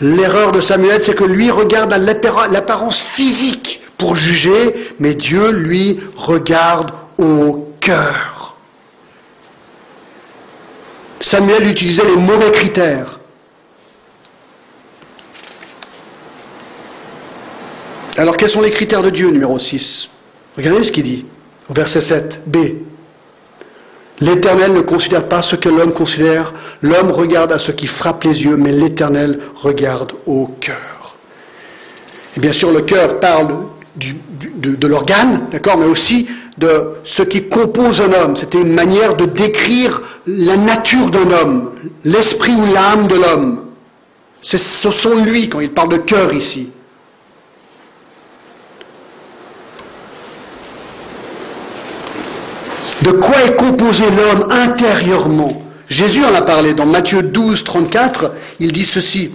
L'erreur 0.02 0.52
de 0.52 0.60
Samuel, 0.60 1.02
c'est 1.02 1.14
que 1.14 1.24
lui 1.24 1.50
regarde 1.50 1.94
à 1.94 1.98
l'apparence 1.98 3.02
physique 3.02 3.80
pour 3.96 4.14
juger, 4.14 4.74
mais 4.98 5.14
Dieu, 5.14 5.52
lui, 5.52 5.98
regarde 6.14 6.90
au 7.16 7.72
cœur. 7.80 8.56
Samuel 11.20 11.70
utilisait 11.70 12.04
les 12.04 12.20
mauvais 12.20 12.52
critères. 12.52 13.18
Alors 18.18 18.36
quels 18.38 18.48
sont 18.48 18.62
les 18.62 18.70
critères 18.70 19.02
de 19.02 19.10
Dieu 19.10 19.28
numéro 19.28 19.58
6 19.58 20.08
Regardez 20.56 20.84
ce 20.84 20.92
qu'il 20.92 21.02
dit 21.02 21.24
au 21.68 21.74
verset 21.74 22.00
7, 22.00 22.42
B. 22.46 22.56
L'Éternel 24.20 24.72
ne 24.72 24.80
considère 24.80 25.28
pas 25.28 25.42
ce 25.42 25.56
que 25.56 25.68
l'homme 25.68 25.92
considère, 25.92 26.54
l'homme 26.80 27.10
regarde 27.10 27.52
à 27.52 27.58
ce 27.58 27.72
qui 27.72 27.86
frappe 27.86 28.24
les 28.24 28.44
yeux, 28.44 28.56
mais 28.56 28.72
l'Éternel 28.72 29.40
regarde 29.56 30.12
au 30.26 30.46
cœur. 30.60 31.16
Et 32.36 32.40
bien 32.40 32.52
sûr, 32.52 32.70
le 32.70 32.80
cœur 32.80 33.20
parle 33.20 33.48
de, 33.96 34.74
de 34.74 34.86
l'organe, 34.86 35.48
d'accord, 35.50 35.76
mais 35.76 35.86
aussi 35.86 36.28
de 36.56 36.92
ce 37.04 37.22
qui 37.22 37.48
compose 37.48 38.00
un 38.00 38.12
homme. 38.12 38.36
C'était 38.36 38.60
une 38.60 38.72
manière 38.72 39.16
de 39.16 39.26
décrire 39.26 40.00
la 40.26 40.56
nature 40.56 41.10
d'un 41.10 41.30
homme, 41.30 41.72
l'esprit 42.04 42.54
ou 42.54 42.72
l'âme 42.72 43.08
de 43.08 43.16
l'homme. 43.16 43.64
Ce 44.40 44.56
sont 44.56 45.16
lui 45.16 45.50
quand 45.50 45.60
il 45.60 45.70
parle 45.70 45.90
de 45.90 45.98
cœur 45.98 46.32
ici. 46.32 46.68
De 53.02 53.10
quoi 53.10 53.36
est 53.44 53.56
composé 53.56 54.04
l'homme 54.10 54.50
intérieurement? 54.50 55.62
Jésus 55.88 56.24
en 56.24 56.34
a 56.34 56.42
parlé 56.42 56.74
dans 56.74 56.86
Matthieu 56.86 57.22
12, 57.22 57.62
34. 57.64 58.32
Il 58.60 58.72
dit 58.72 58.84
ceci. 58.84 59.30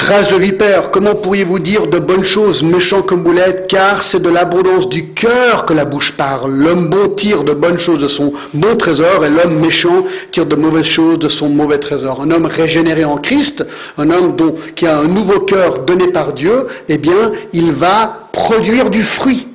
Race 0.00 0.30
de 0.30 0.36
vipère, 0.36 0.90
comment 0.90 1.14
pourriez-vous 1.14 1.58
dire 1.58 1.86
de 1.86 1.98
bonnes 1.98 2.24
choses, 2.24 2.62
méchants 2.62 3.02
comme 3.02 3.22
vous 3.22 3.32
l'êtes, 3.32 3.68
car 3.68 4.02
c'est 4.02 4.20
de 4.20 4.28
l'abondance 4.28 4.88
du 4.88 5.10
cœur 5.10 5.66
que 5.66 5.72
la 5.72 5.84
bouche 5.84 6.12
parle. 6.12 6.52
L'homme 6.52 6.88
bon 6.88 7.10
tire 7.10 7.44
de 7.44 7.52
bonnes 7.52 7.78
choses 7.78 8.00
de 8.00 8.08
son 8.08 8.32
bon 8.54 8.76
trésor, 8.76 9.24
et 9.24 9.28
l'homme 9.28 9.60
méchant 9.60 10.04
tire 10.32 10.46
de 10.46 10.56
mauvaises 10.56 10.86
choses 10.86 11.18
de 11.18 11.28
son 11.28 11.48
mauvais 11.48 11.78
trésor. 11.78 12.22
Un 12.22 12.30
homme 12.30 12.46
régénéré 12.46 13.04
en 13.04 13.18
Christ, 13.18 13.64
un 13.98 14.10
homme 14.10 14.34
dont, 14.34 14.54
qui 14.74 14.86
a 14.86 14.98
un 14.98 15.06
nouveau 15.06 15.40
cœur 15.40 15.80
donné 15.80 16.08
par 16.08 16.32
Dieu, 16.32 16.66
eh 16.88 16.98
bien, 16.98 17.30
il 17.52 17.70
va 17.70 18.28
produire 18.32 18.90
du 18.90 19.02
fruit 19.02 19.46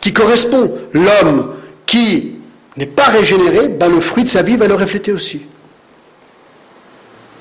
qui 0.00 0.12
correspond. 0.12 0.72
L'homme 0.92 1.50
qui 1.86 2.36
n'est 2.76 2.86
pas 2.86 3.08
régénéré, 3.08 3.68
ben 3.68 3.88
le 3.88 4.00
fruit 4.00 4.24
de 4.24 4.28
sa 4.28 4.42
vie 4.42 4.56
va 4.56 4.68
le 4.68 4.74
refléter 4.74 5.12
aussi. 5.12 5.42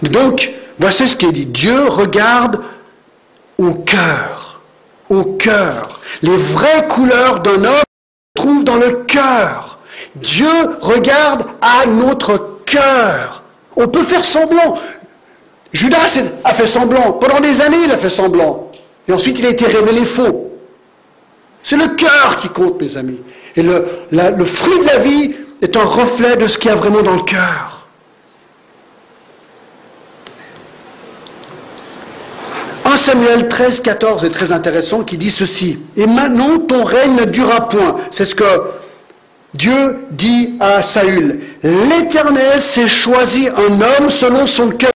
Donc, 0.02 0.52
voici 0.80 1.08
ce 1.08 1.16
qui 1.16 1.26
est 1.26 1.32
dit. 1.32 1.46
Dieu 1.46 1.88
regarde 1.88 2.62
au 3.58 3.74
cœur, 3.74 4.62
au 5.10 5.24
cœur. 5.24 6.00
Les 6.22 6.36
vraies 6.36 6.88
couleurs 6.90 7.40
d'un 7.42 7.64
homme 7.64 7.84
se 8.36 8.42
trouvent 8.42 8.64
dans 8.64 8.78
le 8.78 9.04
cœur. 9.08 9.80
Dieu 10.16 10.48
regarde 10.82 11.46
à 11.62 11.86
notre 11.86 12.60
cœur. 12.66 13.44
On 13.76 13.88
peut 13.88 14.04
faire 14.04 14.24
semblant. 14.24 14.78
Judas 15.72 16.20
a 16.44 16.54
fait 16.54 16.68
semblant. 16.68 17.14
Pendant 17.14 17.40
des 17.40 17.62
années, 17.62 17.84
il 17.86 17.92
a 17.92 17.98
fait 17.98 18.10
semblant. 18.10 18.72
Et 19.08 19.12
ensuite, 19.12 19.40
il 19.40 19.46
a 19.46 19.50
été 19.50 19.66
révélé 19.66 20.06
faux. 20.06 20.52
C'est 21.64 21.78
le 21.78 21.96
cœur 21.96 22.38
qui 22.38 22.50
compte, 22.50 22.80
mes 22.82 22.98
amis. 22.98 23.20
Et 23.56 23.64
le, 23.64 23.86
le 24.12 24.46
fruit 24.46 24.80
de 24.80 24.86
la 24.86 24.98
vie 24.98 25.36
est 25.62 25.76
un 25.78 25.84
reflet 25.84 26.36
de 26.36 26.48
ce 26.48 26.58
qu'il 26.58 26.70
y 26.70 26.74
a 26.74 26.76
vraiment 26.76 27.02
dans 27.02 27.16
le 27.16 27.24
cœur. 27.24 27.83
1 32.94 32.98
Samuel 32.98 33.48
13, 33.48 33.80
14 33.80 34.26
est 34.26 34.30
très 34.30 34.52
intéressant 34.52 35.04
qui 35.04 35.18
dit 35.18 35.32
ceci. 35.32 35.80
Et 35.98 36.06
maintenant 36.06 36.60
ton 36.60 36.84
règne 36.84 37.16
ne 37.16 37.26
durera 37.26 37.68
point. 37.68 37.96
C'est 38.12 38.26
ce 38.26 38.36
que 38.36 38.44
Dieu 39.56 40.06
dit 40.12 40.58
à 40.60 40.84
Saül. 40.84 41.40
L'Éternel 41.64 42.62
s'est 42.62 42.88
choisi 42.88 43.48
un 43.48 43.82
homme 43.82 44.10
selon 44.10 44.46
son 44.46 44.70
cœur 44.70 44.92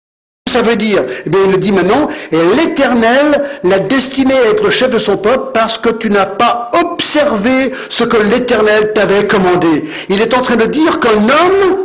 ça 0.47 0.61
veut 0.61 0.75
dire 0.75 1.03
Eh 1.25 1.29
bien, 1.29 1.41
il 1.45 1.51
le 1.51 1.57
dit 1.57 1.71
maintenant, 1.73 2.07
et 2.31 2.37
l'Éternel 2.55 3.43
l'a 3.63 3.79
destiné 3.79 4.33
à 4.33 4.45
être 4.45 4.63
le 4.63 4.71
chef 4.71 4.89
de 4.89 4.97
son 4.97 5.17
peuple 5.17 5.51
parce 5.53 5.77
que 5.77 5.89
tu 5.89 6.09
n'as 6.09 6.25
pas 6.25 6.71
observé 6.81 7.73
ce 7.89 8.05
que 8.05 8.17
l'Éternel 8.17 8.93
t'avait 8.93 9.27
commandé. 9.27 9.85
Il 10.09 10.21
est 10.21 10.33
en 10.33 10.41
train 10.41 10.55
de 10.55 10.65
dire 10.65 10.99
qu'un 10.99 11.17
homme 11.17 11.77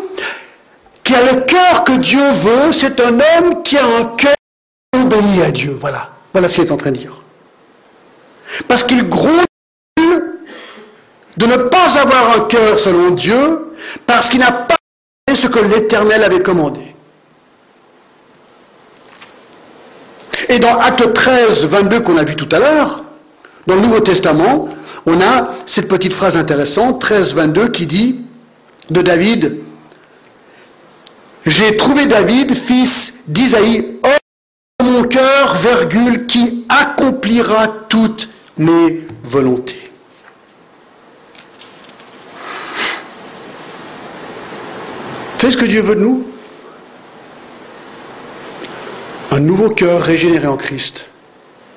qui 1.02 1.14
a 1.14 1.32
le 1.32 1.40
cœur 1.40 1.84
que 1.84 1.92
Dieu 1.92 2.20
veut, 2.20 2.70
c'est 2.70 3.00
un 3.00 3.14
homme 3.14 3.62
qui 3.64 3.76
a 3.76 3.84
un 4.00 4.04
cœur 4.16 4.36
obéi 5.02 5.42
à 5.42 5.50
Dieu. 5.50 5.76
Voilà. 5.78 6.10
Voilà 6.32 6.48
ce 6.48 6.56
qu'il 6.56 6.64
est 6.64 6.72
en 6.72 6.76
train 6.76 6.92
de 6.92 6.98
dire. 6.98 7.22
Parce 8.68 8.84
qu'il 8.84 9.08
gronde 9.08 9.44
de 11.36 11.46
ne 11.46 11.56
pas 11.56 11.98
avoir 11.98 12.36
un 12.36 12.40
cœur 12.40 12.78
selon 12.78 13.10
Dieu, 13.10 13.74
parce 14.06 14.28
qu'il 14.28 14.40
n'a 14.40 14.52
pas 14.52 14.76
fait 15.28 15.34
ce 15.34 15.46
que 15.48 15.58
l'Éternel 15.58 16.22
avait 16.22 16.42
commandé. 16.42 16.94
Et 20.48 20.58
dans 20.58 20.78
Acte 20.78 21.12
13, 21.12 21.66
22 21.66 22.00
qu'on 22.00 22.16
a 22.16 22.24
vu 22.24 22.36
tout 22.36 22.48
à 22.52 22.58
l'heure, 22.58 23.02
dans 23.66 23.74
le 23.74 23.80
Nouveau 23.80 24.00
Testament, 24.00 24.68
on 25.06 25.20
a 25.20 25.48
cette 25.66 25.88
petite 25.88 26.12
phrase 26.12 26.36
intéressante, 26.36 27.00
13, 27.00 27.34
22, 27.34 27.68
qui 27.68 27.86
dit 27.86 28.20
de 28.90 29.00
David, 29.00 29.58
J'ai 31.46 31.76
trouvé 31.76 32.06
David, 32.06 32.54
fils 32.54 33.22
d'Isaïe, 33.26 33.98
mon 34.82 35.04
cœur, 35.04 35.54
virgule, 35.56 36.26
qui 36.26 36.64
accomplira 36.68 37.68
toutes 37.88 38.28
mes 38.58 39.00
volontés. 39.24 39.90
C'est 45.38 45.50
ce 45.50 45.56
que 45.56 45.64
Dieu 45.64 45.80
veut 45.80 45.96
de 45.96 46.00
nous 46.00 46.24
un 49.32 49.40
nouveau 49.40 49.70
cœur 49.70 50.02
régénéré 50.02 50.46
en 50.46 50.56
Christ 50.56 51.06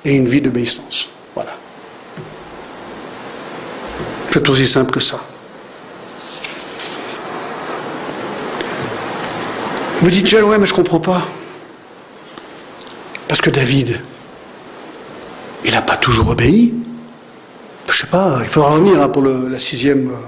et 0.04 0.14
une 0.14 0.26
vie 0.26 0.42
d'obéissance. 0.42 1.08
Voilà. 1.34 1.52
C'est 4.30 4.48
aussi 4.48 4.66
simple 4.66 4.92
que 4.92 5.00
ça. 5.00 5.18
Vous 10.00 10.10
dites, 10.10 10.28
Joël, 10.28 10.44
ouais, 10.44 10.58
mais 10.58 10.66
je 10.66 10.72
ne 10.72 10.76
comprends 10.76 11.00
pas. 11.00 11.26
David, 13.50 14.00
il 15.64 15.72
n'a 15.72 15.82
pas 15.82 15.96
toujours 15.96 16.30
obéi. 16.30 16.74
Je 17.88 17.96
sais 17.96 18.06
pas, 18.06 18.38
il 18.42 18.48
faudra 18.48 18.70
revenir 18.70 19.00
hein, 19.00 19.08
pour 19.08 19.22
la 19.22 19.58
sixième, 19.58 20.10
euh, 20.10 20.26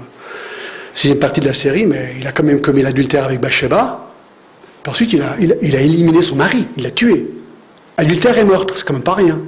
sixième 0.93 1.19
partie 1.19 1.39
de 1.39 1.45
la 1.45 1.53
série, 1.53 1.85
mais 1.85 2.15
il 2.19 2.27
a 2.27 2.31
quand 2.31 2.43
même 2.43 2.61
commis 2.61 2.81
l'adultère 2.81 3.25
avec 3.25 3.39
Bathsheba. 3.39 4.07
Ensuite, 4.87 5.13
il 5.13 5.21
a, 5.21 5.35
il, 5.39 5.75
a, 5.75 5.81
éliminé 5.81 6.21
son 6.21 6.35
mari, 6.35 6.67
il 6.77 6.83
l'a 6.83 6.91
tué. 6.91 7.29
Adultère 7.97 8.37
et 8.37 8.43
meurtre, 8.43 8.73
c'est 8.77 8.85
quand 8.85 8.93
même 8.93 9.03
pas 9.03 9.13
rien. 9.13 9.39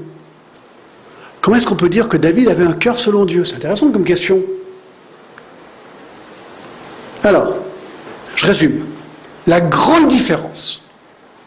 Comment 1.40 1.58
est-ce 1.58 1.66
qu'on 1.66 1.76
peut 1.76 1.90
dire 1.90 2.08
que 2.08 2.18
David 2.18 2.50
avait 2.50 2.66
un 2.66 2.74
cœur 2.74 3.00
selon 3.00 3.26
Dieu? 3.26 3.44
C'est 3.44 3.56
intéressant 3.56 3.92
comme 3.92 4.04
question. 4.04 4.42
Alors, 7.24 7.56
je 8.36 8.46
résume. 8.46 8.86
La 9.48 9.60
grande 9.60 10.08
différence 10.08 10.86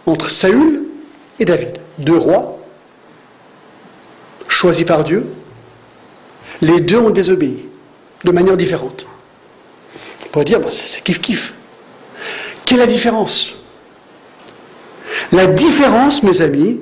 entre 0.07 0.31
Saül 0.31 0.85
et 1.39 1.45
David, 1.45 1.79
deux 1.99 2.17
rois 2.17 2.59
choisis 4.49 4.85
par 4.85 5.05
Dieu, 5.05 5.27
les 6.63 6.81
deux 6.81 6.99
ont 6.99 7.11
désobéi 7.11 7.69
de 8.25 8.31
manière 8.31 8.57
différente. 8.57 9.07
On 10.25 10.29
pourrait 10.29 10.45
dire, 10.45 10.61
c'est 10.71 11.05
kiff-kiff. 11.05 11.53
Quelle 12.65 12.79
est 12.79 12.87
la 12.87 12.93
différence? 12.93 13.53
La 15.33 15.47
différence, 15.47 16.23
mes 16.23 16.41
amis, 16.41 16.81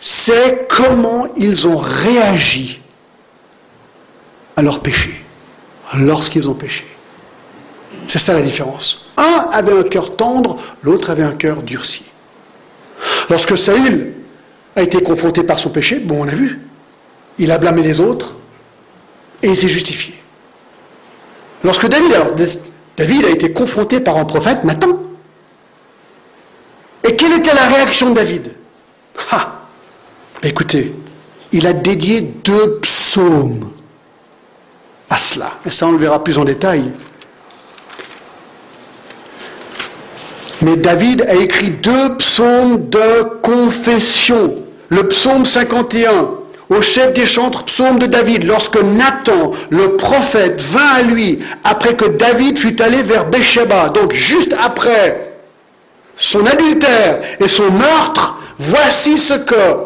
c'est 0.00 0.66
comment 0.68 1.28
ils 1.36 1.68
ont 1.68 1.76
réagi 1.76 2.80
à 4.56 4.62
leur 4.62 4.80
péché, 4.80 5.14
lorsqu'ils 5.94 6.48
ont 6.50 6.54
péché. 6.54 6.86
C'est 8.08 8.18
ça 8.18 8.34
la 8.34 8.42
différence. 8.42 9.10
Un 9.16 9.48
avait 9.52 9.78
un 9.78 9.82
cœur 9.84 10.16
tendre, 10.16 10.56
l'autre 10.82 11.10
avait 11.10 11.22
un 11.22 11.32
cœur 11.32 11.62
durci. 11.62 12.04
Lorsque 13.30 13.56
Saül 13.56 14.15
a 14.76 14.82
été 14.82 15.02
confronté 15.02 15.42
par 15.42 15.58
son 15.58 15.70
péché, 15.70 15.98
bon, 15.98 16.24
on 16.24 16.28
a 16.28 16.34
vu, 16.34 16.60
il 17.38 17.50
a 17.50 17.58
blâmé 17.58 17.82
les 17.82 17.98
autres 17.98 18.36
et 19.42 19.48
il 19.48 19.56
s'est 19.56 19.68
justifié. 19.68 20.14
Lorsque 21.64 21.88
David, 21.88 23.24
a 23.24 23.30
été 23.30 23.52
confronté 23.52 24.00
par 24.00 24.16
un 24.18 24.24
prophète, 24.24 24.62
Nathan. 24.64 25.00
Et 27.02 27.16
quelle 27.16 27.32
était 27.32 27.54
la 27.54 27.66
réaction 27.66 28.10
de 28.10 28.14
David? 28.14 28.52
Ah, 29.30 29.56
Écoutez, 30.42 30.92
il 31.52 31.66
a 31.66 31.72
dédié 31.72 32.20
deux 32.20 32.78
psaumes 32.80 33.72
à 35.08 35.16
cela. 35.16 35.50
Et 35.64 35.70
ça, 35.70 35.86
on 35.86 35.92
le 35.92 35.98
verra 35.98 36.22
plus 36.22 36.38
en 36.38 36.44
détail. 36.44 36.84
Mais 40.62 40.76
David 40.76 41.22
a 41.22 41.34
écrit 41.34 41.70
deux 41.70 42.16
psaumes 42.18 42.88
de 42.88 43.40
confession. 43.40 44.65
Le 44.88 45.08
psaume 45.08 45.44
51, 45.44 46.30
au 46.68 46.82
chef 46.82 47.12
des 47.14 47.26
chantres, 47.26 47.64
psaume 47.64 47.98
de 47.98 48.06
David, 48.06 48.44
lorsque 48.44 48.80
Nathan, 48.82 49.52
le 49.70 49.96
prophète, 49.96 50.60
vint 50.60 50.94
à 50.98 51.02
lui 51.02 51.40
après 51.64 51.94
que 51.94 52.06
David 52.06 52.58
fut 52.58 52.80
allé 52.82 53.02
vers 53.02 53.26
Bécheba, 53.26 53.88
donc 53.90 54.12
juste 54.12 54.54
après 54.60 55.34
son 56.16 56.44
adultère 56.46 57.20
et 57.40 57.48
son 57.48 57.70
meurtre, 57.70 58.38
voici 58.58 59.18
ce 59.18 59.34
que 59.34 59.85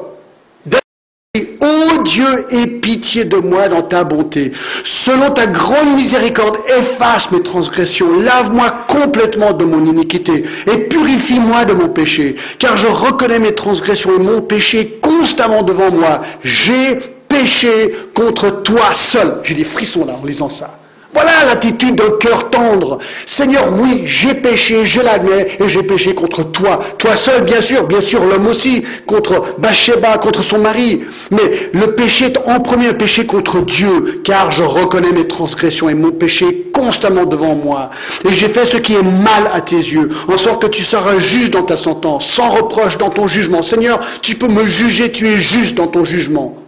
Ô 1.61 2.03
Dieu, 2.03 2.27
aie 2.51 2.67
pitié 2.67 3.25
de 3.25 3.37
moi 3.37 3.69
dans 3.69 3.83
ta 3.83 4.03
bonté. 4.03 4.51
Selon 4.83 5.31
ta 5.31 5.47
grande 5.47 5.95
miséricorde, 5.95 6.57
efface 6.77 7.31
mes 7.31 7.41
transgressions, 7.41 8.19
lave-moi 8.19 8.85
complètement 8.89 9.53
de 9.53 9.65
mon 9.65 9.87
iniquité 9.87 10.43
et 10.67 10.79
purifie-moi 10.89 11.67
de 11.67 11.75
mon 11.75 11.89
péché, 11.89 12.35
car 12.59 12.77
je 12.77 12.89
reconnais 12.89 13.39
mes 13.39 13.55
transgressions 13.55 14.17
et 14.17 14.23
mon 14.23 14.43
péché 14.43 14.99
constamment 15.01 15.63
devant 15.63 15.93
moi. 15.93 16.23
J'ai 16.43 16.99
péché 17.29 17.95
contre 18.13 18.63
toi 18.65 18.93
seul. 18.93 19.39
J'ai 19.45 19.55
des 19.55 19.63
frissons 19.63 20.05
là 20.05 20.15
en 20.21 20.27
lisant 20.27 20.49
ça. 20.49 20.80
Voilà 21.13 21.45
l'attitude 21.47 21.97
d'un 21.97 22.11
cœur 22.21 22.51
tendre. 22.51 22.99
Seigneur, 23.27 23.75
oui, 23.81 24.03
j'ai 24.05 24.35
péché, 24.35 24.85
je 24.85 25.01
l'admets, 25.01 25.49
et 25.59 25.69
j'ai 25.69 25.83
péché 25.83 26.15
contre 26.15 26.45
toi. 26.45 26.79
Toi 26.99 27.17
seul, 27.17 27.43
bien 27.43 27.61
sûr, 27.61 27.87
bien 27.87 28.01
sûr, 28.01 28.25
l'homme 28.25 28.47
aussi, 28.47 28.85
contre 29.07 29.45
Bathsheba, 29.59 30.19
contre 30.19 30.43
son 30.43 30.59
mari. 30.59 31.01
Mais 31.33 31.71
le 31.73 31.95
péché 31.95 32.27
est 32.27 32.39
en 32.47 32.61
premier 32.61 32.89
un 32.89 32.95
péché 32.95 33.27
contre 33.27 33.61
Dieu, 33.63 34.21
car 34.25 34.53
je 34.53 34.63
reconnais 34.63 35.11
mes 35.11 35.27
transgressions 35.27 35.89
et 35.89 35.95
mon 35.95 36.13
péché 36.13 36.71
constamment 36.73 37.25
devant 37.25 37.57
moi. 37.57 37.91
Et 38.25 38.33
j'ai 38.33 38.49
fait 38.49 38.65
ce 38.65 38.77
qui 38.77 38.95
est 38.95 39.03
mal 39.03 39.51
à 39.53 39.61
tes 39.61 39.77
yeux, 39.77 40.11
en 40.29 40.37
sorte 40.37 40.63
que 40.63 40.69
tu 40.69 40.83
seras 40.83 41.19
juste 41.19 41.53
dans 41.53 41.65
ta 41.65 41.77
sentence, 41.77 42.27
sans 42.27 42.51
reproche 42.51 42.99
dans 42.99 43.11
ton 43.11 43.27
jugement. 43.27 43.63
Seigneur, 43.63 44.01
tu 44.23 44.37
peux 44.37 44.49
me 44.49 44.67
juger, 44.67 45.11
tu 45.11 45.27
es 45.29 45.41
juste 45.41 45.77
dans 45.77 45.89
ton 45.89 46.05
jugement. 46.05 46.60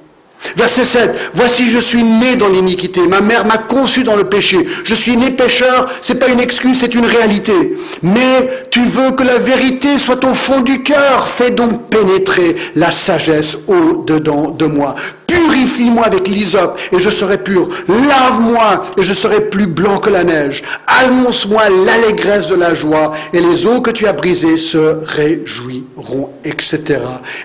Verset 0.57 0.85
7. 0.85 1.15
Voici, 1.35 1.71
je 1.71 1.79
suis 1.79 2.03
né 2.03 2.37
dans 2.37 2.49
l'iniquité. 2.49 3.01
Ma 3.07 3.21
mère 3.21 3.47
m'a 3.47 3.59
conçu 3.59 4.05
dans 4.05 4.17
le 4.17 4.25
péché. 4.25 4.67
Je 4.85 4.95
suis 4.95 5.17
né 5.17 5.31
pécheur. 5.31 5.89
C'est 6.03 6.19
pas 6.19 6.29
une 6.29 6.41
excuse, 6.41 6.79
c'est 6.79 6.95
une 6.95 7.07
réalité. 7.07 7.77
Mais 8.03 8.67
tu 8.71 8.85
veux 8.85 9.13
que 9.13 9.23
la 9.23 9.39
vérité 9.39 9.99
soit 9.99 10.25
au 10.25 10.35
fond 10.35 10.61
du 10.61 10.83
cœur. 10.83 11.27
Fais 11.27 11.51
donc 11.51 11.89
pénétrer 11.89 12.57
la 12.75 12.91
sagesse 12.91 13.61
au 13.69 14.03
dedans 14.05 14.51
de 14.51 14.67
moi. 14.67 14.95
Purifie-moi 15.33 16.05
avec 16.05 16.29
l'hysope 16.29 16.79
et 16.93 16.99
je 16.99 17.11
serai 17.11 17.39
pur. 17.39 17.69
Lave-moi 17.89 18.85
et 18.97 19.03
je 19.03 19.15
serai 19.15 19.49
plus 19.49 19.67
blanc 19.67 19.99
que 19.99 20.11
la 20.11 20.25
neige. 20.25 20.63
Annonce-moi 20.87 21.63
l'allégresse 21.69 22.49
de 22.49 22.55
la 22.55 22.75
joie 22.75 23.13
et 23.33 23.41
les 23.41 23.67
eaux 23.67 23.81
que 23.81 23.91
tu 23.91 24.07
as 24.07 24.13
brisées 24.13 24.57
se 24.57 24.99
réjouiront, 25.05 26.31
etc., 26.45 27.01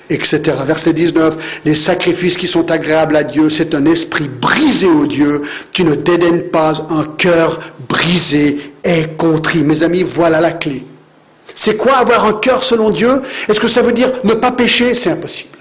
etc. 0.10 0.42
Verset 0.66 0.94
19. 0.94 1.62
Les 1.66 1.76
sacrifices 1.76 2.38
qui 2.38 2.48
sont 2.48 2.70
agréables 2.72 3.16
à 3.16 3.24
Dieu, 3.24 3.50
c'est 3.50 3.74
un 3.74 3.86
esprit 3.86 4.30
brisé 4.30 4.88
au 4.88 5.06
Dieu. 5.06 5.42
Tu 5.72 5.84
ne 5.84 5.96
dédaignes 5.96 6.44
pas 6.44 6.74
un 6.90 7.06
cœur 7.18 7.60
brisé 7.88 8.74
et 8.84 9.06
contrit. 9.18 9.64
Mes 9.64 9.84
amis, 9.84 10.04
voilà 10.04 10.42
la 10.42 10.52
clé. 10.52 10.84
C'est 11.56 11.76
quoi 11.76 11.94
avoir 11.94 12.26
un 12.26 12.34
cœur 12.34 12.64
selon 12.64 12.90
Dieu? 12.90 13.22
Est-ce 13.48 13.60
que 13.60 13.68
ça 13.68 13.82
veut 13.82 13.92
dire 13.92 14.12
ne 14.24 14.34
pas 14.34 14.52
pécher? 14.52 14.94
C'est 14.94 15.10
impossible. 15.10 15.57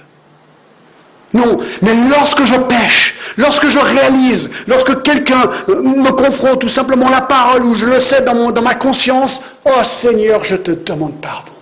Non, 1.36 1.58
mais 1.82 1.94
lorsque 2.08 2.44
je 2.44 2.54
pêche, 2.54 3.14
lorsque 3.36 3.68
je 3.68 3.78
réalise, 3.78 4.50
lorsque 4.66 5.02
quelqu'un 5.02 5.50
euh, 5.68 5.82
me 5.82 6.10
confronte 6.10 6.60
tout 6.60 6.68
simplement 6.68 7.10
la 7.10 7.20
parole 7.20 7.64
ou 7.64 7.74
je 7.74 7.84
le 7.84 8.00
sais 8.00 8.22
dans, 8.22 8.50
dans 8.50 8.62
ma 8.62 8.74
conscience, 8.74 9.42
oh 9.64 9.82
Seigneur, 9.84 10.44
je 10.44 10.56
te 10.56 10.70
demande 10.70 11.20
pardon. 11.20 11.52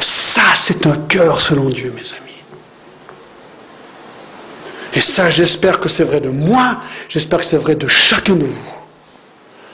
Ça, 0.00 0.42
c'est 0.54 0.86
un 0.86 0.96
cœur 0.96 1.40
selon 1.40 1.68
Dieu, 1.68 1.92
mes 1.94 2.12
amis. 2.12 2.28
Et 4.94 5.00
ça, 5.00 5.30
j'espère 5.30 5.80
que 5.80 5.88
c'est 5.88 6.04
vrai 6.04 6.20
de 6.20 6.28
moi, 6.28 6.76
j'espère 7.08 7.40
que 7.40 7.44
c'est 7.44 7.56
vrai 7.56 7.74
de 7.74 7.88
chacun 7.88 8.34
de 8.34 8.44
vous. 8.44 8.74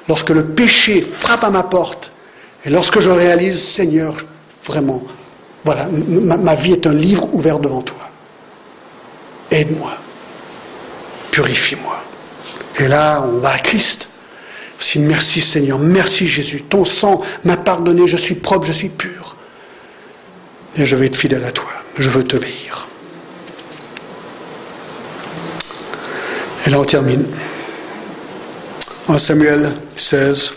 Lorsque 0.08 0.30
le 0.30 0.44
péché 0.44 1.02
frappe 1.02 1.44
à 1.44 1.50
ma 1.50 1.62
porte, 1.62 2.12
et 2.64 2.70
lorsque 2.70 3.00
je 3.00 3.10
réalise, 3.10 3.62
Seigneur, 3.62 4.16
vraiment, 4.64 5.02
voilà, 5.64 5.88
ma, 5.88 6.54
vie 6.54 6.72
est 6.72 6.86
un 6.86 6.92
livre 6.92 7.32
ouvert 7.32 7.58
devant 7.58 7.80
toi. 7.80 8.10
Aide-moi. 9.50 9.92
Purifie-moi. 11.30 12.02
Et 12.78 12.88
là, 12.88 13.24
on 13.26 13.38
va 13.38 13.52
à 13.52 13.58
Christ. 13.58 14.08
Si 14.78 14.98
merci 14.98 15.40
Seigneur, 15.40 15.78
merci 15.78 16.28
Jésus. 16.28 16.62
Ton 16.62 16.84
sang 16.84 17.22
m'a 17.44 17.56
pardonné, 17.56 18.06
je 18.06 18.18
suis 18.18 18.34
propre, 18.34 18.66
je 18.66 18.72
suis 18.72 18.90
pur. 18.90 19.36
Et 20.76 20.84
je 20.84 20.96
vais 20.96 21.06
être 21.06 21.16
fidèle 21.16 21.44
à 21.44 21.50
toi. 21.50 21.70
Je 21.96 22.10
veux 22.10 22.24
t'obéir. 22.24 22.86
Et 26.66 26.70
là, 26.70 26.80
on 26.80 26.84
termine. 26.84 27.24
En 29.08 29.18
Samuel 29.18 29.72
16, 29.96 30.52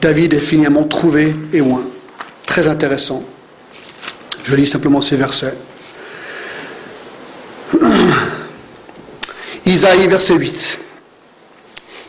David 0.00 0.34
est 0.34 0.40
finalement 0.40 0.84
trouvé 0.84 1.34
et 1.52 1.58
loin. 1.58 1.82
Très 2.46 2.68
intéressant. 2.68 3.24
Je 4.48 4.56
lis 4.56 4.66
simplement 4.66 5.02
ces 5.02 5.16
versets. 5.16 5.52
Isaïe, 9.66 10.06
verset 10.06 10.34
8. 10.36 10.78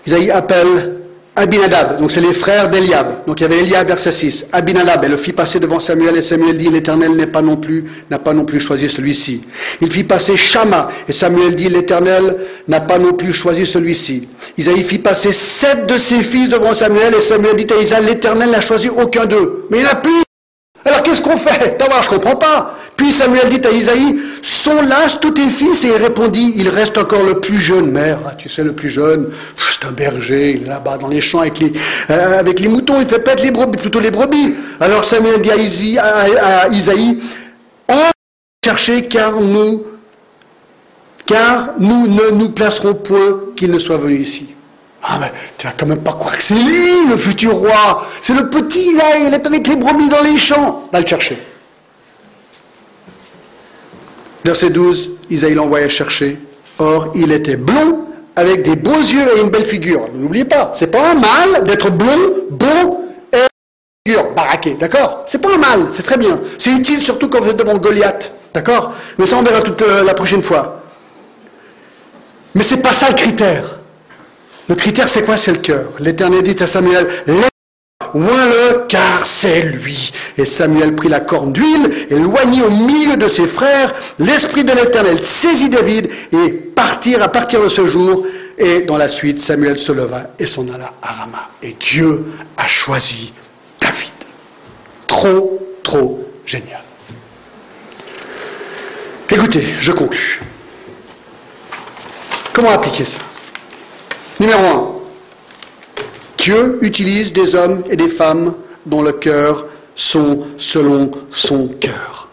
Isaïe 0.05 0.31
appelle 0.31 0.99
Abinadab, 1.35 1.99
donc 1.99 2.13
c'est 2.13 2.21
les 2.21 2.31
frères 2.31 2.69
d'Eliab. 2.69 3.25
Donc 3.27 3.41
il 3.41 3.43
y 3.43 3.45
avait 3.45 3.59
Eliab, 3.59 3.87
verset 3.87 4.13
6. 4.13 4.47
Abinadab, 4.53 5.03
elle 5.03 5.11
le 5.11 5.17
fit 5.17 5.33
passer 5.33 5.59
devant 5.59 5.81
Samuel, 5.81 6.15
et 6.15 6.21
Samuel 6.21 6.55
dit, 6.55 6.69
l'Éternel 6.69 7.11
n'est 7.11 7.27
pas 7.27 7.41
non 7.41 7.57
plus, 7.57 7.83
n'a 8.09 8.19
pas 8.19 8.33
non 8.33 8.45
plus 8.45 8.61
choisi 8.61 8.87
celui-ci. 8.87 9.41
Il 9.81 9.91
fit 9.91 10.05
passer 10.05 10.37
Shama, 10.37 10.89
et 11.09 11.11
Samuel 11.11 11.55
dit, 11.55 11.67
l'Éternel 11.67 12.37
n'a 12.69 12.79
pas 12.79 12.99
non 12.99 13.11
plus 13.11 13.33
choisi 13.33 13.65
celui-ci. 13.65 14.29
Isaïe 14.57 14.83
fit 14.83 14.99
passer 14.99 15.33
sept 15.33 15.87
de 15.87 15.97
ses 15.97 16.21
fils 16.21 16.47
devant 16.47 16.73
Samuel, 16.73 17.15
et 17.15 17.21
Samuel 17.21 17.57
dit 17.57 17.67
à 17.73 17.81
Isaïe, 17.81 18.05
l'Éternel 18.05 18.49
n'a 18.49 18.61
choisi 18.61 18.87
aucun 18.87 19.25
d'eux. 19.25 19.65
Mais 19.69 19.81
il 19.81 19.85
a 19.85 19.95
plus 19.95 20.23
alors 20.89 21.03
qu'est-ce 21.03 21.21
qu'on 21.21 21.37
fait? 21.37 21.77
D'abord, 21.79 22.03
je 22.03 22.09
comprends 22.09 22.35
pas. 22.35 22.75
Puis 22.97 23.11
Samuel 23.11 23.47
dit 23.47 23.65
à 23.65 23.71
Isaïe, 23.71 24.19
sont 24.41 24.81
là 24.81 25.07
tous 25.21 25.31
tes 25.31 25.47
fils 25.47 25.83
Et 25.83 25.87
il 25.87 25.93
répondit, 25.93 26.53
il 26.57 26.67
reste 26.67 26.97
encore 26.97 27.23
le 27.23 27.39
plus 27.39 27.59
jeune. 27.59 27.91
Mère, 27.91 28.19
ah, 28.27 28.35
tu 28.35 28.49
sais, 28.49 28.63
le 28.63 28.73
plus 28.73 28.89
jeune, 28.89 29.29
c'est 29.55 29.87
un 29.87 29.91
berger, 29.91 30.51
il 30.51 30.63
est 30.63 30.69
là-bas 30.69 30.97
dans 30.97 31.07
les 31.07 31.21
champs 31.21 31.39
avec 31.39 31.59
les, 31.59 31.71
euh, 32.09 32.39
avec 32.39 32.59
les 32.59 32.67
moutons, 32.67 32.99
il 32.99 33.07
fait 33.07 33.19
pas 33.19 33.35
les 33.35 33.51
brebis, 33.51 33.77
plutôt 33.77 33.99
les 33.99 34.11
brebis. 34.11 34.55
Alors 34.79 35.05
Samuel 35.05 35.41
dit 35.41 35.97
à, 35.97 36.67
Isaïe, 36.69 37.19
on 37.87 37.93
chercher 38.65 39.05
car 39.05 39.39
nous, 39.39 39.83
car 41.25 41.69
nous 41.79 42.07
ne 42.07 42.31
nous 42.31 42.49
placerons 42.49 42.95
point 42.95 43.39
qu'il 43.55 43.71
ne 43.71 43.79
soit 43.79 43.97
venu 43.97 44.19
ici. 44.19 44.49
Ah, 45.03 45.17
mais 45.21 45.31
tu 45.57 45.65
vas 45.65 45.73
quand 45.77 45.85
même 45.85 46.03
pas 46.03 46.11
croire 46.13 46.35
que 46.35 46.43
c'est 46.43 46.55
lui, 46.55 47.07
le 47.09 47.17
futur 47.17 47.55
roi. 47.55 48.05
C'est 48.21 48.33
le 48.33 48.49
petit, 48.49 48.93
là, 48.95 49.17
il 49.17 49.33
est 49.33 49.45
avec 49.45 49.67
les 49.67 49.75
brebis 49.75 50.09
dans 50.09 50.23
les 50.23 50.37
champs. 50.37 50.89
Va 50.91 50.99
le 50.99 51.07
chercher. 51.07 51.37
Verset 54.43 54.69
12, 54.69 55.09
Isaïe 55.29 55.53
l'envoya 55.53 55.89
chercher. 55.89 56.39
Or, 56.79 57.11
il 57.15 57.31
était 57.31 57.55
blond, 57.55 58.07
avec 58.35 58.63
des 58.63 58.75
beaux 58.75 58.99
yeux 58.99 59.37
et 59.37 59.41
une 59.41 59.49
belle 59.49 59.65
figure. 59.65 60.07
N'oubliez 60.13 60.45
pas, 60.45 60.71
c'est 60.73 60.87
pas 60.87 61.11
un 61.11 61.15
mal 61.15 61.63
d'être 61.65 61.91
blond, 61.91 62.47
beau 62.49 63.05
et 63.33 63.47
figure 64.05 64.31
baraqué, 64.33 64.73
d'accord? 64.79 65.23
C'est 65.27 65.39
pas 65.39 65.53
un 65.53 65.57
mal, 65.57 65.87
c'est 65.91 66.03
très 66.03 66.17
bien. 66.17 66.39
C'est 66.57 66.71
utile 66.71 67.01
surtout 67.01 67.29
quand 67.29 67.41
vous 67.41 67.49
êtes 67.49 67.57
devant 67.57 67.77
Goliath, 67.77 68.31
d'accord? 68.53 68.93
Mais 69.17 69.25
ça, 69.25 69.37
on 69.37 69.43
verra 69.43 69.61
toute 69.61 69.81
euh, 69.81 70.03
la 70.03 70.13
prochaine 70.13 70.41
fois. 70.41 70.83
Mais 72.55 72.63
c'est 72.63 72.81
pas 72.81 72.93
ça 72.93 73.09
le 73.09 73.15
critère. 73.15 73.78
Le 74.69 74.75
critère, 74.75 75.09
c'est 75.09 75.23
quoi? 75.23 75.35
C'est 75.35 75.51
le 75.51 75.57
cœur. 75.57 75.85
L'Éternel 75.99 76.43
dit 76.43 76.55
à 76.61 76.67
Samuel, 76.67 77.07
oins-le, 78.13 78.85
car 78.87 79.25
c'est 79.25 79.63
lui. 79.63 80.13
Et 80.37 80.45
Samuel 80.45 80.95
prit 80.95 81.09
la 81.09 81.21
corne 81.21 81.51
d'huile 81.51 82.07
et 82.09 82.15
au 82.15 82.69
milieu 82.69 83.17
de 83.17 83.27
ses 83.27 83.47
frères. 83.47 83.93
L'Esprit 84.19 84.63
de 84.63 84.71
l'Éternel 84.71 85.23
saisit 85.23 85.69
David 85.69 86.11
et 86.31 86.49
partirent 86.51 87.23
à 87.23 87.29
partir 87.29 87.63
de 87.63 87.69
ce 87.69 87.87
jour. 87.87 88.25
Et 88.59 88.81
dans 88.81 88.97
la 88.97 89.09
suite, 89.09 89.41
Samuel 89.41 89.79
se 89.79 89.91
leva 89.91 90.31
et 90.37 90.45
s'en 90.45 90.67
alla 90.69 90.93
à 91.01 91.13
Rama. 91.13 91.49
Et 91.63 91.75
Dieu 91.79 92.25
a 92.55 92.67
choisi 92.67 93.33
David. 93.81 94.11
Trop, 95.07 95.77
trop 95.81 96.29
génial. 96.45 96.83
Écoutez, 99.31 99.63
je 99.79 99.91
conclus. 99.93 100.39
Comment 102.53 102.71
appliquer 102.71 103.05
ça? 103.05 103.19
Numéro 104.39 104.65
un, 104.65 104.87
Dieu 106.37 106.79
utilise 106.81 107.33
des 107.33 107.55
hommes 107.55 107.83
et 107.89 107.97
des 107.97 108.07
femmes 108.07 108.53
dont 108.85 109.01
le 109.01 109.11
cœur 109.11 109.65
sont 109.95 110.47
selon 110.57 111.11
son 111.29 111.67
cœur. 111.67 112.29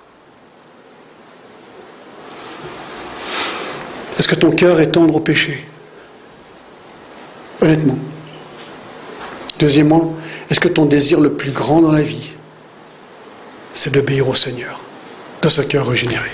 Est-ce 4.18 4.28
que 4.28 4.36
ton 4.36 4.52
cœur 4.52 4.80
est 4.80 4.92
tendre 4.92 5.16
au 5.16 5.20
péché? 5.20 5.66
Honnêtement. 7.61 7.98
Deuxièmement, 9.59 10.14
est-ce 10.48 10.61
que 10.61 10.68
ton 10.68 10.84
désir 10.84 11.20
le 11.20 11.32
plus 11.32 11.50
grand 11.50 11.80
dans 11.80 11.92
la 11.92 12.02
vie, 12.02 12.30
c'est 13.74 13.92
d'obéir 13.92 14.28
au 14.28 14.34
Seigneur, 14.34 14.80
de 15.42 15.48
ce 15.48 15.62
cœur 15.62 15.88
régénéré? 15.88 16.30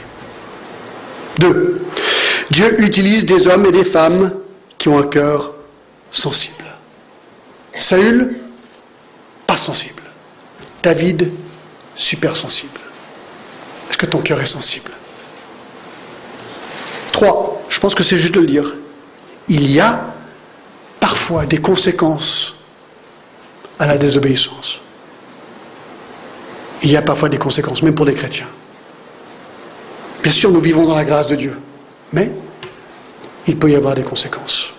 Deux, 1.39 1.81
Dieu 2.51 2.83
utilise 2.83 3.25
des 3.25 3.47
hommes 3.47 3.65
et 3.65 3.73
des 3.73 3.85
femmes 3.85 4.33
qui 4.77 4.89
ont 4.89 4.99
un 4.99 5.07
cœur 5.07 5.53
sensible. 6.13 6.65
Saül, 7.77 8.39
pas 9.47 9.57
sensible. 9.57 10.03
David, 10.83 11.31
super 11.97 12.37
sensible. 12.37 12.79
Est-ce 13.89 13.99
que 13.99 14.07
ton 14.07 14.21
cœur 14.21 14.41
est 14.41 14.47
sensible? 14.47 14.91
Trois, 17.13 17.63
je 17.69 17.81
pense 17.81 17.95
que 17.95 18.05
c'est 18.05 18.19
juste 18.19 18.35
de 18.35 18.41
le 18.41 18.47
dire. 18.47 18.75
Il 19.49 19.71
y 19.71 19.81
a 19.81 20.15
parfois 21.01 21.47
des 21.47 21.59
conséquences 21.59 22.57
à 23.79 23.87
la 23.87 23.99
désobéissance. 23.99 24.81
Il 26.83 26.91
y 26.91 26.97
a 26.97 27.03
parfois 27.03 27.29
des 27.29 27.39
conséquences, 27.39 27.83
même 27.83 27.95
pour 27.95 28.07
des 28.07 28.15
chrétiens. 28.15 28.49
Bien 30.23 30.33
sûr, 30.33 30.51
nous 30.51 30.61
vivons 30.61 30.87
dans 30.87 30.95
la 30.95 31.05
grâce 31.05 31.27
de 31.29 31.37
Dieu, 31.37 31.59
mais 32.13 32.33
il 33.47 33.57
peut 33.57 33.71
y 33.71 33.75
avoir 33.75 33.95
des 33.95 34.03
conséquences. 34.03 34.72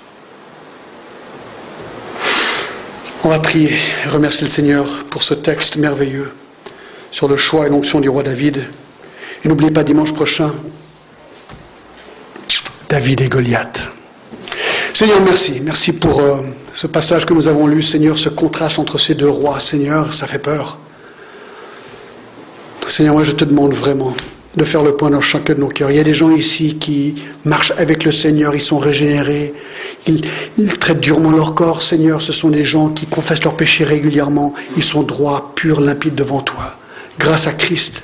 On 3.26 3.30
va 3.30 3.40
prier 3.40 3.72
et 4.06 4.10
remercier 4.10 4.46
le 4.46 4.52
Seigneur 4.52 5.06
pour 5.10 5.24
ce 5.24 5.34
texte 5.34 5.78
merveilleux 5.78 6.30
sur 7.10 7.30
le 7.30 7.38
choix 7.38 7.66
et 7.66 7.70
l'onction 7.70 8.02
du 8.02 8.10
roi 8.10 8.22
David. 8.22 8.66
Et 9.44 9.48
n'oubliez 9.48 9.72
pas 9.72 9.84
dimanche 9.84 10.14
prochain, 10.14 10.54
David 12.90 13.22
et 13.22 13.30
Goliath. 13.30 13.90
Seigneur, 14.94 15.22
merci. 15.22 15.62
Merci 15.62 15.94
pour 15.94 16.20
euh, 16.20 16.42
ce 16.74 16.86
passage 16.86 17.26
que 17.26 17.34
nous 17.34 17.48
avons 17.48 17.66
lu. 17.66 17.82
Seigneur, 17.82 18.18
ce 18.18 18.28
contraste 18.28 18.78
entre 18.78 18.98
ces 18.98 19.16
deux 19.16 19.30
rois. 19.30 19.62
Seigneur, 19.62 20.14
ça 20.14 20.28
fait 20.28 20.40
peur. 20.40 20.78
Seigneur, 22.90 23.14
moi 23.14 23.24
je 23.24 23.32
te 23.32 23.46
demande 23.46 23.74
vraiment 23.74 24.14
de 24.56 24.64
faire 24.64 24.84
le 24.84 24.96
point 24.96 25.10
dans 25.10 25.22
chacun 25.22 25.54
de 25.54 25.60
nos 25.60 25.68
cœurs. 25.68 25.92
Il 25.92 25.98
y 25.98 26.00
a 26.00 26.04
des 26.04 26.14
gens 26.14 26.32
ici 26.32 26.78
qui 26.80 27.16
marchent 27.44 27.74
avec 27.78 28.04
le 28.04 28.12
Seigneur, 28.12 28.54
ils 28.56 28.62
sont 28.62 28.78
régénérés, 28.78 29.54
ils, 30.08 30.22
traitent 30.80 31.00
durement 31.00 31.32
leur 31.32 31.56
corps, 31.56 31.82
Seigneur. 31.82 32.22
Ce 32.22 32.32
sont 32.32 32.50
des 32.50 32.66
gens 32.66 32.90
qui 32.90 33.06
confessent 33.06 33.44
leurs 33.44 33.56
péchés 33.56 33.84
régulièrement, 33.84 34.54
ils 34.78 34.84
sont 34.84 35.04
droits, 35.04 35.54
purs, 35.56 35.82
limpides 35.82 36.16
devant 36.16 36.42
toi. 36.42 36.78
Grâce 37.20 37.48
à 37.48 37.52
Christ, 37.52 38.04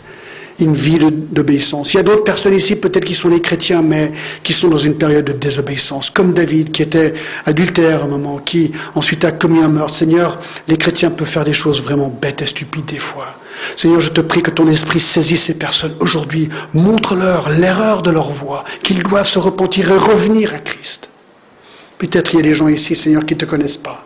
une 0.59 0.73
vie 0.73 0.99
d'obéissance. 0.99 1.93
Il 1.93 1.97
y 1.97 1.99
a 1.99 2.03
d'autres 2.03 2.23
personnes 2.23 2.53
ici, 2.53 2.75
peut-être 2.75 3.05
qui 3.05 3.15
sont 3.15 3.29
des 3.29 3.41
chrétiens, 3.41 3.81
mais 3.81 4.11
qui 4.43 4.51
sont 4.51 4.67
dans 4.67 4.77
une 4.77 4.95
période 4.95 5.25
de 5.25 5.31
désobéissance, 5.31 6.09
comme 6.09 6.33
David, 6.33 6.71
qui 6.71 6.81
était 6.81 7.13
adultère 7.45 8.01
à 8.01 8.05
un 8.05 8.07
moment, 8.07 8.39
qui 8.39 8.71
ensuite 8.95 9.23
a 9.23 9.31
commis 9.31 9.59
un 9.59 9.69
meurtre. 9.69 9.93
Seigneur, 9.93 10.37
les 10.67 10.77
chrétiens 10.77 11.11
peuvent 11.11 11.27
faire 11.27 11.45
des 11.45 11.53
choses 11.53 11.81
vraiment 11.81 12.09
bêtes 12.09 12.41
et 12.41 12.45
stupides 12.45 12.85
des 12.85 12.99
fois. 12.99 13.38
Seigneur, 13.75 14.01
je 14.01 14.11
te 14.11 14.21
prie 14.21 14.41
que 14.41 14.51
ton 14.51 14.67
esprit 14.67 14.99
saisisse 14.99 15.43
ces 15.43 15.57
personnes 15.57 15.95
aujourd'hui. 15.99 16.49
Montre-leur 16.73 17.49
l'erreur 17.49 18.01
de 18.01 18.11
leur 18.11 18.29
voie, 18.29 18.63
qu'ils 18.83 19.03
doivent 19.03 19.27
se 19.27 19.39
repentir 19.39 19.91
et 19.91 19.97
revenir 19.97 20.53
à 20.53 20.59
Christ. 20.59 21.09
Peut-être 21.97 22.33
il 22.33 22.37
y 22.37 22.39
a 22.39 22.43
des 22.43 22.55
gens 22.55 22.67
ici, 22.67 22.95
Seigneur, 22.95 23.25
qui 23.25 23.33
ne 23.33 23.39
te 23.39 23.45
connaissent 23.45 23.77
pas. 23.77 24.05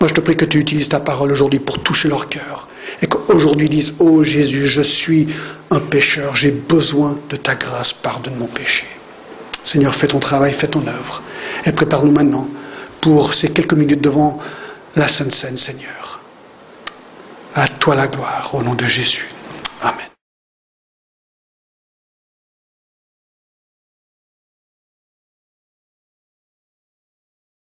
Moi, 0.00 0.08
je 0.08 0.14
te 0.14 0.20
prie 0.20 0.36
que 0.36 0.44
tu 0.44 0.58
utilises 0.58 0.90
ta 0.90 1.00
parole 1.00 1.32
aujourd'hui 1.32 1.58
pour 1.58 1.82
toucher 1.82 2.08
leur 2.08 2.28
cœur. 2.28 2.68
Et 3.02 3.06
qu'aujourd'hui 3.06 3.66
ils 3.66 3.70
disent, 3.70 3.94
oh 3.98 4.22
Jésus, 4.22 4.68
je 4.68 4.82
suis 4.82 5.28
un 5.70 5.80
pécheur, 5.80 6.36
j'ai 6.36 6.50
besoin 6.50 7.18
de 7.28 7.36
ta 7.36 7.54
grâce, 7.54 7.92
pardonne 7.92 8.36
mon 8.36 8.46
péché. 8.46 8.86
Seigneur, 9.64 9.94
fais 9.94 10.06
ton 10.06 10.20
travail, 10.20 10.52
fais 10.52 10.68
ton 10.68 10.86
œuvre. 10.86 11.22
Et 11.64 11.72
prépare-nous 11.72 12.12
maintenant 12.12 12.48
pour 13.00 13.34
ces 13.34 13.48
quelques 13.48 13.74
minutes 13.74 14.00
devant 14.00 14.38
la 14.94 15.08
Sainte 15.08 15.32
Seine, 15.34 15.56
Seigneur. 15.56 16.15
À 17.58 17.68
toi 17.68 17.94
la 17.94 18.06
gloire, 18.06 18.50
au 18.52 18.62
nom 18.62 18.74
de 18.74 18.84
Jésus. 18.86 19.30